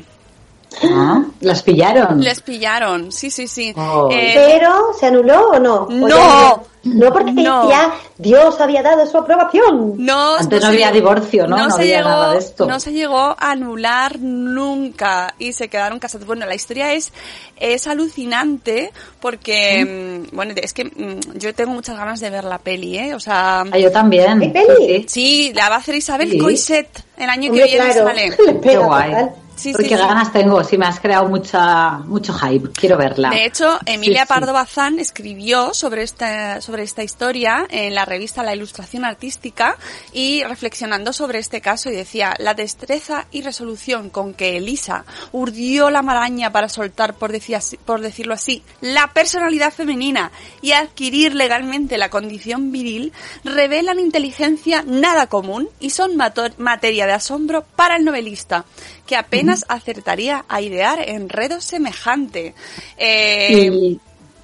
Ah, 0.83 1.23
¿Las 1.41 1.63
pillaron? 1.63 2.21
Les 2.21 2.41
pillaron, 2.41 3.11
sí, 3.11 3.29
sí, 3.31 3.47
sí. 3.47 3.73
Oh. 3.77 4.09
Eh, 4.11 4.33
Pero, 4.35 4.93
¿se 4.99 5.05
anuló 5.07 5.49
o 5.51 5.59
no? 5.59 5.75
¿O 5.83 5.89
No. 5.91 6.07
ya- 6.09 6.59
no, 6.83 7.11
porque 7.11 7.31
No. 7.31 7.67
ya 7.67 7.93
Dios 8.19 8.61
había 8.61 8.83
dado 8.83 9.07
su 9.07 9.17
aprobación. 9.17 9.93
no, 9.97 10.35
Antes 10.35 10.61
no 10.61 10.67
se 10.67 10.73
había 10.73 10.91
llegó- 10.91 11.09
divorcio, 11.15 11.47
¿no? 11.47 11.57
No 11.57 11.71
se 11.71 11.81
había 11.81 11.97
llegó, 11.97 12.09
nada 12.09 12.31
de 12.33 12.37
esto. 12.39 12.65
No 12.67 12.79
se 12.79 12.93
llegó 12.93 13.17
a 13.17 13.35
anular 13.39 14.19
nunca 14.19 15.33
y 15.39 15.53
se 15.53 15.67
quedaron 15.67 15.97
casados. 15.99 16.27
Bueno, 16.27 16.45
la 16.45 16.53
historia 16.55 16.93
es, 16.93 17.11
es 17.57 17.87
alucinante 17.87 18.91
porque, 19.19 20.23
mm, 20.29 20.35
bueno, 20.35 20.53
es 20.55 20.73
que 20.73 20.85
mm, 20.85 21.37
yo 21.39 21.53
tengo 21.55 21.71
muchas 21.73 21.97
ganas 21.97 22.19
de 22.19 22.29
ver 22.29 22.43
la 22.43 22.59
peli, 22.59 22.97
¿eh? 22.99 23.15
O 23.15 23.19
sea, 23.19 23.61
Ah, 23.61 23.77
yo 23.79 23.91
también. 23.91 24.41
¿Hay 24.41 24.49
peli? 24.51 25.05
Sí, 25.07 25.51
la 25.55 25.69
va 25.69 25.75
a 25.75 25.79
hacer 25.79 25.95
Isabel 25.95 26.29
Sí. 26.31 26.37
Coixet 26.37 26.87
el 27.17 27.29
año 27.29 27.49
Hombre, 27.49 27.65
que 27.65 27.71
viene 27.77 27.91
claro. 27.93 28.07
sale. 28.07 28.29
Le 28.45 28.53
pega 28.55 28.71
Qué 28.71 28.77
guay. 28.77 29.11
fatal. 29.11 29.35
Sí, 29.55 29.71
Porque 29.71 29.87
sí, 29.89 29.95
sí. 29.95 29.99
ganas 30.01 30.31
tengo, 30.33 30.63
sí 30.63 30.77
me 30.77 30.85
has 30.85 30.99
creado 30.99 31.27
mucha, 31.27 31.99
mucho 31.99 32.33
hype. 32.33 32.69
Quiero 32.71 32.97
verla. 32.97 33.29
De 33.29 33.45
hecho, 33.45 33.79
Emilia. 33.85 34.25
Pardo 34.25 34.53
Bazán 34.53 34.99
escribió 34.99 35.73
sobre 35.73 36.03
esta, 36.03 36.61
sobre 36.61 36.83
esta 36.83 37.03
historia 37.03 37.65
en 37.69 37.95
la 37.95 38.05
revista 38.05 38.43
La 38.43 38.53
Ilustración 38.55 39.05
Artística 39.05 39.77
y 40.11 40.43
reflexionando 40.43 41.13
sobre 41.13 41.39
este 41.39 41.61
caso 41.61 41.89
y 41.89 41.93
decía, 41.95 42.33
la 42.39 42.53
destreza 42.53 43.27
y 43.31 43.41
resolución 43.43 44.09
con 44.09 44.33
que 44.33 44.57
Elisa 44.57 45.05
urdió 45.31 45.89
la 45.89 46.01
maraña 46.01 46.51
para 46.51 46.67
soltar, 46.69 47.13
por, 47.13 47.31
decir 47.31 47.55
así- 47.55 47.77
por 47.77 48.01
decirlo 48.01 48.33
así, 48.33 48.63
la 48.81 49.07
personalidad 49.13 49.71
femenina 49.73 50.31
y 50.61 50.73
adquirir 50.73 51.33
legalmente 51.33 51.97
la 51.97 52.09
condición 52.09 52.71
viril, 52.71 53.13
revelan 53.43 53.99
inteligencia 53.99 54.83
nada 54.85 55.27
común 55.27 55.69
y 55.79 55.91
son 55.91 56.11
materia 56.57 57.05
de 57.05 57.13
asombro 57.13 57.63
para 57.75 57.95
el 57.95 58.05
novelista, 58.05 58.65
que 59.05 59.15
apenas 59.15 59.65
acertaría 59.67 60.45
a 60.47 60.61
idear 60.61 60.99
enredo 61.07 61.61
semejante. 61.61 62.53
Eh, 62.97 63.69
Y, 63.71 63.99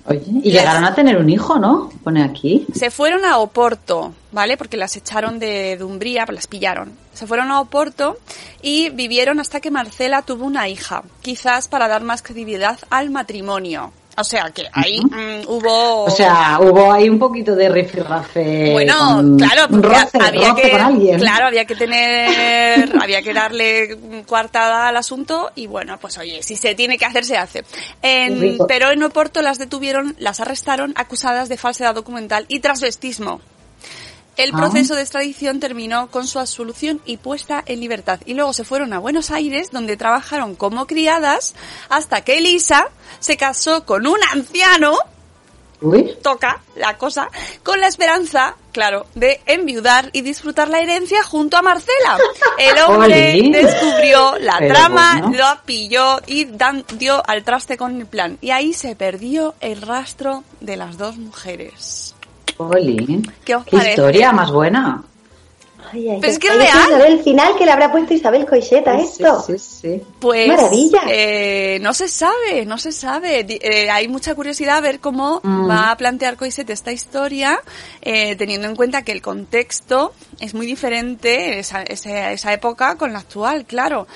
oye, 0.05 0.23
y 0.43 0.51
llegaron 0.51 0.85
a 0.85 0.93
tener 0.95 1.17
un 1.17 1.29
hijo, 1.29 1.57
¿no? 1.59 1.91
Pone 2.03 2.23
aquí. 2.23 2.65
se 2.73 2.91
fueron 2.91 3.25
a 3.25 3.37
Oporto, 3.39 4.13
¿vale? 4.31 4.57
Porque 4.57 4.77
las 4.77 4.95
echaron 4.95 5.39
de 5.39 5.77
Dumbría, 5.77 6.25
pues 6.25 6.35
las 6.35 6.47
pillaron. 6.47 6.93
Se 7.13 7.27
fueron 7.27 7.51
a 7.51 7.59
Oporto 7.59 8.17
y 8.61 8.89
vivieron 8.89 9.39
hasta 9.39 9.59
que 9.59 9.71
Marcela 9.71 10.21
tuvo 10.21 10.45
una 10.45 10.69
hija, 10.69 11.03
quizás 11.21 11.67
para 11.67 11.87
dar 11.87 12.03
más 12.03 12.21
credibilidad 12.21 12.79
al 12.89 13.09
matrimonio. 13.09 13.91
O 14.21 14.23
sea 14.23 14.51
que 14.51 14.67
ahí 14.71 15.01
mm, 15.01 15.47
hubo... 15.47 16.03
O 16.05 16.09
sea, 16.11 16.59
hubo 16.61 16.91
ahí 16.93 17.09
un 17.09 17.17
poquito 17.19 17.55
de 17.55 17.67
rifirrafe. 17.69 18.71
Bueno, 18.71 18.93
con- 19.15 19.37
claro, 19.37 19.63
un 19.69 19.81
porque 19.81 19.99
roce, 19.99 20.17
había 20.21 20.49
roce 20.49 20.61
que, 20.61 20.69
con 20.71 20.81
alguien. 20.81 21.19
claro, 21.19 21.47
había 21.47 21.65
que 21.65 21.75
tener, 21.75 22.91
había 23.01 23.21
que 23.21 23.33
darle 23.33 23.97
coartada 24.27 24.87
al 24.87 24.97
asunto 24.97 25.51
y 25.55 25.67
bueno, 25.67 25.97
pues 25.99 26.17
oye, 26.17 26.41
si 26.43 26.55
se 26.55 26.75
tiene 26.75 26.97
que 26.97 27.05
hacer, 27.05 27.25
se 27.25 27.35
hace. 27.37 27.63
En- 28.01 28.57
pero 28.67 28.91
en 28.91 29.03
Oporto 29.03 29.41
las 29.41 29.57
detuvieron, 29.57 30.15
las 30.19 30.39
arrestaron 30.39 30.93
acusadas 30.95 31.49
de 31.49 31.57
falsedad 31.57 31.95
documental 31.95 32.45
y 32.47 32.59
transvestismo. 32.59 33.41
El 34.37 34.51
Ah. 34.53 34.57
proceso 34.57 34.95
de 34.95 35.01
extradición 35.01 35.59
terminó 35.59 36.09
con 36.09 36.25
su 36.25 36.39
absolución 36.39 37.01
y 37.05 37.17
puesta 37.17 37.63
en 37.65 37.79
libertad. 37.81 38.19
Y 38.25 38.33
luego 38.33 38.53
se 38.53 38.63
fueron 38.63 38.93
a 38.93 38.99
Buenos 38.99 39.29
Aires, 39.31 39.69
donde 39.71 39.97
trabajaron 39.97 40.55
como 40.55 40.87
criadas, 40.87 41.53
hasta 41.89 42.21
que 42.21 42.37
Elisa 42.37 42.87
se 43.19 43.35
casó 43.37 43.85
con 43.85 44.07
un 44.07 44.17
anciano, 44.31 44.93
Uy, 45.83 46.15
toca 46.21 46.61
la 46.75 46.95
cosa, 46.99 47.27
con 47.63 47.81
la 47.81 47.87
esperanza, 47.87 48.55
claro, 48.71 49.07
de 49.15 49.41
enviudar 49.47 50.11
y 50.13 50.21
disfrutar 50.21 50.69
la 50.69 50.79
herencia 50.79 51.23
junto 51.23 51.57
a 51.57 51.63
Marcela. 51.63 52.19
El 52.59 52.77
hombre 52.87 53.41
descubrió 53.51 54.37
la 54.39 54.57
Pero 54.59 54.73
trama, 54.75 55.17
bueno. 55.23 55.37
lo 55.39 55.61
pilló 55.65 56.19
y 56.27 56.45
dan- 56.45 56.85
dio 56.93 57.21
al 57.27 57.43
traste 57.43 57.77
con 57.77 57.99
el 57.99 58.05
plan. 58.05 58.37
Y 58.41 58.51
ahí 58.51 58.73
se 58.73 58.95
perdió 58.95 59.55
el 59.59 59.81
rastro 59.81 60.43
de 60.59 60.77
las 60.77 60.97
dos 60.99 61.17
mujeres. 61.17 62.10
Jolín. 62.67 63.31
¿Qué 63.45 63.55
os 63.55 63.65
parece? 63.65 63.89
historia 63.91 64.31
más 64.31 64.51
buena. 64.51 65.03
Ay, 65.93 66.07
ay, 66.07 66.17
Pero 66.21 66.31
es 66.31 66.39
que 66.39 66.47
es 66.47 66.55
real. 66.55 67.01
el 67.05 67.21
final 67.21 67.53
que 67.57 67.65
le 67.65 67.71
habrá 67.71 67.91
puesto 67.91 68.13
Isabel 68.13 68.45
Coixeta 68.45 68.93
a 68.93 68.97
Sí, 68.99 69.03
esto. 69.07 69.43
Sí, 69.45 69.57
sí, 69.57 69.77
sí. 69.81 70.01
Pues 70.21 70.47
Maravilla. 70.47 71.01
eh, 71.09 71.79
no 71.81 71.93
se 71.93 72.07
sabe, 72.07 72.65
no 72.65 72.77
se 72.77 72.93
sabe. 72.93 73.45
Eh, 73.49 73.89
hay 73.89 74.07
mucha 74.07 74.33
curiosidad 74.33 74.77
a 74.77 74.81
ver 74.81 75.01
cómo 75.01 75.41
Mm. 75.43 75.69
va 75.69 75.91
a 75.91 75.97
plantear 75.97 76.37
Coiset 76.37 76.69
esta 76.69 76.93
historia, 76.93 77.59
eh, 78.01 78.37
teniendo 78.37 78.67
en 78.69 78.75
cuenta 78.77 79.01
que 79.01 79.11
el 79.11 79.21
contexto 79.21 80.13
es 80.39 80.53
muy 80.53 80.65
diferente 80.65 81.59
esa, 81.59 81.81
esa, 81.83 82.31
esa 82.31 82.53
época 82.53 82.95
con 82.95 83.11
la 83.11 83.19
actual, 83.19 83.65
claro. 83.65 84.07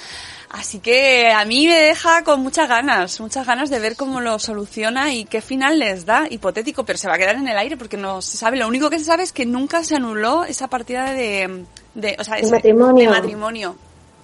Así 0.49 0.79
que 0.79 1.31
a 1.31 1.43
mí 1.43 1.67
me 1.67 1.75
deja 1.79 2.23
con 2.23 2.41
muchas 2.41 2.69
ganas, 2.69 3.19
muchas 3.19 3.45
ganas 3.45 3.69
de 3.69 3.79
ver 3.79 3.95
cómo 3.95 4.21
lo 4.21 4.39
soluciona 4.39 5.13
y 5.13 5.25
qué 5.25 5.41
final 5.41 5.79
les 5.79 6.05
da, 6.05 6.27
hipotético, 6.29 6.85
pero 6.85 6.97
se 6.97 7.07
va 7.07 7.15
a 7.15 7.17
quedar 7.17 7.35
en 7.35 7.47
el 7.47 7.57
aire 7.57 7.75
porque 7.77 7.97
no 7.97 8.21
se 8.21 8.37
sabe. 8.37 8.57
Lo 8.57 8.67
único 8.67 8.89
que 8.89 8.99
se 8.99 9.05
sabe 9.05 9.23
es 9.23 9.33
que 9.33 9.45
nunca 9.45 9.83
se 9.83 9.95
anuló 9.95 10.45
esa 10.45 10.67
partida 10.67 11.11
de, 11.11 11.65
de 11.95 12.15
o 12.19 12.23
sea, 12.23 12.37
ese- 12.37 12.51
matrimonio. 12.51 13.09
de 13.11 13.15
matrimonio. 13.19 13.75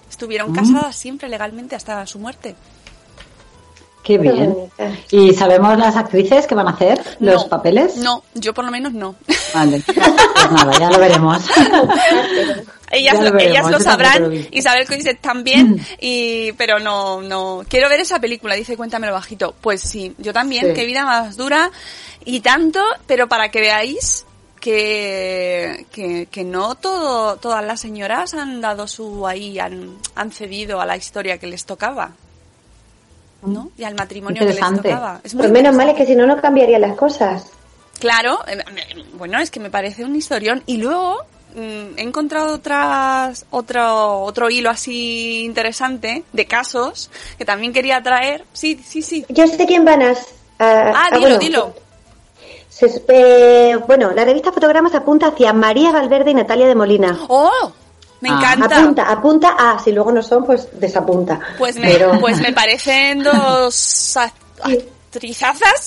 Estuvieron 0.08 0.52
Mm. 0.52 0.54
casadas 0.54 0.96
siempre 0.96 1.28
legalmente 1.28 1.74
hasta 1.76 2.06
su 2.06 2.18
muerte. 2.18 2.54
Qué 4.02 4.18
bien. 4.18 4.56
¿Y 5.10 5.32
sabemos 5.34 5.78
las 5.78 5.96
actrices 5.96 6.46
que 6.46 6.54
van 6.56 6.66
a 6.66 6.72
hacer 6.72 7.00
los 7.20 7.44
No, 7.44 7.48
papeles? 7.48 7.96
No, 7.96 8.24
yo 8.34 8.52
por 8.52 8.64
lo 8.64 8.70
menos 8.72 8.92
no. 8.92 9.14
Vale. 9.54 9.80
Pues 9.86 9.96
nada, 10.50 10.72
ya 10.78 10.90
lo 10.90 10.98
veremos. 10.98 11.38
ellas, 12.90 13.14
Ya 13.14 13.22
lo 13.22 13.32
veremos, 13.32 13.70
ellas 13.70 13.82
sabrán, 13.84 14.22
lo. 14.22 14.32
Isabel 14.50 14.86
Coixet 14.86 15.20
también, 15.20 15.84
y, 16.00 16.52
pero 16.52 16.80
no, 16.80 17.22
no. 17.22 17.62
Quiero 17.68 17.88
ver 17.88 18.00
esa 18.00 18.18
película, 18.18 18.54
dice 18.54 18.76
Cuéntamelo 18.76 19.12
bajito. 19.12 19.54
Pues 19.60 19.80
sí, 19.82 20.14
yo 20.18 20.32
también, 20.32 20.66
Sí. 20.68 20.72
qué 20.74 20.84
vida 20.84 21.04
más 21.04 21.36
dura 21.36 21.70
y 22.24 22.40
tanto, 22.40 22.80
pero 23.06 23.28
para 23.28 23.50
que 23.50 23.60
veáis 23.60 24.26
que, 24.60 25.86
que, 25.92 26.26
que 26.30 26.44
no 26.44 26.74
todo, 26.74 27.36
todas 27.36 27.64
las 27.64 27.80
señoras 27.80 28.34
han 28.34 28.60
dado 28.60 28.86
su 28.88 29.26
ahí, 29.26 29.58
han, 29.58 29.96
han 30.14 30.32
cedido 30.32 30.80
a 30.80 30.86
la 30.86 30.96
historia 30.96 31.38
que 31.38 31.46
les 31.46 31.64
tocaba. 31.64 32.12
¿No? 33.42 33.70
Y 33.76 33.84
al 33.84 33.94
matrimonio 33.94 34.40
que 34.46 34.54
les 34.54 34.60
tocaba. 34.60 35.20
Es 35.24 35.34
muy 35.34 35.42
Pues 35.42 35.52
menos 35.52 35.74
mal 35.74 35.88
es 35.88 35.96
que 35.96 36.06
si 36.06 36.14
no, 36.14 36.26
no 36.26 36.40
cambiarían 36.40 36.80
las 36.80 36.96
cosas. 36.96 37.46
Claro, 37.98 38.38
eh, 38.46 38.56
me- 38.72 39.02
bueno, 39.14 39.38
es 39.38 39.50
que 39.50 39.60
me 39.60 39.70
parece 39.70 40.04
un 40.04 40.14
historión. 40.16 40.62
Y 40.66 40.76
luego 40.78 41.18
mm, 41.54 41.98
he 41.98 42.02
encontrado 42.02 42.54
otras, 42.54 43.44
otro, 43.50 44.20
otro 44.22 44.48
hilo 44.48 44.70
así 44.70 45.42
interesante 45.44 46.24
de 46.32 46.46
casos 46.46 47.10
que 47.36 47.44
también 47.44 47.72
quería 47.72 48.00
traer. 48.02 48.44
Sí, 48.52 48.80
sí, 48.86 49.02
sí. 49.02 49.24
Yo 49.28 49.46
sé 49.46 49.66
quién 49.66 49.84
van 49.84 50.02
a... 50.02 50.14
Ah, 50.58 50.92
ah, 50.94 51.08
dilo, 51.10 51.20
bueno, 51.20 51.38
dilo. 51.38 51.74
se- 52.68 53.02
eh, 53.08 53.76
bueno, 53.86 54.12
la 54.12 54.24
revista 54.24 54.52
Fotogramas 54.52 54.94
apunta 54.94 55.28
hacia 55.28 55.52
María 55.52 55.90
Valverde 55.92 56.30
y 56.30 56.34
Natalia 56.34 56.66
de 56.68 56.74
Molina. 56.76 57.18
¡Oh! 57.28 57.72
Me 58.22 58.30
Ah. 58.30 58.38
encanta. 58.54 58.76
Apunta, 58.78 59.10
apunta 59.10 59.56
a, 59.58 59.78
si 59.78 59.92
luego 59.92 60.10
no 60.12 60.22
son, 60.22 60.46
pues 60.46 60.68
desapunta. 60.80 61.38
Pues 61.58 61.76
me, 61.76 61.88
Pero- 61.92 62.18
pues 62.20 62.40
me 62.40 62.52
parecen 62.54 63.22
dos 63.22 64.16
act- 64.16 64.32
actrizazas. 65.10 65.86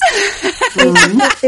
Sí. 0.73 1.47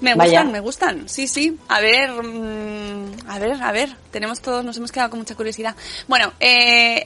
Me 0.00 0.14
Vaya. 0.14 0.42
gustan, 0.42 0.52
me 0.52 0.60
gustan. 0.60 1.08
Sí, 1.08 1.26
sí. 1.26 1.58
A 1.68 1.80
ver, 1.80 2.10
mm, 2.12 3.28
a 3.28 3.38
ver, 3.40 3.60
a 3.62 3.72
ver. 3.72 3.96
Tenemos 4.12 4.40
todos, 4.40 4.64
nos 4.64 4.76
hemos 4.76 4.92
quedado 4.92 5.10
con 5.10 5.18
mucha 5.18 5.34
curiosidad. 5.34 5.74
Bueno, 6.06 6.32
eh, 6.38 7.04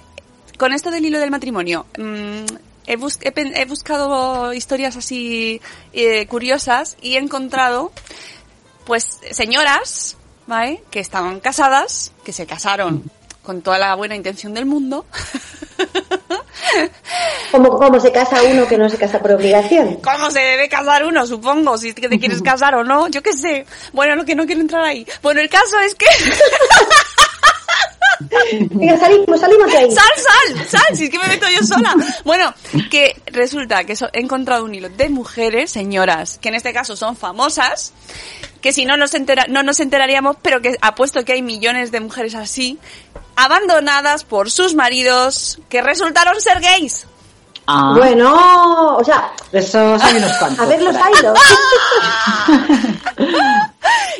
con 0.58 0.72
esto 0.74 0.90
del 0.90 1.04
hilo 1.06 1.18
del 1.18 1.30
matrimonio, 1.30 1.86
mm, 1.98 2.44
he, 2.86 2.96
bus- 2.96 3.18
he 3.22 3.32
pen- 3.32 3.54
he 3.56 3.64
buscado 3.64 4.52
historias 4.52 4.96
así 4.96 5.60
eh, 5.94 6.26
curiosas 6.26 6.96
y 7.00 7.14
he 7.16 7.18
encontrado, 7.18 7.92
pues, 8.84 9.20
señoras, 9.30 10.18
¿vale? 10.46 10.82
Que 10.90 11.00
estaban 11.00 11.40
casadas, 11.40 12.12
que 12.24 12.32
se 12.32 12.46
casaron 12.46 13.10
con 13.42 13.62
toda 13.62 13.78
la 13.78 13.94
buena 13.94 14.14
intención 14.14 14.54
del 14.54 14.66
mundo. 14.66 15.06
Como, 17.50 17.76
como 17.76 18.00
se 18.00 18.12
casa 18.12 18.40
uno 18.42 18.66
que 18.66 18.78
no 18.78 18.88
se 18.88 18.96
casa 18.96 19.20
por 19.20 19.32
obligación. 19.32 19.96
¿Cómo 19.96 20.30
se 20.30 20.40
debe 20.40 20.70
casar 20.70 21.04
uno, 21.04 21.26
supongo? 21.26 21.76
Si 21.76 21.92
te 21.92 22.18
quieres 22.18 22.40
casar 22.42 22.74
o 22.76 22.84
no, 22.84 23.08
yo 23.08 23.22
qué 23.22 23.34
sé. 23.34 23.66
Bueno, 23.92 24.16
lo 24.16 24.24
que 24.24 24.34
no 24.34 24.46
quiero 24.46 24.62
entrar 24.62 24.82
ahí. 24.84 25.06
Bueno, 25.22 25.40
el 25.40 25.50
caso 25.50 25.78
es 25.80 25.94
que... 25.94 26.06
Venga, 28.70 28.96
salimos, 28.98 29.40
salimos 29.40 29.70
de 29.70 29.78
ahí. 29.78 29.90
¡Sal, 29.90 30.04
sal! 30.16 30.66
¡Sal! 30.68 30.96
Si 30.96 31.04
es 31.04 31.10
que 31.10 31.18
me 31.18 31.26
meto 31.26 31.46
yo 31.50 31.62
sola. 31.66 31.94
Bueno, 32.24 32.54
que 32.90 33.11
resulta 33.32 33.84
que 33.84 33.94
he 34.12 34.20
encontrado 34.20 34.64
un 34.64 34.74
hilo 34.74 34.88
de 34.88 35.08
mujeres, 35.08 35.70
señoras, 35.70 36.38
que 36.40 36.48
en 36.50 36.54
este 36.54 36.72
caso 36.72 36.94
son 36.96 37.16
famosas, 37.16 37.92
que 38.60 38.72
si 38.72 38.84
no 38.84 38.96
nos, 38.96 39.14
entera- 39.14 39.46
no 39.48 39.62
nos 39.62 39.80
enteraríamos, 39.80 40.36
pero 40.42 40.60
que 40.62 40.76
apuesto 40.80 41.24
que 41.24 41.32
hay 41.32 41.42
millones 41.42 41.90
de 41.90 42.00
mujeres 42.00 42.34
así, 42.34 42.78
abandonadas 43.36 44.24
por 44.24 44.50
sus 44.50 44.74
maridos, 44.74 45.58
que 45.68 45.82
resultaron 45.82 46.40
ser 46.40 46.60
gays. 46.60 47.06
Ah, 47.66 47.94
Bueno, 47.96 48.96
o 48.96 49.04
sea, 49.04 49.32
esos 49.52 50.02
hay 50.02 50.16
unos 50.16 50.32
cuantos. 50.38 50.58
a 50.60 50.66
ver 50.68 50.82
los 50.82 50.94
hilos. 50.96 51.38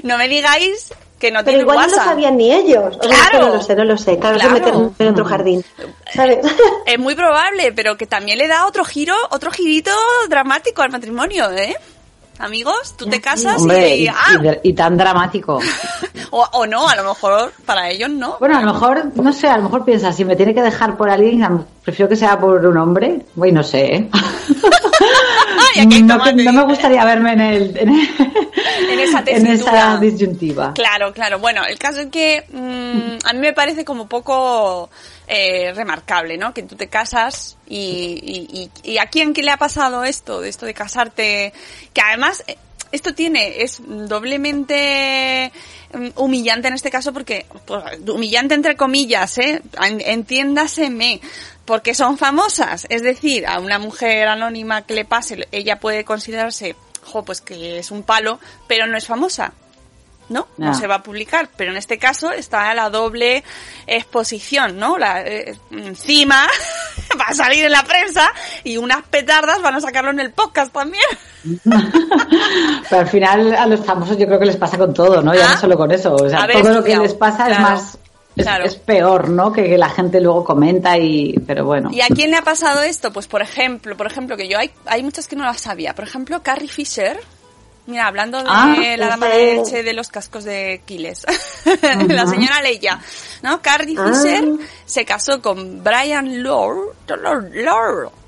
No 0.03 0.19
me 0.19 0.29
digáis 0.29 0.93
que 1.23 1.31
no 1.31 1.45
Pero 1.45 1.61
igual 1.61 1.79
no 1.79 1.87
lo 1.87 1.95
sabían 1.95 2.37
ni 2.37 2.53
ellos. 2.53 2.99
O 3.01 3.03
sea, 3.09 3.29
Claro. 3.31 3.47
no 3.47 3.55
lo 3.55 3.63
sé, 3.63 3.77
no 3.77 3.85
lo 3.85 3.97
sé. 3.97 4.19
Claro, 4.19 4.37
Claro. 4.39 4.53
meternos 4.55 4.93
en 4.99 5.09
otro 5.09 5.25
jardín. 5.25 5.65
¿Sabes? 6.13 6.39
Es 6.85 6.99
muy 6.99 7.15
probable, 7.15 7.73
pero 7.73 7.97
que 7.97 8.07
también 8.09 8.39
le 8.39 8.49
da 8.49 8.67
otro 8.67 8.85
giro, 8.85 9.15
otro 9.31 9.53
girito 9.53 9.93
dramático 10.29 10.83
al 10.83 10.91
matrimonio, 10.91 11.49
¿eh? 11.53 11.77
Amigos, 12.43 12.95
tú 12.97 13.07
te 13.07 13.21
casas 13.21 13.61
Hombre, 13.61 13.97
y, 13.97 14.05
y, 14.05 14.09
¡ah! 14.09 14.57
y 14.65 14.73
tan 14.73 14.97
dramático. 14.97 15.61
o, 16.31 16.43
o 16.53 16.67
no, 16.67 16.89
a 16.89 16.97
lo 16.97 17.05
mejor 17.05 17.53
para 17.65 17.89
ellos 17.89 18.11
no. 18.11 18.37
Bueno, 18.41 18.59
a 18.59 18.61
lo 18.63 18.73
mejor, 18.73 19.13
no 19.15 19.33
sé, 19.33 19.47
a 19.47 19.57
lo 19.59 19.63
mejor 19.65 19.85
piensas, 19.85 20.17
si 20.17 20.25
me 20.25 20.35
tiene 20.35 20.53
que 20.53 20.61
dejar 20.63 20.97
por 20.97 21.09
alguien, 21.09 21.65
prefiero 21.85 22.09
que 22.09 22.17
sea 22.17 22.39
por 22.41 22.67
un 22.67 22.77
hombre. 22.77 23.21
Bueno, 23.37 23.61
no 23.61 23.63
sé, 23.63 23.95
¿eh? 23.95 24.11
No, 26.05 26.17
no 26.19 26.53
me 26.53 26.65
gustaría 26.65 27.05
verme 27.05 27.33
en, 27.33 27.41
el, 27.41 27.77
en, 27.79 27.89
el- 27.89 28.09
En 28.91 28.99
esa 28.99 29.19
en 29.21 29.25
tesitura. 29.25 29.79
esa 29.79 29.97
disyuntiva. 29.99 30.75
Claro, 30.75 31.13
claro. 31.13 31.39
Bueno, 31.39 31.63
el 31.65 31.79
caso 31.79 32.01
es 32.01 32.07
que 32.09 32.45
mm, 32.53 33.27
a 33.27 33.33
mí 33.33 33.39
me 33.39 33.53
parece 33.53 33.85
como 33.85 34.07
poco 34.07 34.91
eh, 35.35 35.73
remarcable, 35.75 36.37
¿no? 36.37 36.53
Que 36.53 36.63
tú 36.63 36.77
te 36.77 36.89
casas 36.89 37.57
y, 37.67 38.21
y, 38.23 38.71
y, 38.85 38.93
y 38.93 38.99
a 38.99 39.07
quién 39.07 39.33
que 39.33 39.43
le 39.43 39.51
ha 39.51 39.57
pasado 39.57 40.05
esto, 40.05 40.43
de 40.43 40.51
esto 40.51 40.67
de 40.67 40.75
casarte, 40.75 41.55
que 41.95 42.01
además 42.03 42.45
eh, 42.47 42.59
esto 42.91 43.15
tiene, 43.15 43.63
es 43.63 43.81
doblemente 44.43 45.51
mm, 45.95 46.09
humillante 46.17 46.69
en 46.69 46.75
este 46.75 46.91
caso 46.91 47.13
porque, 47.15 47.47
pues, 47.67 47.83
humillante 48.07 48.55
entre 48.55 48.77
comillas, 48.77 49.39
¿eh? 49.39 49.63
En- 49.83 50.01
Entiéndaseme. 50.01 51.21
Porque 51.65 51.95
son 51.95 52.19
famosas, 52.19 52.87
es 52.91 53.03
decir, 53.03 53.47
a 53.47 53.61
una 53.61 53.79
mujer 53.79 54.27
anónima 54.27 54.85
que 54.85 54.95
le 54.95 55.05
pase, 55.05 55.47
ella 55.53 55.79
puede 55.79 56.05
considerarse, 56.05 56.75
jo, 57.05 57.25
pues 57.25 57.41
que 57.41 57.79
es 57.79 57.93
un 57.93 58.03
palo, 58.03 58.41
pero 58.67 58.89
no 58.89 58.99
es 58.99 59.07
famosa. 59.07 59.53
¿No? 60.33 60.49
No 60.57 60.75
se 60.75 60.87
va 60.87 60.97
a 60.97 61.03
publicar, 61.03 61.49
pero 61.57 61.71
en 61.71 61.77
este 61.77 61.99
caso 61.99 62.33
está 62.33 62.73
la 62.75 62.91
doble 62.91 63.45
exposición, 63.87 64.79
¿no? 64.79 64.99
La, 64.99 65.23
eh, 65.23 65.57
encima 65.71 66.47
va 67.21 67.25
a 67.29 67.35
salir 67.35 67.65
en 67.65 67.73
la 67.73 67.83
prensa 67.85 68.33
y 68.65 68.77
unas 68.77 69.03
petardas 69.03 69.61
van 69.63 69.75
a 69.75 69.81
sacarlo 69.81 70.11
en 70.11 70.21
el 70.21 70.33
podcast 70.33 70.73
también. 70.73 71.03
Pero 72.89 73.01
al 73.03 73.09
final 73.09 73.55
a 73.55 73.67
los 73.67 73.85
famosos 73.85 74.17
yo 74.17 74.27
creo 74.27 74.39
que 74.39 74.47
les 74.47 74.57
pasa 74.57 74.79
con 74.79 74.95
todo, 74.95 75.23
¿no? 75.23 75.35
Ya 75.35 75.47
Ah. 75.47 75.55
no 75.55 75.61
solo 75.61 75.77
con 75.77 75.91
eso. 75.91 76.15
O 76.15 76.29
sea, 76.29 76.47
todo 76.51 76.73
lo 76.73 76.85
que 76.85 76.97
les 76.97 77.15
pasa 77.15 77.51
es 77.51 77.59
más... 77.61 77.99
Es, 78.35 78.45
claro. 78.45 78.65
es 78.65 78.77
peor, 78.77 79.29
¿no? 79.29 79.53
Que, 79.53 79.65
que 79.65 79.77
la 79.77 79.91
gente 79.91 80.21
luego 80.21 80.43
comenta 80.45 80.97
y... 80.97 81.35
Pero 81.47 81.67
bueno. 81.67 81.91
¿Y 81.93 82.01
a 82.01 82.07
quién 82.07 82.31
le 82.31 82.39
ha 82.39 82.43
pasado 82.43 82.81
esto? 82.83 83.13
Pues 83.13 83.27
por 83.27 83.43
ejemplo, 83.43 83.95
por 83.97 84.07
ejemplo, 84.07 84.37
que 84.37 84.49
yo 84.49 84.59
hay, 84.59 84.71
hay 84.87 85.03
muchas 85.03 85.29
que 85.29 85.37
no 85.37 85.45
las 85.45 85.61
sabía. 85.61 85.95
Por 85.95 86.05
ejemplo, 86.05 86.43
Carrie 86.43 86.69
Fisher, 86.69 87.21
Mira, 87.87 88.07
hablando 88.07 88.39
de 88.39 88.45
Ah, 88.49 88.77
la 88.97 89.09
dama 89.09 89.27
de 89.27 89.55
ese- 89.55 89.63
leche 89.73 89.83
de 89.83 89.93
los 89.93 90.09
cascos 90.09 90.45
de 90.45 90.83
Quiles, 90.87 91.27
la 92.09 92.27
señora 92.27 92.63
Leia, 92.63 93.01
¿no? 93.43 93.61
Cardi 93.61 93.97
Ah. 93.99 94.07
Fisher 94.07 94.45
se 94.87 95.05
casó 95.05 95.43
con 95.43 95.83
Brian 95.83 96.43
Lore, 96.45 96.93
Lore, 97.09 97.51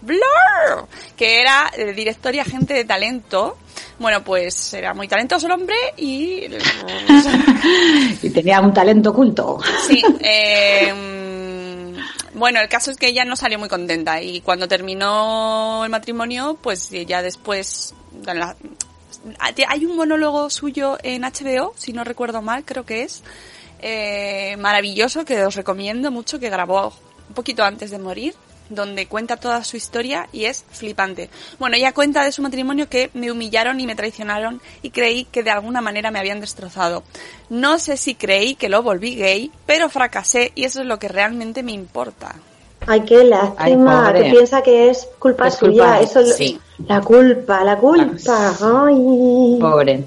Lore, 0.02 0.82
que 1.16 1.40
era 1.40 1.70
eh, 1.76 1.92
director 1.92 2.34
y 2.34 2.40
agente 2.40 2.74
de 2.74 2.84
talento. 2.84 3.58
Bueno, 4.00 4.24
pues 4.24 4.74
era 4.74 4.92
muy 4.92 5.06
talentoso 5.06 5.46
el 5.46 5.52
hombre 5.52 5.76
y... 5.96 6.48
Y 8.22 8.30
tenía 8.30 8.60
un 8.60 8.74
talento 8.74 9.10
oculto. 9.10 9.58
Sí, 9.86 10.02
eh, 10.20 10.92
bueno, 12.34 12.60
el 12.60 12.68
caso 12.68 12.90
es 12.90 12.96
que 12.96 13.06
ella 13.08 13.24
no 13.24 13.36
salió 13.36 13.58
muy 13.58 13.68
contenta 13.68 14.20
y 14.20 14.40
cuando 14.40 14.66
terminó 14.68 15.84
el 15.84 15.90
matrimonio, 15.90 16.58
pues 16.60 16.90
ya 16.90 17.22
después... 17.22 17.94
la- 19.24 19.54
hay 19.68 19.84
un 19.86 19.96
monólogo 19.96 20.50
suyo 20.50 20.98
en 21.02 21.24
HBO, 21.24 21.74
si 21.76 21.92
no 21.92 22.04
recuerdo 22.04 22.42
mal, 22.42 22.64
creo 22.64 22.84
que 22.84 23.02
es, 23.02 23.22
eh, 23.80 24.56
maravilloso, 24.58 25.24
que 25.24 25.44
os 25.44 25.54
recomiendo 25.54 26.10
mucho, 26.10 26.38
que 26.38 26.50
grabó 26.50 26.92
un 27.28 27.34
poquito 27.34 27.64
antes 27.64 27.90
de 27.90 27.98
morir, 27.98 28.34
donde 28.70 29.06
cuenta 29.06 29.36
toda 29.36 29.62
su 29.62 29.76
historia 29.76 30.26
y 30.32 30.46
es 30.46 30.64
flipante. 30.70 31.28
Bueno, 31.58 31.76
ella 31.76 31.92
cuenta 31.92 32.24
de 32.24 32.32
su 32.32 32.40
matrimonio 32.40 32.88
que 32.88 33.10
me 33.12 33.30
humillaron 33.30 33.78
y 33.78 33.86
me 33.86 33.94
traicionaron 33.94 34.62
y 34.80 34.88
creí 34.90 35.24
que 35.26 35.42
de 35.42 35.50
alguna 35.50 35.82
manera 35.82 36.10
me 36.10 36.18
habían 36.18 36.40
destrozado. 36.40 37.02
No 37.50 37.78
sé 37.78 37.98
si 37.98 38.14
creí 38.14 38.54
que 38.54 38.70
lo 38.70 38.82
volví 38.82 39.16
gay, 39.16 39.50
pero 39.66 39.90
fracasé 39.90 40.52
y 40.54 40.64
eso 40.64 40.80
es 40.80 40.86
lo 40.86 40.98
que 40.98 41.08
realmente 41.08 41.62
me 41.62 41.72
importa. 41.72 42.36
Ay, 42.86 43.00
qué 43.02 43.24
lástima, 43.24 44.08
Ay, 44.08 44.22
que 44.24 44.30
piensa 44.30 44.62
que 44.62 44.90
es 44.90 45.08
culpa 45.18 45.48
Es 45.48 45.54
suya. 45.54 45.70
culpa- 45.84 46.00
Eso 46.00 46.24
sí. 46.26 46.58
La 46.86 47.00
culpa, 47.00 47.62
la 47.64 47.76
culpa. 47.78 48.54
Ay. 48.60 49.58
Pobre. 49.60 50.04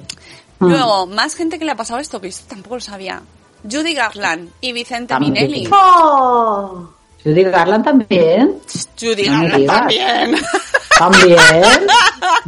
Mm. 0.60 0.70
Luego, 0.70 1.08
más 1.08 1.36
gente 1.36 1.58
que 1.60 1.66
le 1.66 1.72
ha 1.72 1.76
pasado 1.76 2.00
esto, 2.00 2.20
que 2.20 2.30
yo 2.32 2.38
tampoco 2.48 2.76
lo 2.76 2.82
sabía. 2.82 3.22
Judy 3.70 3.94
Garland 3.94 4.50
y 4.62 4.72
Vicente 4.72 5.14
También. 5.14 5.34
Minelli. 5.34 5.70
¡Oh! 5.72 6.90
Judy 7.24 7.44
Garland 7.44 7.84
también. 7.84 8.56
Judy 9.00 9.28
No 9.30 9.42
Garland 9.42 9.68
también. 9.68 10.36
También. 10.98 11.38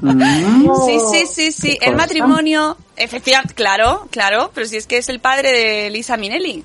Mm. 0.02 0.70
Sí, 0.86 1.00
sí, 1.12 1.26
sí, 1.28 1.52
sí. 1.52 1.70
El 1.82 1.94
cosa. 1.94 1.98
matrimonio, 1.98 2.78
efectivamente, 2.96 3.54
claro, 3.54 4.08
claro, 4.12 4.52
pero 4.54 4.68
si 4.68 4.78
es 4.78 4.88
que 4.88 4.98
es 4.98 5.10
el 5.10 5.20
padre 5.20 5.52
de 5.52 5.90
Lisa 5.90 6.16
Minelli. 6.18 6.64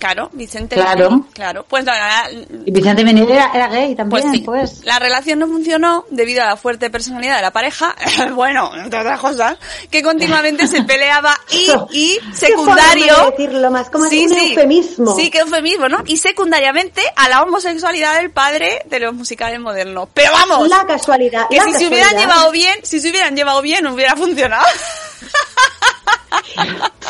Claro, 0.00 0.30
Vicente 0.32 0.74
Claro. 0.74 1.26
Claro. 1.32 1.64
Pues 1.68 1.84
no, 1.84 1.92
la- 1.92 2.28
Y 2.64 2.70
Vicente 2.72 3.04
Minelli 3.04 3.30
era, 3.32 3.50
era 3.54 3.68
gay 3.68 3.94
pues 3.94 3.96
también, 4.24 4.32
sí. 4.32 4.40
pues. 4.40 4.84
La 4.84 4.98
relación 4.98 5.38
no 5.38 5.46
funcionó 5.46 6.06
debido 6.10 6.42
a 6.42 6.46
la 6.46 6.56
fuerte 6.56 6.90
personalidad 6.90 7.36
de 7.36 7.42
la 7.42 7.52
pareja, 7.52 7.94
bueno, 8.34 8.72
entre 8.76 8.98
otras 9.00 9.20
cosas, 9.20 9.58
que 9.90 10.02
continuamente 10.02 10.66
se 10.66 10.82
peleaba 10.84 11.38
y, 11.52 11.70
y 11.92 12.18
Qué 12.18 12.34
secundario... 12.36 13.14
forma 13.14 13.24
de 13.30 13.30
decirlo 13.36 13.70
más, 13.70 13.90
como 13.90 14.06
Sí, 14.08 14.26
un 14.26 14.34
sí. 14.34 14.48
eufemismo. 14.48 15.14
Sí, 15.14 15.30
que 15.30 15.38
eufemismo, 15.40 15.88
¿no? 15.88 15.98
Y 16.06 16.16
secundariamente 16.16 17.02
a 17.16 17.28
la 17.28 17.42
homosexualidad 17.42 18.16
del 18.16 18.30
padre 18.30 18.82
de 18.86 19.00
los 19.00 19.12
musicales 19.14 19.60
modernos. 19.60 20.08
Pero 20.14 20.32
vamos, 20.32 20.66
La 20.68 20.86
casualidad. 20.86 21.46
que 21.50 21.56
la 21.58 21.64
si 21.64 21.72
se 21.74 21.86
hubieran 21.88 22.08
casualidad. 22.08 22.20
llevado 22.34 22.50
bien, 22.52 22.78
si 22.84 23.00
se 23.00 23.10
hubieran 23.10 23.36
llevado 23.36 23.60
bien, 23.62 23.86
hubiera 23.86 24.16
funcionado. 24.16 24.64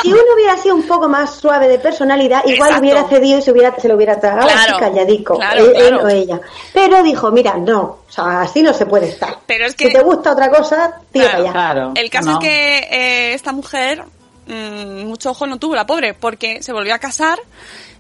Si 0.03 0.09
uno 0.13 0.23
hubiera 0.35 0.57
sido 0.57 0.75
un 0.75 0.87
poco 0.87 1.09
más 1.09 1.35
suave 1.35 1.69
de 1.69 1.79
personalidad, 1.79 2.43
igual 2.47 2.71
Exacto. 2.71 2.81
hubiera 2.81 3.05
cedido 3.09 3.39
y 3.39 3.43
se, 3.43 3.53
hubiera, 3.53 3.75
se 3.79 3.87
lo 3.89 3.97
hubiera 3.97 4.19
tragado 4.19 4.49
Claro, 4.49 4.73
así 4.77 4.81
calladico, 4.81 5.37
claro, 5.37 5.65
él, 5.67 5.73
claro. 5.73 5.87
él 5.87 5.95
o 6.05 6.09
ella. 6.09 6.41
Pero 6.73 7.03
dijo, 7.03 7.31
mira, 7.31 7.57
no, 7.59 7.81
o 7.81 8.05
sea, 8.09 8.43
así 8.43 8.63
no 8.63 8.73
se 8.73 8.87
puede 8.87 9.09
estar. 9.09 9.39
Pero 9.47 9.67
es 9.67 9.75
que- 9.75 9.89
Si 9.89 9.93
te 9.93 10.01
gusta 10.03 10.33
otra 10.33 10.51
cosa, 10.51 11.01
tira 11.13 11.37
allá. 11.37 11.53
Claro. 11.53 11.93
El 11.97 12.09
caso 12.11 12.31
no. 12.31 12.39
es 12.39 12.39
que 12.39 12.79
eh, 12.91 13.35
esta 13.35 13.53
mujer 13.53 14.05
mm, 14.47 15.05
mucho 15.07 15.31
ojo 15.33 15.47
no 15.47 15.59
tuvo 15.59 15.75
la 15.75 15.87
pobre 15.87 16.15
porque 16.15 16.63
se 16.63 16.73
volvió 16.73 16.95
a 16.95 16.99
casar 16.99 17.39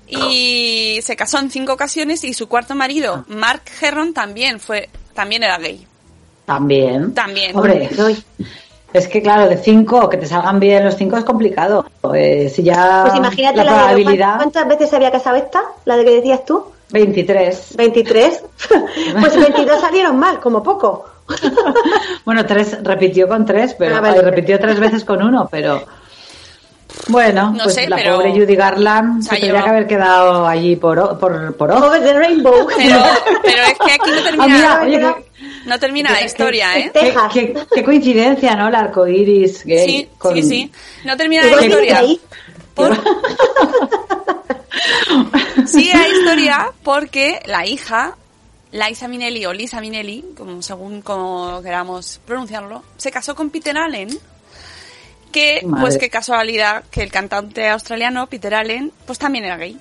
y 0.06 1.00
se 1.02 1.14
casó 1.16 1.38
en 1.38 1.50
cinco 1.50 1.72
ocasiones 1.74 2.24
y 2.24 2.34
su 2.34 2.48
cuarto 2.48 2.74
marido, 2.74 3.24
Mark 3.28 3.62
Herron, 3.80 4.12
también 4.14 4.58
fue 4.58 4.88
también 5.14 5.42
era 5.42 5.58
gay. 5.58 5.86
También. 6.46 7.14
También. 7.14 7.54
Hombre, 7.54 7.88
es 8.92 9.08
que 9.08 9.22
claro, 9.22 9.48
de 9.48 9.56
cinco, 9.56 10.08
que 10.08 10.16
te 10.16 10.26
salgan 10.26 10.58
bien 10.60 10.84
los 10.84 10.96
cinco 10.96 11.16
es 11.16 11.24
complicado. 11.24 11.84
Eh, 12.14 12.48
si 12.54 12.62
ya 12.62 13.02
Pues 13.06 13.16
imagínate 13.16 13.58
la 13.58 13.64
la, 13.64 13.72
probabilidad, 13.72 14.36
¿cuántas 14.36 14.68
veces 14.68 14.90
se 14.90 14.96
había 14.96 15.10
casado 15.10 15.36
esta? 15.36 15.62
La 15.84 15.96
de 15.96 16.04
que 16.04 16.16
decías 16.16 16.44
tú, 16.44 16.64
23. 16.90 17.76
23. 17.76 18.44
pues 19.20 19.36
22 19.36 19.80
salieron 19.80 20.18
mal, 20.18 20.40
como 20.40 20.62
poco. 20.62 21.06
Bueno, 22.24 22.44
tres, 22.46 22.78
repitió 22.82 23.28
con 23.28 23.44
tres, 23.46 23.74
pero 23.78 23.96
Ah, 23.96 24.00
vale. 24.00 24.18
ay, 24.18 24.24
repitió 24.24 24.58
tres 24.60 24.78
veces 24.78 25.04
con 25.04 25.22
uno, 25.22 25.48
pero 25.50 25.82
bueno, 27.08 27.52
No 27.56 27.64
pues 27.64 27.74
sé, 27.74 27.88
la 27.88 27.96
pero 27.96 28.16
pobre 28.16 28.32
Judy 28.32 28.56
Garland 28.56 29.22
se 29.22 29.28
se 29.30 29.34
ha 29.34 29.38
tendría 29.38 29.52
llevado- 29.52 29.64
que 29.64 29.70
haber 29.70 29.86
quedado 29.86 30.46
allí 30.46 30.76
por 30.76 30.98
o- 30.98 31.18
por 31.18 31.56
por. 31.56 31.70
Over 31.72 32.02
the 32.02 32.12
rainbow. 32.14 32.66
Pero, 32.76 33.00
pero 33.42 33.62
es 33.64 33.78
que 33.78 33.92
aquí 33.92 34.10
no 34.10 34.18
Ah, 34.18 34.22
termina, 34.24 34.46
mira, 34.46 34.80
oye, 35.12 35.24
no 35.66 35.78
termina 35.78 36.10
la 36.12 36.22
historia, 36.22 36.72
que- 36.74 36.80
¿eh? 36.80 36.90
qué- 36.92 37.00
Texas. 37.00 37.32
qué, 37.32 37.54
qué 37.74 37.84
coincidencia, 37.84 38.54
¿no? 38.56 38.68
El 38.68 38.74
arco 38.74 39.06
iris 39.06 39.64
gay. 39.64 39.86
Sí, 39.86 40.08
con- 40.18 40.34
sí, 40.34 40.42
sí. 40.42 40.72
No 41.04 41.16
termina 41.16 41.44
la 41.44 41.64
historia. 41.64 42.02
Por... 42.74 42.96
Sigue 45.66 45.96
la 45.96 46.08
historia 46.08 46.72
porque 46.82 47.40
la 47.46 47.66
hija, 47.66 48.16
Liza 48.72 49.08
Minnelli 49.08 49.44
o 49.46 49.52
Lisa 49.52 49.80
Minnelli, 49.80 50.24
como, 50.36 50.62
según 50.62 51.02
como 51.02 51.60
queramos 51.62 52.20
pronunciarlo, 52.26 52.82
se 52.96 53.10
casó 53.10 53.34
con 53.34 53.50
Peter 53.50 53.76
Allen, 53.76 54.08
que, 55.30 55.60
Madre. 55.64 55.80
pues 55.82 55.98
qué 55.98 56.10
casualidad, 56.10 56.84
que 56.90 57.02
el 57.02 57.10
cantante 57.10 57.68
australiano 57.68 58.26
Peter 58.26 58.54
Allen, 58.54 58.92
pues 59.06 59.18
también 59.18 59.44
era 59.44 59.56
gay. 59.56 59.78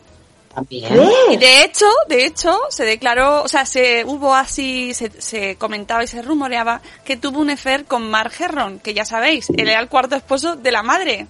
También. 0.54 0.86
Y 1.30 1.38
de 1.38 1.64
hecho, 1.64 1.86
de 2.08 2.26
hecho, 2.26 2.58
se 2.70 2.84
declaró, 2.84 3.44
o 3.44 3.48
sea, 3.48 3.66
se 3.66 4.04
hubo 4.06 4.34
así, 4.34 4.94
se, 4.96 5.12
se 5.22 5.56
comentaba 5.58 6.04
y 6.04 6.08
se 6.08 6.22
rumoreaba 6.24 6.82
que 7.06 7.18
tuvo 7.18 7.40
un 7.40 7.52
affair 7.52 7.86
con 7.86 8.10
Mark 8.10 8.32
Herron, 8.40 8.80
que 8.80 8.94
ya 8.94 9.06
sabéis, 9.06 9.50
él 9.52 9.70
era 9.70 9.80
el 9.80 9.88
cuarto 9.90 10.16
esposo 10.16 10.56
de 10.56 10.72
la 10.72 10.82
madre. 10.82 11.28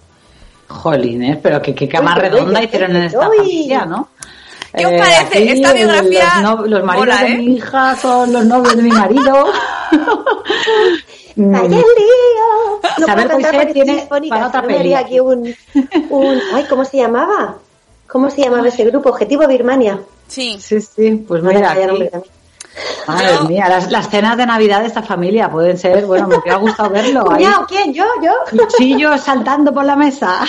Jolines, 0.68 1.36
pero 1.42 1.60
que 1.60 1.74
qué 1.74 1.88
cama 1.88 2.14
Uy, 2.16 2.20
redonda 2.22 2.62
hicieron 2.62 2.96
en 2.96 3.02
esta 3.02 3.26
familia, 3.28 3.84
¿no? 3.84 4.08
¿Qué 4.74 4.86
os 4.86 4.92
parece? 4.92 5.38
aquí 5.38 5.48
Esta 5.48 5.72
biografía 5.72 6.32
Los, 6.40 6.42
no- 6.60 6.66
los 6.66 6.84
maridos 6.84 7.06
mola, 7.08 7.22
de 7.24 7.32
¿eh? 7.32 7.36
mi 7.38 7.56
hija 7.56 7.96
son 7.96 8.32
los 8.32 8.44
novios 8.46 8.76
de 8.76 8.82
mi 8.84 8.90
marido. 8.90 9.52
Mm, 11.36 11.52
¡Vaya 11.52 11.64
el 11.66 11.70
lío! 11.72 12.80
No 12.98 13.04
Isabel 13.04 13.26
puedo 13.26 13.28
cantar 13.40 13.56
porque 13.56 13.72
tiene 13.72 14.08
para 14.28 14.46
otra 14.48 14.62
peli. 14.62 14.94
aquí 14.94 15.20
un, 15.20 15.54
un... 16.10 16.40
Ay, 16.54 16.64
¿cómo 16.68 16.84
se 16.84 16.96
llamaba? 16.98 17.56
¿Cómo 18.08 18.30
se 18.30 18.42
llamaba 18.42 18.68
ese 18.68 18.84
grupo? 18.84 19.10
Objetivo 19.10 19.46
Birmania. 19.46 20.00
Sí. 20.26 20.58
Sí, 20.60 20.80
sí, 20.80 21.24
pues 21.26 21.42
mira, 21.42 21.74
madre 23.06 23.26
Yo- 23.34 23.44
mía, 23.48 23.68
las, 23.68 23.90
las 23.90 24.08
cenas 24.08 24.36
de 24.36 24.46
Navidad 24.46 24.80
de 24.80 24.86
esta 24.86 25.02
familia 25.02 25.50
pueden 25.50 25.76
ser, 25.76 26.06
bueno, 26.06 26.28
me 26.28 26.36
hubiera 26.36 26.56
gustado 26.58 26.90
verlo. 26.90 27.24
Ahí, 27.30 27.44
¿quién? 27.68 27.92
¿Yo? 27.92 28.04
¿Yo? 28.22 28.32
cuchillos 28.50 29.20
saltando 29.20 29.72
por 29.74 29.84
la 29.84 29.96
mesa. 29.96 30.44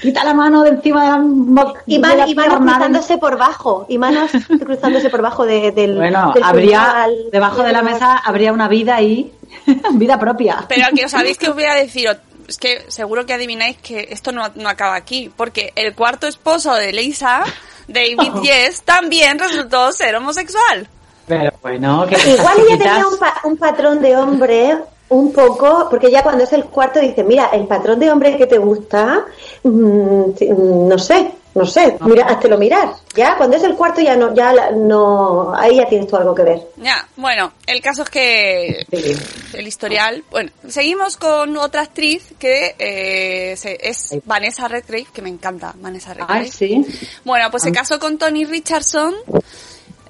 Quita 0.00 0.24
la 0.24 0.34
mano 0.34 0.62
de 0.62 0.70
encima 0.70 1.02
de 1.04 1.10
la, 1.10 1.74
Y, 1.86 1.94
de 1.96 2.00
man- 2.00 2.18
la 2.18 2.28
y 2.28 2.34
manos 2.34 2.56
cruzándose 2.58 3.18
por 3.18 3.36
bajo. 3.38 3.86
Y 3.88 3.98
manos 3.98 4.30
cruzándose 4.60 5.10
por 5.10 5.22
bajo 5.22 5.44
de- 5.46 5.70
del. 5.72 5.96
Bueno, 5.96 6.32
del 6.34 6.42
habría, 6.42 7.06
debajo 7.30 7.62
de 7.62 7.72
la 7.72 7.82
mesa 7.82 8.16
habría 8.18 8.52
una 8.52 8.68
vida 8.68 8.96
ahí, 8.96 9.32
vida 9.94 10.18
propia. 10.18 10.64
Pero 10.68 10.86
que 10.94 11.04
os 11.04 11.10
sabéis 11.10 11.38
que 11.38 11.48
os 11.48 11.54
voy 11.54 11.64
a 11.64 11.74
decir, 11.74 12.08
es 12.48 12.56
que 12.58 12.84
seguro 12.88 13.24
que 13.26 13.34
adivináis 13.34 13.76
que 13.78 14.08
esto 14.10 14.32
no, 14.32 14.50
no 14.54 14.68
acaba 14.68 14.94
aquí, 14.96 15.30
porque 15.36 15.72
el 15.76 15.94
cuarto 15.94 16.26
esposo 16.26 16.74
de 16.74 16.92
Lisa, 16.92 17.42
David 17.88 18.32
Yes, 18.42 18.82
también 18.82 19.38
resultó 19.38 19.92
ser 19.92 20.14
homosexual. 20.16 20.88
Pero 21.26 21.52
bueno, 21.62 22.04
que 22.08 22.16
Igual 22.30 22.58
ella 22.68 22.78
tenía 22.78 23.06
un, 23.06 23.18
pa- 23.18 23.40
un 23.44 23.56
patrón 23.56 24.02
de 24.02 24.16
hombre 24.16 24.76
un 25.08 25.32
poco, 25.32 25.86
porque 25.90 26.10
ya 26.10 26.22
cuando 26.22 26.42
es 26.44 26.52
el 26.52 26.64
cuarto 26.64 26.98
dice, 26.98 27.22
mira, 27.22 27.50
el 27.52 27.66
patrón 27.66 28.00
de 28.00 28.10
hombre 28.10 28.36
que 28.36 28.46
te 28.46 28.58
gusta, 28.58 29.24
mm, 29.62 29.68
mm, 29.70 30.88
no 30.88 30.98
sé, 30.98 31.30
no 31.54 31.66
sé, 31.66 31.96
mira, 32.00 32.24
háztelo 32.26 32.56
mirar. 32.58 32.94
Ya 33.14 33.36
cuando 33.36 33.56
es 33.56 33.62
el 33.62 33.74
cuarto 33.74 34.00
ya 34.00 34.16
no, 34.16 34.34
ya 34.34 34.52
la- 34.52 34.70
no, 34.70 35.54
ahí 35.54 35.76
ya 35.76 35.86
tienes 35.88 36.08
tú 36.08 36.16
algo 36.16 36.34
que 36.34 36.42
ver. 36.42 36.62
Ya, 36.78 37.06
bueno, 37.16 37.52
el 37.66 37.80
caso 37.82 38.02
es 38.04 38.10
que 38.10 38.86
Sí. 38.90 39.56
el 39.58 39.66
historial, 39.66 40.24
bueno, 40.30 40.50
seguimos 40.68 41.16
con 41.16 41.56
otra 41.58 41.82
actriz 41.82 42.24
que 42.38 42.74
eh, 42.78 43.52
es 43.52 44.14
Vanessa 44.24 44.66
Redgrave, 44.68 45.06
que 45.12 45.20
me 45.22 45.28
encanta, 45.28 45.74
Vanessa 45.76 46.14
Redgrave. 46.14 46.40
Ay, 46.44 46.48
sí. 46.50 46.86
Bueno, 47.24 47.50
pues 47.50 47.62
se 47.64 47.72
casó 47.72 47.98
con 47.98 48.16
Tony 48.18 48.44
Richardson 48.46 49.14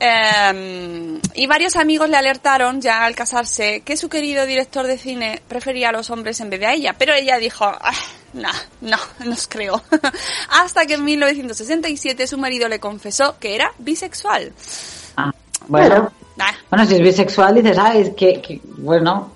eh, 0.01 1.19
y 1.35 1.47
varios 1.47 1.77
amigos 1.77 2.09
le 2.09 2.17
alertaron 2.17 2.81
ya 2.81 3.05
al 3.05 3.15
casarse 3.15 3.83
que 3.83 3.97
su 3.97 4.09
querido 4.09 4.47
director 4.47 4.87
de 4.87 4.99
cine 4.99 5.43
prefería 5.49 5.91
a 5.91 5.93
los 5.93 6.11
hombres 6.11 6.41
en 6.41 6.51
vez 6.51 6.61
de 6.61 6.67
a 6.67 6.73
ella, 6.75 6.95
pero 6.99 7.15
ella 7.15 7.37
dijo, 7.39 7.65
"Ah, 7.65 7.93
no, 8.33 8.49
no, 8.81 8.97
no 9.25 9.33
os 9.33 9.47
creo. 9.49 9.83
Hasta 10.51 10.87
que 10.87 10.95
en 10.95 11.05
1967 11.05 12.27
su 12.27 12.39
marido 12.39 12.69
le 12.69 12.81
confesó 12.81 13.37
que 13.39 13.55
era 13.55 13.73
bisexual. 13.79 14.53
Ah, 15.17 15.33
bueno. 15.69 16.13
Bueno, 16.71 16.87
si 16.87 16.95
es 16.95 17.01
bisexual 17.01 17.55
dices, 17.55 17.77
ah, 17.79 17.95
es 17.95 18.11
que, 18.17 18.41
que- 18.41 18.61
bueno, 18.79 19.31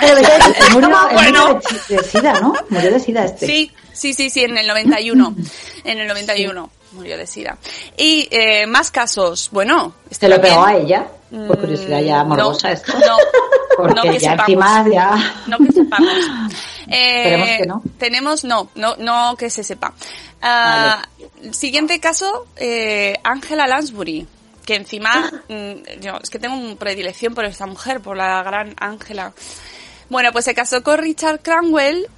Él 0.00 0.16
murió, 0.72 0.88
Bueno. 1.12 1.46
murió 1.54 1.60
de, 1.88 1.96
de 1.96 2.02
sida, 2.04 2.40
¿no? 2.40 2.54
Murió 2.70 2.90
de 2.90 2.98
sida 3.00 3.24
este. 3.26 3.46
Sí, 3.46 3.70
sí, 3.92 4.12
sí, 4.14 4.30
sí, 4.30 4.44
en 4.44 4.56
el 4.58 4.66
91. 4.66 5.36
En 5.84 5.98
el 5.98 6.08
91 6.08 6.70
murió 6.92 7.16
de 7.18 7.26
sida. 7.26 7.58
Y 7.96 8.26
eh, 8.30 8.66
más 8.66 8.90
casos. 8.90 9.50
Bueno, 9.52 9.94
este 10.10 10.26
Se 10.26 10.30
lo 10.30 10.36
también- 10.36 10.54
pegó 10.54 10.66
a 10.66 10.74
ella, 10.76 11.06
por 11.30 11.58
curiosidad 11.60 12.00
ya 12.00 12.24
Mm, 12.24 12.28
morbosa 12.28 12.68
no, 12.68 12.74
esto. 12.74 12.92
No, 12.98 13.16
Porque 13.76 13.94
no 13.94 14.02
que 14.02 14.18
ya 14.18 14.30
sepamos. 14.30 14.48
encima 14.48 14.88
ya... 14.92 15.34
No 15.46 15.58
que 15.58 15.72
sepamos. 15.72 16.12
Eh, 16.88 17.16
Esperemos 17.24 17.48
que 17.58 17.66
no. 17.66 17.82
Tenemos, 17.98 18.44
no, 18.44 18.70
no, 18.74 18.96
no 18.96 19.36
que 19.36 19.50
se 19.50 19.62
sepa. 19.62 19.94
Ah, 20.42 21.02
Siguiente 21.52 22.00
caso, 22.00 22.46
eh, 22.56 23.14
Angela 23.22 23.66
Lansbury, 23.68 24.26
que 24.64 24.74
encima, 24.74 25.30
mm, 25.48 26.00
yo, 26.00 26.18
es 26.22 26.30
que 26.30 26.38
tengo 26.40 26.56
una 26.56 26.74
predilección 26.76 27.34
por 27.34 27.44
esta 27.44 27.66
mujer, 27.66 28.00
por 28.00 28.16
la 28.16 28.42
gran 28.42 28.74
Angela. 28.78 29.32
Bueno, 30.10 30.32
pues 30.32 30.44
se 30.46 30.54
casó 30.54 30.82
con 30.82 30.98
Richard 30.98 31.40
Cranwell, 31.40 32.08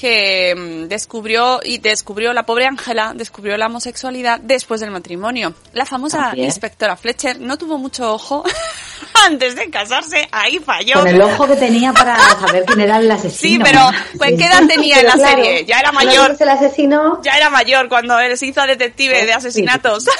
que 0.00 0.54
mm, 0.56 0.88
descubrió, 0.88 1.60
y 1.62 1.76
descubrió, 1.76 2.32
la 2.32 2.46
pobre 2.46 2.64
Angela, 2.64 3.12
descubrió 3.14 3.58
la 3.58 3.66
homosexualidad 3.66 4.40
después 4.40 4.80
del 4.80 4.90
matrimonio. 4.90 5.52
La 5.74 5.84
famosa 5.84 6.32
inspectora 6.36 6.96
Fletcher 6.96 7.38
no 7.38 7.58
tuvo 7.58 7.76
mucho 7.76 8.14
ojo 8.14 8.42
antes 9.26 9.56
de 9.56 9.70
casarse, 9.70 10.28
ahí 10.32 10.58
falló. 10.58 10.94
Con 10.94 11.08
el 11.08 11.20
ojo 11.20 11.46
que 11.46 11.56
tenía 11.56 11.92
para 11.92 12.16
saber 12.18 12.64
quién 12.66 12.80
era 12.80 12.98
el 12.98 13.06
Sí, 13.06 13.10
asesino. 13.12 13.64
pero 13.64 13.80
pues, 14.18 14.34
¿qué 14.38 14.46
edad 14.46 14.62
tenía 14.66 15.00
en 15.00 15.06
la 15.06 15.12
Pero 15.12 15.24
claro, 15.24 15.42
serie? 15.42 15.64
Ya 15.66 15.78
era 15.80 15.92
mayor. 15.92 16.36
El 16.38 16.48
asesino 16.48 17.20
Ya 17.22 17.36
era 17.36 17.50
mayor 17.50 17.88
cuando 17.88 18.18
él 18.18 18.36
se 18.38 18.46
hizo 18.46 18.62
detective 18.66 19.26
de 19.26 19.32
asesinatos. 19.32 20.04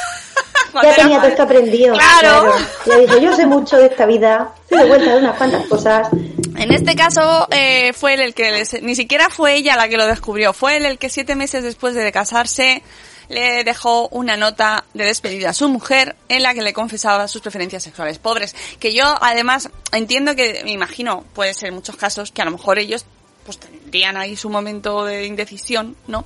Cuando 0.73 0.91
ya 0.91 0.97
tenía 1.03 1.19
todo 1.19 1.29
esto 1.29 1.43
aprendido. 1.43 1.95
Claro. 1.95 2.55
Ya 2.87 2.99
dijo, 2.99 3.19
yo 3.19 3.35
sé 3.35 3.45
mucho 3.45 3.77
de 3.77 3.87
esta 3.87 4.07
vida, 4.07 4.55
se 4.69 4.77
doy 4.77 4.89
cuenta 4.89 5.11
de 5.15 5.19
unas 5.19 5.37
cuantas 5.37 5.67
cosas. 5.67 6.09
En 6.57 6.71
este 6.73 6.95
caso 6.95 7.49
eh, 7.51 7.93
fue 7.93 8.15
él 8.15 8.21
el 8.21 8.35
que 8.35 8.53
les- 8.53 8.81
ni 8.81 8.95
siquiera 8.95 9.31
fue 9.31 9.55
ella 9.57 9.75
la 9.75 9.89
que 9.89 9.97
lo 9.97 10.07
descubrió, 10.07 10.53
fue 10.53 10.77
él 10.77 10.87
el 10.87 10.99
que 10.99 11.09
siete 11.09 11.35
meses 11.35 11.65
después 11.65 11.95
de 11.97 12.13
casarse 12.13 12.85
le 13.31 13.63
dejó 13.63 14.09
una 14.09 14.37
nota 14.37 14.85
de 14.93 15.05
despedida 15.05 15.51
a 15.51 15.55
su 15.55 15.69
mujer 15.69 16.17
en 16.29 16.43
la 16.43 16.53
que 16.53 16.63
le 16.63 16.73
confesaba 16.73 17.29
sus 17.29 17.41
preferencias 17.41 17.85
sexuales. 17.85 18.19
Pobres, 18.19 18.55
que 18.79 18.93
yo 18.93 19.05
además 19.21 19.71
entiendo 19.93 20.35
que, 20.35 20.63
me 20.65 20.73
imagino, 20.73 21.25
puede 21.33 21.55
ser 21.55 21.69
en 21.69 21.77
muchos 21.77 21.97
casos 21.97 22.33
que 22.33 22.43
a 22.43 22.45
lo 22.45 22.51
mejor 22.51 22.79
ellos 22.79 23.07
pues 23.45 23.59
tendrían 23.59 24.17
ahí 24.17 24.37
su 24.37 24.51
momento 24.51 25.05
de 25.05 25.27
indecisión, 25.27 25.97
¿no? 26.09 26.25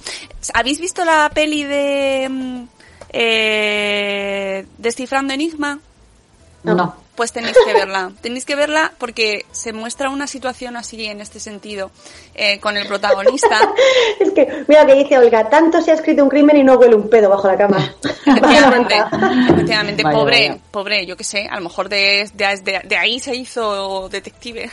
¿Habéis 0.55 0.81
visto 0.81 1.05
la 1.05 1.31
peli 1.33 1.63
de 1.63 2.29
mm, 2.29 2.65
eh, 3.11 4.67
Descifrando 4.79 5.35
Enigma? 5.35 5.79
No. 6.65 7.04
Pues 7.17 7.33
tenéis 7.33 7.57
que 7.65 7.73
verla. 7.73 8.11
tenéis 8.23 8.45
que 8.45 8.57
verla 8.57 8.93
porque 8.99 9.47
se 9.53 9.73
muestra 9.73 10.11
una 10.11 10.27
situación 10.27 10.77
así 10.77 11.05
en 11.07 11.21
este 11.21 11.39
sentido 11.39 11.91
eh, 12.35 12.59
con 12.61 12.77
el 12.77 12.87
protagonista. 12.89 13.61
Es 14.21 14.31
que, 14.33 14.65
mira 14.69 14.87
que 14.87 14.95
dice 14.95 15.19
Olga, 15.19 15.49
tanto 15.51 15.81
se 15.83 15.91
ha 15.91 15.95
escrito 15.95 16.23
un 16.23 16.29
crimen 16.29 16.57
y 16.57 16.63
no 16.65 16.75
huele 16.75 16.95
un 16.95 17.09
pedo 17.09 17.29
bajo 17.29 17.47
la 17.49 17.57
cama. 17.57 17.95
Efectivamente, 18.27 18.95
efectivamente, 19.51 20.03
Vaya, 20.03 20.17
pobre, 20.19 20.49
vaya. 20.49 20.61
pobre, 20.71 21.07
yo 21.07 21.17
qué 21.17 21.25
sé, 21.25 21.47
a 21.51 21.57
lo 21.57 21.63
mejor 21.63 21.89
de, 21.89 22.29
de, 22.35 22.47
de- 22.63 22.81
de 22.85 22.97
ahí 22.97 23.19
se 23.21 23.35
hizo 23.35 24.09
detective. 24.09 24.71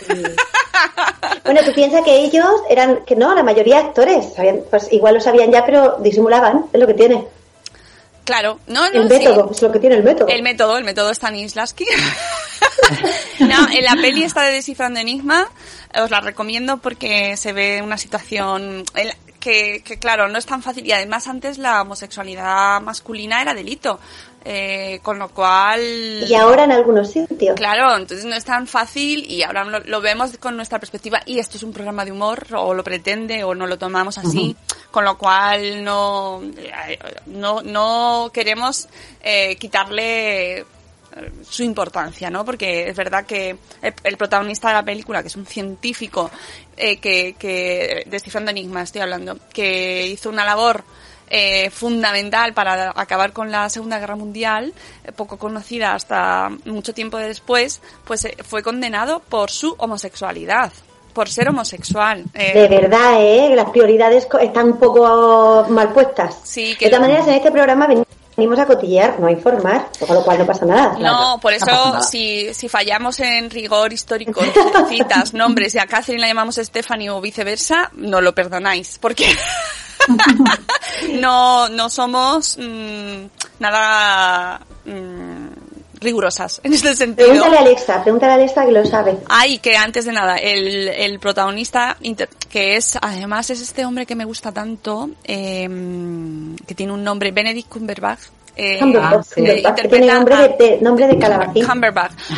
Bueno, 1.44 1.62
tú 1.66 1.74
piensas 1.74 2.04
que 2.04 2.16
ellos 2.24 2.46
eran, 2.70 3.04
que 3.06 3.16
no, 3.16 3.34
la 3.36 3.44
mayoría 3.44 3.80
actores, 3.80 4.34
sabían- 4.36 4.62
pues 4.70 4.92
igual 4.92 5.16
lo 5.16 5.22
sabían 5.22 5.52
ya, 5.52 5.66
pero 5.66 5.98
disimulaban, 6.00 6.66
es 6.72 6.80
lo 6.80 6.88
que 6.88 6.94
tiene. 6.94 7.26
Claro, 8.32 8.62
no, 8.68 8.90
no, 8.92 9.02
El 9.02 9.10
sí. 9.10 9.18
método, 9.18 9.52
es 9.52 9.62
lo 9.62 9.74
que 9.74 9.80
tiene 9.80 9.98
el 9.98 10.04
método. 10.04 10.30
El 10.30 10.42
método, 10.42 10.78
el 10.78 10.86
método 10.86 11.14
Stanislavski. 11.14 11.84
no, 13.42 13.70
en 13.70 13.84
la 13.84 13.96
peli 14.02 14.24
esta 14.24 14.44
de 14.44 14.54
Descifrando 14.54 15.02
Enigma, 15.02 15.50
os 16.02 16.10
la 16.10 16.22
recomiendo 16.22 16.78
porque 16.78 17.36
se 17.36 17.52
ve 17.52 17.82
una 17.84 17.98
situación 17.98 18.86
que, 19.42 19.82
que, 19.84 20.00
claro, 20.00 20.30
no 20.30 20.38
es 20.38 20.46
tan 20.46 20.64
fácil. 20.64 20.86
Y 20.86 20.94
además 20.94 21.28
antes 21.28 21.58
la 21.58 21.82
homosexualidad 21.82 22.80
masculina 22.80 23.42
era 23.42 23.54
delito. 23.54 24.00
Eh, 24.44 25.00
con 25.04 25.20
lo 25.20 25.30
cual... 25.30 26.26
Y 26.28 26.34
ahora 26.34 26.64
en 26.64 26.72
algunos 26.72 27.12
sitios. 27.12 27.56
Claro, 27.56 27.96
entonces 27.96 28.26
no 28.26 28.36
es 28.36 28.44
tan 28.44 28.66
fácil 28.66 29.24
y 29.30 29.44
ahora 29.44 29.64
lo, 29.64 29.80
lo 29.82 30.02
vemos 30.02 30.36
con 30.38 30.56
nuestra 30.56 30.80
perspectiva 30.80 31.22
y 31.28 31.38
esto 31.38 31.58
es 31.58 31.64
un 31.64 31.72
programa 31.72 32.06
de 32.06 32.12
humor 32.12 32.48
o 32.56 32.74
lo 32.74 32.84
pretende 32.84 33.44
o 33.44 33.54
no 33.54 33.68
lo 33.68 33.78
tomamos 33.78 34.18
así, 34.18 34.56
con 34.90 35.06
lo 35.06 35.16
cual 35.18 35.84
no, 35.84 36.42
eh, 36.58 36.98
no, 37.28 37.62
no 37.62 38.32
queremos 38.34 38.88
eh, 39.22 39.58
quitarle 39.58 40.66
eh, 41.16 41.32
su 41.48 41.64
importancia, 41.64 42.30
¿no? 42.30 42.44
Porque 42.44 42.88
es 42.90 42.96
verdad 42.96 43.26
que 43.26 43.58
el, 43.82 43.94
el 44.04 44.18
protagonista 44.18 44.70
de 44.70 44.74
la 44.76 44.84
película, 44.84 45.22
que 45.22 45.28
es 45.28 45.36
un 45.36 45.46
científico, 45.46 46.32
eh, 46.78 46.98
que, 46.98 47.36
que, 47.38 48.06
descifrando 48.08 48.50
enigmas 48.50 48.86
estoy 48.86 49.02
hablando, 49.02 49.38
que 49.54 50.08
hizo 50.08 50.30
una 50.30 50.46
labor 50.46 50.84
eh, 51.34 51.70
fundamental 51.70 52.54
para 52.54 52.92
acabar 52.94 53.32
con 53.32 53.50
la 53.52 53.70
Segunda 53.70 54.00
Guerra 54.00 54.16
Mundial, 54.18 54.74
eh, 55.06 55.12
poco 55.14 55.38
conocida 55.38 55.94
hasta 55.96 56.50
mucho 56.66 56.94
tiempo 56.94 57.18
después, 57.18 57.82
pues 58.04 58.26
eh, 58.26 58.36
fue 58.46 58.62
condenado 58.62 59.22
por 59.22 59.50
su 59.50 59.74
homosexualidad, 59.78 60.72
por 61.14 61.30
ser 61.30 61.48
homosexual. 61.50 62.26
Eh, 62.34 62.54
De 62.54 62.68
verdad, 62.68 63.22
¿eh? 63.22 63.54
Las 63.56 63.70
prioridades 63.70 64.26
co- 64.26 64.40
están 64.40 64.68
un 64.74 64.78
poco 64.78 65.66
mal 65.70 65.94
puestas. 65.94 66.36
Sí, 66.44 66.76
que 66.78 66.86
de 66.86 66.92
todas 66.92 67.02
lo- 67.02 67.08
maneras, 67.08 67.28
en 67.30 67.34
este 67.36 67.52
programa 67.52 67.88
ven- 67.88 68.04
venimos 68.38 68.60
a 68.60 68.66
cotillear, 68.66 69.20
no 69.20 69.28
a 69.28 69.32
informar, 69.32 69.88
con 70.06 70.16
lo 70.16 70.24
cual 70.24 70.40
no 70.40 70.46
pasa 70.46 70.66
nada. 70.66 70.98
No, 71.00 71.40
por 71.42 71.52
no 71.52 71.58
eso 71.58 71.66
nada. 71.66 72.02
si, 72.02 72.54
si 72.54 72.68
fallamos 72.70 73.20
en 73.20 73.50
rigor 73.50 73.94
histórico, 73.94 74.42
citas, 74.90 75.34
nombres 75.34 75.76
y 75.76 75.80
a 75.80 75.86
Catherine 75.86 76.22
la 76.22 76.28
llamamos 76.28 76.56
Stephanie 76.56 77.10
o 77.10 77.22
viceversa, 77.22 77.90
no 77.94 78.20
lo 78.22 78.34
perdonáis, 78.34 78.98
porque 79.00 79.26
no, 81.20 81.70
no 81.70 81.90
somos 81.90 82.58
mm, 82.58 83.26
nada 83.60 84.62
mm, 84.86 85.48
rigurosas 86.02 86.60
en 86.64 86.74
este 86.74 86.96
sentido. 86.96 87.30
Pregúntale 87.30 87.58
a 87.58 87.62
Alexa, 87.62 88.04
pregúntale 88.04 88.32
a 88.34 88.36
Alexa 88.36 88.66
que 88.66 88.72
lo 88.72 88.86
sabe. 88.86 89.18
Ay, 89.30 89.60
que 89.60 89.78
antes 89.78 90.06
de 90.06 90.12
nada, 90.12 90.38
el, 90.38 90.88
el 90.88 91.20
protagonista, 91.20 91.98
que 92.50 92.76
es, 92.76 92.98
además 93.02 93.50
es 93.52 93.62
este 93.62 93.86
hombre 93.86 94.06
que 94.06 94.16
me 94.16 94.26
gusta 94.26 94.52
tanto, 94.52 95.12
eh, 95.24 95.70
que 96.66 96.76
tiene 96.76 96.94
un 96.94 97.04
nombre, 97.04 97.32
Benedict 97.32 97.70
Cumberbatch. 97.70 98.22
Eh, 98.56 98.78
sí. 99.24 99.42
Interpreta 99.42 99.76
tiene 99.90 100.14
nombre 100.14 100.36
a- 100.36 100.48
de, 100.48 100.56
de- 100.58 100.82
nombre 100.82 101.08
de 101.08 101.18
calabacín. 101.18 101.66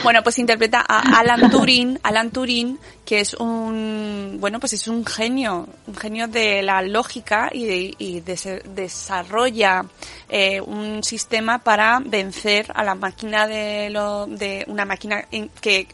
Bueno, 0.03 0.21
pues 0.23 0.39
interpreta 0.39 0.83
a 0.87 1.19
Alan 1.19 1.49
Turing, 1.49 1.99
Alan 2.03 2.29
Turing, 2.31 2.77
que 3.05 3.19
es 3.19 3.33
un, 3.33 4.37
bueno, 4.39 4.59
pues 4.59 4.73
es 4.73 4.87
un 4.87 5.05
genio, 5.05 5.67
un 5.87 5.95
genio 5.95 6.27
de 6.27 6.61
la 6.63 6.81
lógica 6.81 7.49
y, 7.51 7.65
de- 7.65 7.95
y 7.97 8.21
desarrolla 8.21 9.85
eh, 10.29 10.61
un 10.61 11.03
sistema 11.03 11.59
para 11.59 11.99
vencer 12.03 12.71
a 12.75 12.83
la 12.83 12.95
máquina 12.95 13.47
de 13.47 13.89
lo, 13.89 14.25
de 14.27 14.63
una 14.67 14.85
máquina 14.85 15.25
que 15.61 15.87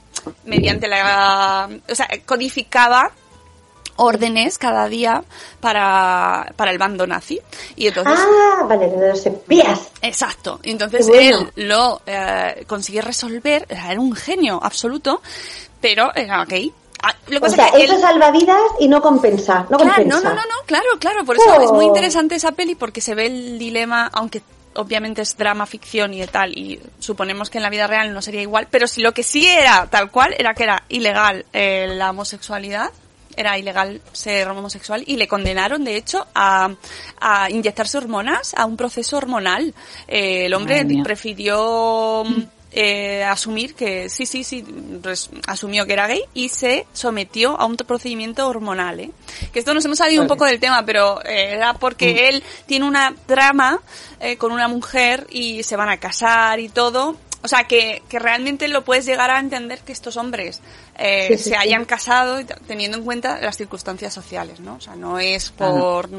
mediante 0.46 0.88
la, 0.88 1.70
o 1.90 1.96
sea, 1.96 2.08
codificaba 2.26 3.12
órdenes 4.00 4.58
cada 4.58 4.88
día 4.88 5.24
para, 5.60 6.52
para 6.56 6.72
el 6.72 6.78
bando 6.78 7.06
nazi. 7.08 7.40
Y 7.76 7.88
entonces, 7.88 8.14
Ah, 8.18 8.64
vale, 8.68 8.88
de 8.90 9.10
los 9.10 9.26
espías. 9.26 9.90
Exacto. 10.02 10.60
Y 10.64 10.72
Entonces 10.72 11.08
bueno. 11.08 11.50
él 11.56 11.68
lo 11.68 12.02
eh, 12.06 12.64
consigue 12.68 13.02
resolver. 13.02 13.66
Era 13.70 14.00
un 14.00 14.16
genio 14.16 14.60
absoluto, 14.62 15.22
pero 15.82 16.14
era 16.16 16.42
ok. 16.44 16.54
Ah, 17.02 17.16
lo 17.28 17.32
que 17.32 17.38
O 17.38 17.42
pasa 17.42 17.56
sea, 17.56 17.66
es 17.68 17.72
que 17.74 17.84
eso 17.86 17.96
él- 17.96 18.02
salva 18.02 18.32
vidas 18.32 18.60
y 18.80 18.88
no 18.88 19.02
compensa. 19.02 19.66
No 19.70 19.78
Claro, 19.78 19.94
compensa. 19.96 20.18
no, 20.22 20.30
no, 20.30 20.36
no, 20.36 20.42
no, 20.42 20.66
claro, 20.66 20.88
claro. 21.00 21.24
Por 21.26 21.38
eso 21.38 21.46
Oh. 21.58 21.62
es 21.62 21.72
muy 21.72 21.86
interesante 21.86 22.36
esa 22.36 22.52
peli 22.52 22.76
porque 22.76 23.00
se 23.02 23.16
ve 23.16 23.28
el 23.28 23.58
dilema, 23.60 24.10
aunque 24.14 24.42
obviamente 24.76 25.22
es 25.22 25.36
drama, 25.38 25.66
ficción 25.66 26.14
y 26.14 26.26
tal, 26.28 26.58
y 26.58 26.80
suponemos 27.00 27.50
que 27.50 27.58
en 27.58 27.64
la 27.64 27.70
vida 27.70 27.88
real 27.88 28.14
no 28.14 28.22
sería 28.22 28.42
igual, 28.42 28.68
pero 28.70 28.88
si 28.88 29.02
lo 29.02 29.14
que 29.14 29.24
sí 29.24 29.46
era 29.48 29.88
tal 29.90 30.12
cual 30.12 30.36
era 30.38 30.54
que 30.54 30.64
era 30.64 30.84
ilegal 30.90 31.46
eh, 31.54 31.88
la 31.96 32.12
homosexualidad, 32.12 32.92
era 33.40 33.58
ilegal 33.58 34.02
ser 34.12 34.48
homosexual 34.50 35.04
y 35.08 35.16
le 35.16 35.28
condenaron, 35.28 35.84
de 35.86 35.96
hecho, 35.96 36.28
a, 36.36 36.70
a 37.22 37.50
inyectarse 37.50 37.98
hormonas, 37.98 38.54
a 38.56 38.66
un 38.66 38.76
proceso 38.76 39.16
hormonal. 39.18 39.74
Eh, 40.08 40.46
el 40.46 40.54
hombre 40.54 40.84
prefirió 41.04 42.24
eh, 42.72 43.24
asumir 43.24 43.74
que 43.74 44.10
sí, 44.10 44.26
sí, 44.26 44.44
sí, 44.44 44.64
res- 45.02 45.30
asumió 45.48 45.86
que 45.88 45.94
era 45.94 46.06
gay 46.08 46.22
y 46.36 46.50
se 46.50 46.86
sometió 46.94 47.60
a 47.60 47.66
un 47.66 47.76
procedimiento 47.78 48.48
hormonal. 48.48 49.00
¿eh? 49.00 49.12
Que 49.52 49.60
esto 49.60 49.74
nos 49.74 49.84
hemos 49.86 49.98
salido 49.98 50.22
un 50.22 50.28
poco 50.28 50.46
del 50.46 50.60
tema, 50.60 50.86
pero 50.86 51.20
eh, 51.26 51.54
era 51.56 51.74
porque 51.74 52.30
él 52.30 52.44
tiene 52.68 52.86
una 52.86 53.16
trama 53.26 53.80
eh, 54.20 54.38
con 54.38 54.52
una 54.52 54.68
mujer 54.68 55.26
y 55.32 55.64
se 55.64 55.76
van 55.76 55.90
a 55.90 55.98
casar 55.98 56.60
y 56.60 56.70
todo. 56.70 57.16
O 57.42 57.48
sea, 57.48 57.64
que, 57.64 58.04
que 58.10 58.20
realmente 58.20 58.68
lo 58.68 58.84
puedes 58.84 59.06
llegar 59.06 59.32
a 59.32 59.40
entender 59.40 59.80
que 59.80 59.94
estos 59.94 60.18
hombres 60.18 60.60
eh, 60.98 61.28
Sí, 61.30 61.38
sí, 61.38 61.44
se 61.46 61.50
sí. 61.52 61.56
hayan 61.56 61.86
casado 61.86 62.42
y 62.42 62.44
t- 62.44 62.54
teniendo 62.68 62.98
en 62.98 63.06
cuenta 63.06 63.40
las 63.40 63.56
circunstancias 63.56 64.14
sociales, 64.14 64.60
¿no? 64.60 64.76
O 64.76 64.82
sea, 64.82 64.96
no 64.98 65.20
es 65.20 65.50
por... 65.52 66.10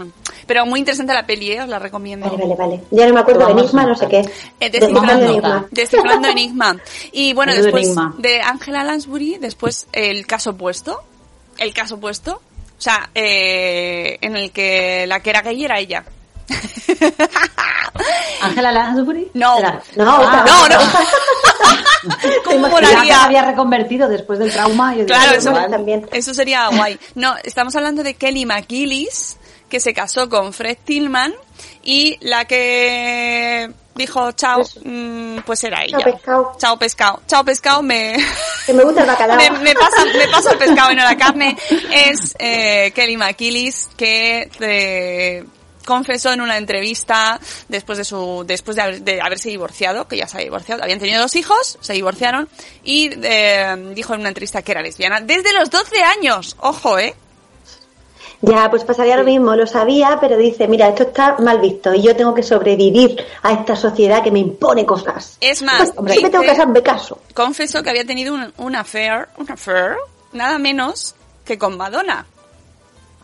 Pero 0.47 0.65
muy 0.65 0.79
interesante 0.81 1.13
la 1.13 1.27
peli, 1.27 1.53
¿eh? 1.53 1.61
os 1.61 1.69
la 1.69 1.79
recomiendo. 1.79 2.25
Vale, 2.31 2.43
vale, 2.43 2.55
vale. 2.57 2.81
Ya 2.91 3.07
no 3.07 3.13
me 3.15 3.21
acuerdo 3.21 3.45
de 3.47 3.53
Enigma, 3.53 3.85
no 3.85 3.95
sé 3.95 4.09
qué. 4.09 4.25
Eh, 4.61 4.71
Descifrando 4.71 5.25
Enigma. 5.27 5.67
descifrando 5.71 6.29
Enigma. 6.29 6.77
Y 7.13 7.35
bueno, 7.35 7.55
después 7.57 7.85
enigma. 7.85 8.15
de 8.17 8.41
Angela 8.41 8.83
Lansbury, 8.83 9.37
después 9.39 9.89
el 9.93 10.27
caso 10.27 10.51
opuesto, 10.51 11.03
el 11.59 11.75
caso 11.75 11.97
opuesto. 11.97 12.41
O 12.79 12.81
sea, 12.83 13.11
eh, 13.15 14.17
en 14.23 14.37
el 14.37 14.53
que 14.53 15.05
la 15.07 15.21
que 15.21 15.29
era 15.29 15.43
gay 15.43 15.63
era 15.67 15.79
ella. 15.79 16.03
¿Ángela 18.43 18.73
Lansbury? 18.73 19.31
No. 19.35 19.59
Era- 19.59 19.83
No, 19.97 20.21
Ah, 20.23 20.45
No, 20.47 20.69
no. 20.69 20.79
¿Cómo 22.45 22.65
que 22.67 22.71
molaría? 22.71 23.15
se 23.15 23.21
había 23.21 23.43
reconvertido 23.45 24.09
después 24.09 24.39
del 24.39 24.51
trauma. 24.53 24.95
yo 24.95 25.05
Claro, 25.07 25.27
"Pues 25.33 25.39
eso, 25.39 25.51
igual". 25.51 25.71
también. 25.71 26.09
eso 26.13 26.33
sería 26.35 26.69
guay. 26.69 26.99
No, 27.15 27.35
estamos 27.45 27.77
hablando 27.77 28.03
de 28.03 28.15
Kelly 28.15 28.47
McGillis, 28.47 29.37
que 29.69 29.81
se 29.81 29.93
casó 29.93 30.29
con 30.29 30.53
Fred 30.53 30.79
Tillman, 30.85 31.35
y 31.83 32.17
la 32.23 32.45
que 32.47 33.71
dijo 33.95 34.33
chao, 34.33 34.63
mm, 34.83 35.39
pues 35.45 35.63
era 35.65 35.85
ella. 35.85 35.99
Chao, 35.99 36.13
pescado. 36.13 36.53
Chao 36.59 36.79
pescado. 36.79 37.23
Chao 37.27 37.45
pescado 37.45 37.83
me... 37.83 38.17
Que 38.67 38.73
me 38.73 38.83
gusta 38.85 39.03
el 39.03 39.07
bacalao. 39.07 39.37
me, 39.37 39.51
me 39.51 39.75
pasa, 39.75 40.05
me 40.17 40.29
pasa 40.29 40.53
el 40.53 40.59
pescado 40.59 40.93
y 40.93 40.97
no 40.97 41.03
la 41.05 41.17
carne. 41.17 41.57
Es 41.93 42.35
eh, 42.39 42.93
Kelly 42.95 43.17
McGillis 43.19 43.89
que 43.97 44.51
eh, 44.61 45.45
confesó 45.91 46.33
en 46.33 46.41
una 46.41 46.57
entrevista 46.57 47.39
después 47.69 47.99
de 47.99 48.05
su 48.05 48.45
después 48.47 48.77
de, 48.77 48.83
haber- 48.83 49.03
de 49.03 49.21
haberse 49.21 49.49
divorciado, 49.51 50.09
que 50.09 50.17
ya 50.17 50.27
se 50.27 50.37
había 50.37 50.47
divorciado, 50.47 50.83
habían 50.83 50.99
tenido 51.01 51.21
dos 51.21 51.37
hijos, 51.37 51.77
se 51.81 51.93
divorciaron 51.93 52.49
y 52.83 53.11
eh, 53.23 53.93
dijo 53.95 54.15
en 54.15 54.21
una 54.21 54.29
entrevista 54.31 54.63
que 54.63 54.73
era 54.73 54.83
lesbiana 54.83 55.21
desde 55.21 55.53
los 55.53 55.69
12 55.71 56.03
años. 56.03 56.57
Ojo, 56.61 56.99
¿eh? 56.99 57.15
Ya, 58.43 58.71
pues 58.71 58.85
pasaría 58.85 59.17
lo 59.19 59.25
mismo, 59.25 59.55
lo 59.55 59.67
sabía, 59.67 60.17
pero 60.19 60.39
dice, 60.39 60.67
mira, 60.67 60.89
esto 60.89 61.03
está 61.03 61.37
mal 61.41 61.61
visto 61.61 61.93
y 61.93 62.01
yo 62.01 62.17
tengo 62.17 62.35
que 62.35 62.43
sobrevivir 62.43 63.23
a 63.43 63.53
esta 63.53 63.77
sociedad 63.77 64.23
que 64.23 64.31
me 64.31 64.39
impone 64.39 64.87
cosas. 64.87 65.37
Es 65.43 65.61
más, 65.61 65.93
Pues, 65.95 66.01
me 66.01 66.15
tengo 66.15 66.41
que 66.41 66.47
dice- 66.47 66.51
hacerme 66.53 66.83
caso. 66.83 67.21
confesó 67.35 67.83
que 67.83 67.91
había 67.91 68.07
tenido 68.07 68.33
un, 68.33 68.51
un 68.57 68.77
affair, 68.77 69.29
un 69.37 69.51
affair, 69.51 69.97
nada 70.33 70.59
menos 70.59 71.15
que 71.45 71.59
con 71.59 71.77
Madonna. 71.77 72.25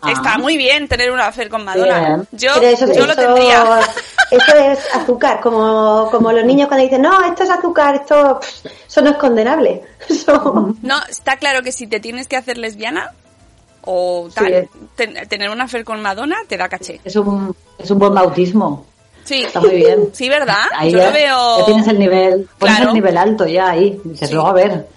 Ah. 0.03 0.13
Está 0.13 0.39
muy 0.39 0.57
bien 0.57 0.89
tener 0.89 1.11
un 1.11 1.19
affair 1.21 1.49
con 1.49 1.65
Madonna. 1.65 1.99
Bien. 2.01 2.29
Yo, 2.33 2.55
eso, 2.61 2.93
yo 2.93 3.07
lo 3.07 3.15
tendría. 3.17 3.81
Eso 4.31 4.57
es 4.57 4.81
azúcar, 4.93 5.39
como, 5.41 6.09
como 6.11 6.33
los 6.33 6.45
niños 6.45 6.67
cuando 6.67 6.83
dicen, 6.83 7.01
no, 7.01 7.23
esto 7.25 7.45
es 7.45 7.51
azúcar, 7.51 7.95
esto, 7.95 8.41
pff, 8.41 8.67
eso 8.89 9.01
no 9.01 9.11
es 9.11 9.17
condenable. 9.19 9.83
Eso, 10.09 10.75
No, 10.83 10.97
está 11.09 11.37
claro 11.37 11.63
que 11.63 11.71
si 11.71 11.87
te 11.87 12.01
tienes 12.01 12.27
que 12.27 12.35
hacer 12.37 12.59
lesbiana 12.59 13.13
o 13.83 14.29
tal, 14.35 14.69
Sí. 14.73 14.79
ten- 14.97 15.29
tener 15.29 15.49
una 15.49 15.65
affair 15.65 15.85
con 15.85 16.03
Madonna 16.03 16.39
te 16.49 16.57
da 16.57 16.69
caché. 16.69 17.01
Es 17.05 17.15
un, 17.15 17.55
es 17.79 17.89
un 17.89 18.01
buen 18.01 18.15
bautismo. 18.15 18.85
Sí, 19.23 19.45
Está 19.45 19.61
muy 19.61 19.77
bien. 19.77 20.09
sí, 20.13 20.29
¿verdad? 20.29 20.65
Ahí 20.77 20.91
Yo 20.91 20.99
ya, 20.99 21.07
lo 21.07 21.13
veo. 21.13 21.59
ya 21.61 21.65
tienes 21.67 21.87
el 21.87 21.99
nivel, 22.01 22.49
pones 22.59 22.75
Claro. 22.77 22.91
el 22.91 22.95
nivel 22.95 23.17
alto 23.17 23.47
ya 23.47 23.71
ahí. 23.71 24.01
Dices, 24.05 24.29
Sí. 24.29 24.35
luego 24.35 24.49
a 24.49 24.53
ver. 24.55 24.89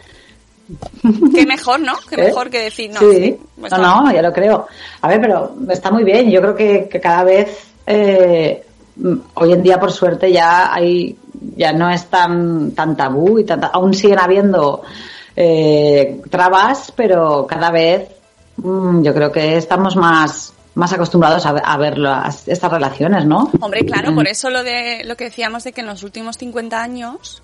Qué 1.33 1.45
mejor, 1.45 1.79
¿no? 1.79 1.93
Qué 2.07 2.15
¿Eh? 2.15 2.25
mejor 2.25 2.49
que 2.49 2.59
decir, 2.63 2.91
no. 2.93 2.99
sí, 2.99 3.15
sí, 3.15 3.37
pues 3.59 3.71
no, 3.71 3.77
no. 3.79 4.01
no, 4.03 4.11
ya 4.13 4.21
lo 4.21 4.31
creo. 4.31 4.67
A 5.01 5.07
ver, 5.07 5.19
pero 5.21 5.55
está 5.69 5.91
muy 5.91 6.03
bien. 6.03 6.29
Yo 6.29 6.41
creo 6.41 6.55
que, 6.55 6.87
que 6.89 6.99
cada 6.99 7.23
vez, 7.23 7.57
eh, 7.87 8.63
mm, 8.97 9.13
hoy 9.35 9.53
en 9.53 9.63
día, 9.63 9.79
por 9.79 9.91
suerte, 9.91 10.31
ya 10.31 10.73
hay, 10.73 11.17
ya 11.55 11.73
no 11.73 11.89
es 11.89 12.05
tan, 12.05 12.71
tan 12.71 12.95
tabú 12.95 13.39
y 13.39 13.45
tan, 13.45 13.63
aún 13.63 13.93
siguen 13.93 14.19
habiendo 14.19 14.83
eh, 15.35 16.21
trabas, 16.29 16.91
pero 16.95 17.47
cada 17.47 17.71
vez 17.71 18.09
mm, 18.57 19.01
yo 19.03 19.13
creo 19.13 19.31
que 19.31 19.55
estamos 19.57 19.95
más, 19.95 20.53
más 20.75 20.93
acostumbrados 20.93 21.45
a, 21.45 21.53
ver- 21.53 21.63
a 21.65 21.77
ver 21.77 21.97
las, 21.97 22.47
estas 22.47 22.71
relaciones, 22.71 23.25
¿no? 23.25 23.49
Hombre, 23.61 23.85
claro, 23.85 24.11
Mm. 24.11 24.15
por 24.15 24.27
eso 24.27 24.49
lo 24.49 24.63
de 24.63 25.03
lo 25.05 25.15
que 25.15 25.25
decíamos 25.25 25.63
de 25.63 25.71
que 25.71 25.81
en 25.81 25.87
los 25.87 26.03
últimos 26.03 26.37
50 26.37 26.81
años, 26.81 27.41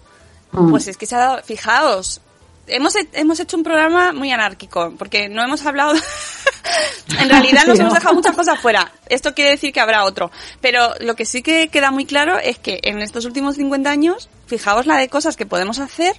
Mm. 0.52 0.70
pues 0.72 0.88
es 0.88 0.96
que 0.96 1.06
se 1.06 1.16
ha 1.16 1.20
dado, 1.20 1.38
fijaos, 1.44 2.22
hemos, 2.68 2.95
he- 2.95 3.07
hemos 3.13 3.39
hecho 3.39 3.57
un 3.57 3.63
programa 3.63 4.11
muy 4.13 4.32
anárquico, 4.32 4.93
porque 4.97 5.30
no 5.30 5.43
hemos 5.43 5.66
hablado, 5.66 5.93
en 7.20 7.30
realidad 7.30 7.66
nos 7.66 7.80
hemos 7.80 7.93
dejado 7.93 8.16
muchas 8.16 8.36
cosas 8.36 8.59
fuera. 8.59 8.91
Esto 9.07 9.34
quiere 9.34 9.51
decir 9.51 9.72
que 9.74 9.80
habrá 9.80 10.03
otro. 10.05 10.32
Pero 10.61 10.93
lo 10.99 11.16
que 11.16 11.26
sí 11.26 11.41
que 11.41 11.68
queda 11.70 11.91
muy 11.91 12.05
claro 12.05 12.38
es 12.38 12.57
que 12.59 12.80
en 12.84 12.99
estos 13.01 13.26
últimos 13.26 13.55
50 13.55 13.89
años, 13.89 14.30
fijaos 14.47 14.86
la 14.86 14.97
de 14.97 15.09
cosas 15.09 15.36
que 15.36 15.45
podemos 15.45 15.80
hacer, 15.80 16.16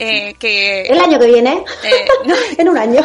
eh, 0.00 0.34
que... 0.38 0.82
el 0.82 0.98
año 1.00 1.18
que 1.18 1.26
viene, 1.26 1.62
eh, 1.84 2.04
no, 2.24 2.34
en 2.58 2.68
un 2.68 2.78
año. 2.78 3.00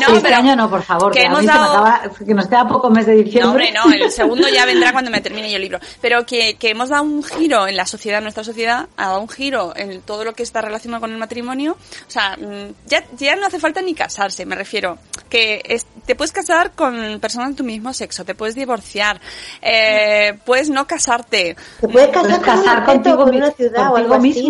no, 0.00 0.06
este 0.14 0.20
pero- 0.22 0.36
año 0.36 0.56
no, 0.56 0.70
por 0.70 0.82
favor, 0.82 1.12
que 1.12 1.22
hemos 1.22 1.44
dado- 1.44 1.84
acaba- 1.84 2.10
que 2.24 2.34
nos 2.34 2.46
queda 2.46 2.66
poco 2.68 2.88
mes 2.90 3.06
de 3.06 3.14
diciembre. 3.16 3.72
No, 3.72 3.82
hombre, 3.84 3.98
no, 3.98 4.04
el 4.06 4.10
segundo 4.12 4.48
ya 4.48 4.64
vendrá 4.64 4.92
cuando 4.92 5.10
me 5.10 5.20
termine 5.20 5.50
yo 5.50 5.56
el 5.56 5.62
libro. 5.62 5.78
Pero 6.00 6.24
que, 6.24 6.54
que 6.56 6.70
hemos 6.70 6.88
dado 6.90 7.02
un 7.02 7.22
giro 7.22 7.66
en 7.66 7.76
la 7.76 7.86
sociedad, 7.86 8.18
en 8.18 8.24
nuestra 8.24 8.44
sociedad, 8.44 8.88
ha 8.96 9.06
dado 9.08 9.20
un 9.20 9.28
giro 9.28 9.72
en 9.76 10.00
todo 10.02 10.24
lo 10.24 10.32
que 10.34 10.42
está 10.42 10.60
relacionado 10.60 11.00
con 11.00 11.10
el 11.12 11.18
matrimonio. 11.18 11.72
O 12.06 12.10
sea, 12.10 12.36
mm, 12.36 12.72
ya, 12.86 13.04
ya 13.18 13.36
no 13.36 13.46
hace 13.46 13.58
falta 13.58 13.82
ni 13.82 13.94
casarse, 13.94 14.46
me 14.46 14.54
refiero. 14.54 14.98
Que 15.28 15.60
es- 15.64 15.86
te 16.06 16.14
puedes 16.14 16.32
casar 16.32 16.72
con 16.72 17.18
personas 17.20 17.50
de 17.50 17.54
tu 17.56 17.64
mismo 17.64 17.92
sexo, 17.92 18.24
te 18.24 18.34
puedes 18.36 18.54
divorciar, 18.54 19.20
eh, 19.62 20.38
puedes 20.44 20.70
no 20.70 20.86
casarte, 20.86 21.56
Te 21.80 21.88
puedes 21.88 22.08
casar, 22.10 22.26
Puedes 22.26 22.44
casar 22.44 22.54
con 22.54 22.60
un 22.60 22.68
objeto, 22.68 22.92
contigo, 22.92 23.16
con 23.16 23.30
mi- 23.30 23.36
una 23.38 23.50
ciudad 23.50 23.92
o 23.92 23.96
algo 23.96 24.14
así. 24.14 24.48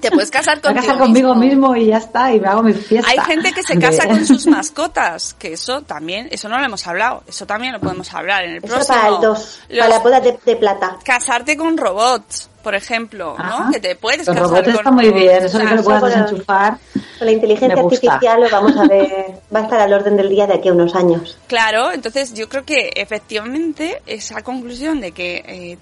Te 0.00 0.10
puedes 0.10 0.30
casar 0.30 0.60
Me 0.74 0.98
conmigo 0.98 1.34
mismo. 1.34 1.74
y 1.76 1.86
ya 1.86 1.98
está, 1.98 2.32
y 2.32 2.40
me 2.40 2.48
hago 2.48 2.62
mi 2.62 2.72
fiesta. 2.74 3.10
Hay 3.10 3.18
gente 3.20 3.52
que 3.52 3.62
se 3.62 3.78
casa 3.78 4.06
con 4.06 4.24
sus 4.26 4.46
mascotas, 4.46 5.34
que 5.34 5.52
eso 5.54 5.82
también, 5.82 6.28
eso 6.30 6.48
no 6.48 6.58
lo 6.58 6.64
hemos 6.64 6.86
hablado, 6.86 7.22
eso 7.26 7.46
también 7.46 7.72
lo 7.72 7.80
podemos 7.80 8.12
hablar 8.14 8.44
en 8.44 8.50
el 8.56 8.64
Eso 8.64 8.74
próximo. 8.74 8.96
para 8.98 9.08
el 9.08 9.20
2, 9.20 9.60
Los- 9.68 9.78
para 9.78 9.88
la 9.88 9.98
boda 10.00 10.20
de, 10.20 10.38
de 10.44 10.56
plata. 10.56 10.98
casarte 11.04 11.56
con 11.56 11.76
robots, 11.78 12.50
por 12.62 12.74
ejemplo, 12.74 13.34
Ajá. 13.38 13.66
¿no? 13.66 13.70
Que 13.72 13.80
te 13.80 13.94
puedes 13.96 14.26
Los 14.26 14.34
casar 14.36 14.42
robots 14.50 14.64
con 14.64 14.74
está 14.76 14.90
muy 14.90 15.04
robots. 15.06 15.20
bien, 15.22 15.44
eso 15.44 15.58
de 15.58 15.64
sea, 15.64 15.70
que 15.70 15.76
lo 15.76 15.84
puedas 15.84 16.02
desenchufar. 16.04 16.78
Con 17.18 17.26
la 17.26 17.32
inteligencia 17.32 17.80
artificial 17.82 18.40
lo 18.40 18.50
vamos 18.50 18.76
a 18.76 18.84
ver, 18.86 19.40
va 19.54 19.60
a 19.60 19.62
estar 19.64 19.80
al 19.80 19.92
orden 19.92 20.16
del 20.16 20.28
día 20.28 20.46
de 20.46 20.54
aquí 20.54 20.68
a 20.68 20.72
unos 20.72 20.94
años. 20.94 21.38
Claro, 21.46 21.92
entonces 21.92 22.34
yo 22.34 22.48
creo 22.48 22.64
que 22.64 22.90
efectivamente 22.96 24.02
esa 24.06 24.42
conclusión 24.42 25.00
de 25.00 25.12
que 25.12 25.36
eh, 25.46 25.78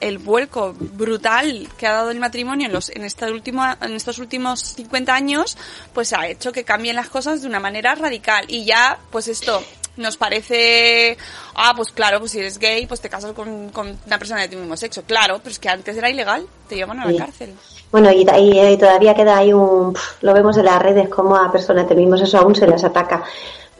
el 0.00 0.18
vuelco 0.18 0.74
brutal 0.78 1.68
que 1.76 1.86
ha 1.86 1.92
dado 1.92 2.10
el 2.10 2.20
matrimonio 2.20 2.66
en 2.66 2.72
los 2.72 2.88
en 2.90 3.04
este 3.04 3.30
último 3.30 3.64
en 3.80 3.92
estos 3.94 4.18
últimos 4.18 4.60
50 4.60 5.14
años, 5.14 5.56
pues 5.92 6.12
ha 6.12 6.26
hecho 6.28 6.52
que 6.52 6.64
cambien 6.64 6.96
las 6.96 7.08
cosas 7.08 7.42
de 7.42 7.48
una 7.48 7.60
manera 7.60 7.94
radical 7.94 8.44
y 8.48 8.64
ya 8.64 8.98
pues 9.10 9.28
esto 9.28 9.62
nos 9.96 10.16
parece 10.16 11.18
ah 11.54 11.74
pues 11.76 11.92
claro 11.92 12.18
pues 12.18 12.30
si 12.32 12.38
eres 12.38 12.58
gay 12.58 12.86
pues 12.86 13.00
te 13.00 13.10
casas 13.10 13.32
con, 13.32 13.68
con 13.70 13.98
una 14.06 14.18
persona 14.18 14.40
de 14.40 14.48
tu 14.48 14.56
mismo 14.56 14.74
sexo 14.76 15.02
claro 15.02 15.38
pero 15.38 15.50
es 15.50 15.58
que 15.58 15.68
antes 15.68 15.96
era 15.96 16.08
ilegal 16.08 16.46
te 16.68 16.76
llevan 16.76 16.98
a 17.00 17.04
la 17.04 17.10
Sí. 17.12 17.18
cárcel 17.18 17.54
Bueno, 17.90 18.10
y, 18.10 18.22
y, 18.22 18.76
todavía 18.78 19.14
queda 19.14 19.36
ahí 19.36 19.52
un... 19.52 19.92
pf, 19.92 20.16
Lo 20.22 20.32
vemos 20.32 20.56
en 20.56 20.64
las 20.64 20.80
redes 20.80 21.10
como 21.10 21.36
a 21.36 21.52
personas 21.52 21.86
de 21.88 21.94
mismos 21.94 22.22
eso 22.22 22.38
aún 22.38 22.54
se 22.54 22.66
les 22.66 22.82
ataca. 22.82 23.22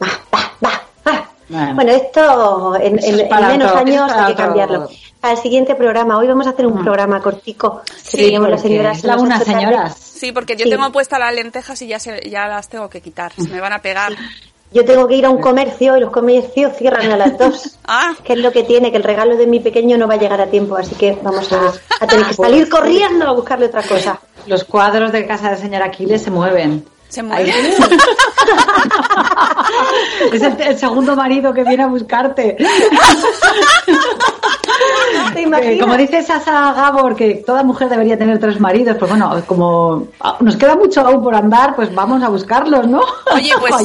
Va, 0.01 0.07
va, 0.31 0.51
va, 0.63 0.81
va. 1.07 1.29
Bueno. 1.49 1.75
Bueno, 1.75 1.91
esto 1.93 2.75
en, 2.79 2.95
menos 2.95 3.75
años 3.75 4.11
hay 4.11 4.33
que 4.35 4.41
cambiarlo. 4.41 4.87
El 5.31 5.37
siguiente 5.37 5.75
programa, 5.75 6.17
hoy 6.17 6.27
vamos 6.27 6.47
a 6.47 6.51
hacer 6.51 6.65
un 6.67 6.79
Mm. 6.79 6.83
programa 6.83 7.21
cortico. 7.21 7.81
Que 7.85 7.93
Sí, 8.03 8.17
tenemos 8.17 8.49
las 8.49 8.61
porque 8.61 8.75
señoras 8.75 9.03
la 9.03 9.39
señoras. 9.39 9.95
sí 9.97 10.31
porque 10.31 10.55
yo 10.55 10.65
Sí. 10.65 10.69
tengo 10.71 10.91
puestas 10.91 11.19
las 11.19 11.33
lentejas 11.33 11.81
y 11.81 11.87
ya 11.87 11.99
se, 11.99 12.29
ya 12.29 12.47
las 12.47 12.67
tengo 12.69 12.89
que 12.89 13.01
quitar 13.01 13.31
se 13.33 13.47
me 13.49 13.59
van 13.61 13.73
a 13.73 13.79
pegar 13.81 14.13
Yo 14.71 14.83
tengo 14.85 15.07
que 15.07 15.15
ir 15.15 15.25
a 15.25 15.29
un 15.29 15.39
comercio 15.39 15.95
y 15.97 15.99
los 16.01 16.09
comercios 16.09 16.73
cierran 16.75 17.11
a 17.11 17.15
las 17.17 17.37
dos. 17.37 17.77
ah 17.85 18.13
que 18.23 18.33
es 18.33 18.39
lo 18.39 18.51
que 18.51 18.63
tiene, 18.63 18.89
que 18.89 18.97
el 18.97 19.03
regalo 19.03 19.37
de 19.37 19.45
mi 19.45 19.59
pequeño 19.59 19.97
no 19.99 20.07
va 20.07 20.15
a 20.15 20.17
llegar 20.17 20.41
a 20.41 20.47
tiempo, 20.47 20.75
así 20.75 20.95
que 20.95 21.15
vamos 21.21 21.51
a, 21.53 21.71
a 21.99 22.07
tener 22.07 22.25
que 22.25 22.33
salir 22.33 22.67
corriendo 22.69 23.27
a 23.27 23.33
buscarle 23.33 23.67
otra 23.67 23.83
cosa. 23.83 24.19
Los 24.47 24.63
cuadros 24.63 25.11
de 25.11 25.27
casa 25.27 25.51
del 25.51 25.59
señor 25.59 25.83
Aquiles 25.83 26.23
se 26.23 26.31
mueven. 26.31 26.85
Se 27.13 27.21
es 30.33 30.41
el, 30.41 30.61
el 30.61 30.79
segundo 30.79 31.15
marido 31.15 31.53
que 31.53 31.63
viene 31.63 31.83
a 31.83 31.87
buscarte. 31.87 32.57
¿Te 35.33 35.43
Eh? 35.43 35.77
Como 35.79 35.97
dice 35.97 36.23
Sasa 36.23 36.73
Gabor, 36.73 37.15
que 37.15 37.43
toda 37.45 37.63
mujer 37.63 37.89
debería 37.89 38.17
tener 38.17 38.39
tres 38.39 38.59
maridos, 38.59 38.97
pues 38.97 39.09
bueno, 39.09 39.43
como 39.45 40.07
ah, 40.19 40.37
nos 40.39 40.57
queda 40.57 40.75
mucho 40.75 41.01
aún 41.01 41.23
por 41.23 41.35
andar, 41.35 41.75
pues 41.75 41.93
vamos 41.93 42.23
a 42.23 42.29
buscarlos, 42.29 42.87
¿no? 42.87 43.01
Oye, 43.33 43.51
pues 43.59 43.75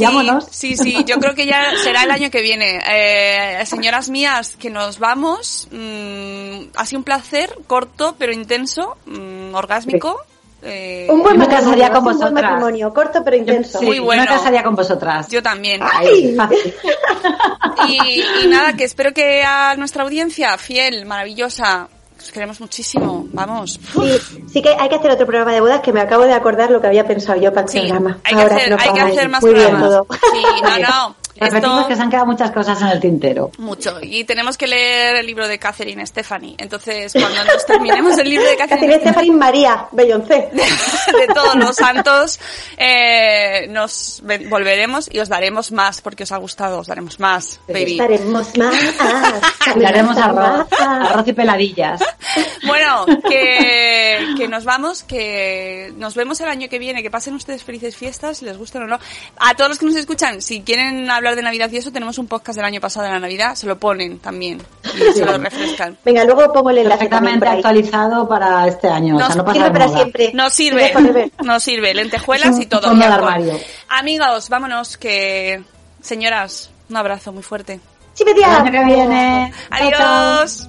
sí, 0.50 0.76
sí, 0.76 1.04
yo 1.06 1.18
creo 1.18 1.34
que 1.34 1.46
ya 1.46 1.72
será 1.82 2.04
el 2.04 2.10
año 2.10 2.30
que 2.30 2.42
viene. 2.42 2.80
Eh, 2.88 3.64
señoras 3.66 4.08
mías, 4.08 4.56
que 4.58 4.70
nos 4.70 4.98
vamos. 4.98 5.68
Mm, 5.70 6.68
ha 6.76 6.86
sido 6.86 7.00
un 7.00 7.04
placer, 7.04 7.54
corto 7.66 8.14
pero 8.18 8.32
intenso, 8.32 8.96
mm, 9.06 9.54
orgásmico. 9.54 10.18
Eh, 10.62 11.06
un 11.08 11.22
buen 11.22 11.34
Yo 11.34 11.38
me 11.38 11.46
matrimonio, 11.46 11.70
casaría 11.78 11.90
con 11.90 11.94
sí, 11.94 11.98
un 11.98 12.04
buen 12.04 12.18
vosotras. 12.18 12.42
matrimonio, 12.50 12.92
corto 12.94 13.22
pero 13.24 13.36
intenso. 13.36 13.78
Sí, 13.78 13.86
Muy 13.86 13.96
yo 13.98 14.04
bueno. 14.04 14.22
me 14.22 14.28
casaría 14.28 14.62
con 14.64 14.74
vosotras. 14.74 15.28
yo 15.28 15.42
también. 15.42 15.80
Y, 17.88 18.22
y 18.44 18.46
nada, 18.48 18.72
que 18.74 18.84
espero 18.84 19.12
que 19.14 19.42
a 19.44 19.74
nuestra 19.76 20.02
audiencia 20.02 20.58
fiel, 20.58 21.06
maravillosa, 21.06 21.88
os 22.20 22.30
queremos 22.32 22.60
muchísimo. 22.60 23.26
Vamos. 23.32 23.78
Sí, 23.92 24.18
sí 24.52 24.62
que 24.62 24.70
hay 24.78 24.88
que 24.88 24.96
hacer 24.96 25.10
otro 25.12 25.26
programa 25.26 25.52
de 25.52 25.60
bodas 25.60 25.80
que 25.80 25.92
me 25.92 26.00
acabo 26.00 26.24
de 26.24 26.32
acordar 26.34 26.70
lo 26.70 26.80
que 26.80 26.88
había 26.88 27.06
pensado 27.06 27.40
yo 27.40 27.50
para 27.52 27.62
el 27.66 27.68
Sí, 27.68 27.78
programa. 27.80 28.18
hay 28.24 28.34
que 28.34 28.42
Ahora 28.42 28.56
hacer, 28.56 28.76
hay 28.80 28.92
que 28.92 29.00
hacer 29.00 29.28
más 29.28 29.42
Muy 29.42 29.54
bien 29.54 29.66
programas. 29.70 29.90
todo. 29.90 30.06
Sí, 30.32 30.42
no, 30.62 30.78
no. 30.88 31.16
Repetimos 31.40 31.76
Esto- 31.78 31.88
que 31.88 31.96
se 31.96 32.02
han 32.02 32.10
quedado 32.10 32.26
muchas 32.26 32.50
cosas 32.50 32.80
en 32.82 32.88
el 32.88 33.00
tintero. 33.00 33.50
Mucho. 33.58 33.98
Y 34.02 34.24
tenemos 34.24 34.56
que 34.56 34.66
leer 34.66 35.16
el 35.16 35.26
libro 35.26 35.46
de 35.48 35.58
Catherine 35.58 36.04
Stephanie. 36.06 36.54
Entonces, 36.58 37.12
cuando 37.12 37.44
nos 37.44 37.64
terminemos 37.66 38.16
el 38.18 38.28
libro 38.28 38.46
de 38.46 38.56
Catherine 38.56 38.86
Catherine 38.88 39.00
Stephanie 39.10 39.32
María 39.32 39.86
Beyoncé. 39.92 40.48
de 40.52 41.34
todos 41.34 41.56
los 41.56 41.76
santos, 41.76 42.38
eh, 42.76 43.66
nos 43.70 44.20
ve- 44.24 44.46
volveremos 44.48 45.08
y 45.12 45.18
os 45.18 45.28
daremos 45.28 45.72
más, 45.72 46.00
porque 46.00 46.24
os 46.24 46.32
ha 46.32 46.36
gustado, 46.36 46.78
os 46.78 46.86
daremos 46.86 47.18
más, 47.20 47.60
baby. 47.68 47.92
Estaremos 47.92 48.56
más. 48.56 48.74
Le 49.76 49.86
haremos 49.86 50.16
arroz, 50.16 50.66
arroz 50.78 51.28
y 51.28 51.32
peladillas. 51.32 52.00
Bueno, 52.66 53.06
que, 53.28 54.34
que 54.36 54.48
nos 54.48 54.64
vamos, 54.64 55.02
que 55.02 55.92
nos 55.96 56.14
vemos 56.14 56.40
el 56.40 56.48
año 56.48 56.68
que 56.68 56.78
viene, 56.78 57.02
que 57.02 57.10
pasen 57.10 57.34
ustedes 57.34 57.62
felices 57.64 57.96
fiestas, 57.96 58.42
les 58.42 58.56
gusten 58.56 58.82
o 58.82 58.86
no. 58.86 58.98
A 59.38 59.54
todos 59.54 59.70
los 59.70 59.78
que 59.78 59.86
nos 59.86 59.96
escuchan, 59.96 60.40
si 60.42 60.62
quieren 60.62 61.10
hablar 61.10 61.27
de 61.36 61.42
Navidad 61.42 61.70
y 61.70 61.76
eso, 61.76 61.92
tenemos 61.92 62.18
un 62.18 62.26
podcast 62.26 62.56
del 62.56 62.64
año 62.64 62.80
pasado 62.80 63.06
de 63.06 63.12
la 63.12 63.20
Navidad, 63.20 63.54
se 63.54 63.66
lo 63.66 63.78
ponen 63.78 64.18
también 64.18 64.60
y 64.94 65.12
se 65.12 65.24
lo 65.24 65.36
refrescan. 65.38 65.96
Venga, 66.04 66.24
luego 66.24 66.52
pongo 66.52 66.70
el 66.70 66.78
enlace 66.78 67.08
Perfectamente 67.08 67.48
actualizado 67.48 68.28
para 68.28 68.66
este 68.66 68.88
año. 68.88 69.16
o 69.16 69.20
sea, 69.20 69.34
no 69.36 69.44
pasa 69.44 69.58
sirve 69.58 69.70
para 69.70 69.88
siempre. 69.88 70.30
Nos 70.34 70.52
sirve, 70.52 70.92
nos 71.42 71.62
sirve, 71.62 71.94
lentejuelas 71.94 72.58
y 72.60 72.66
todo. 72.66 72.88
fondo 72.88 73.04
armario. 73.04 73.58
Amigos, 73.88 74.48
vámonos, 74.48 74.96
que 74.96 75.62
señoras, 76.00 76.70
un 76.88 76.96
abrazo 76.96 77.32
muy 77.32 77.42
fuerte. 77.42 77.80
Viene. 78.24 79.52
Chao, 79.70 79.90
chao. 79.90 80.38
Adiós. 80.40 80.68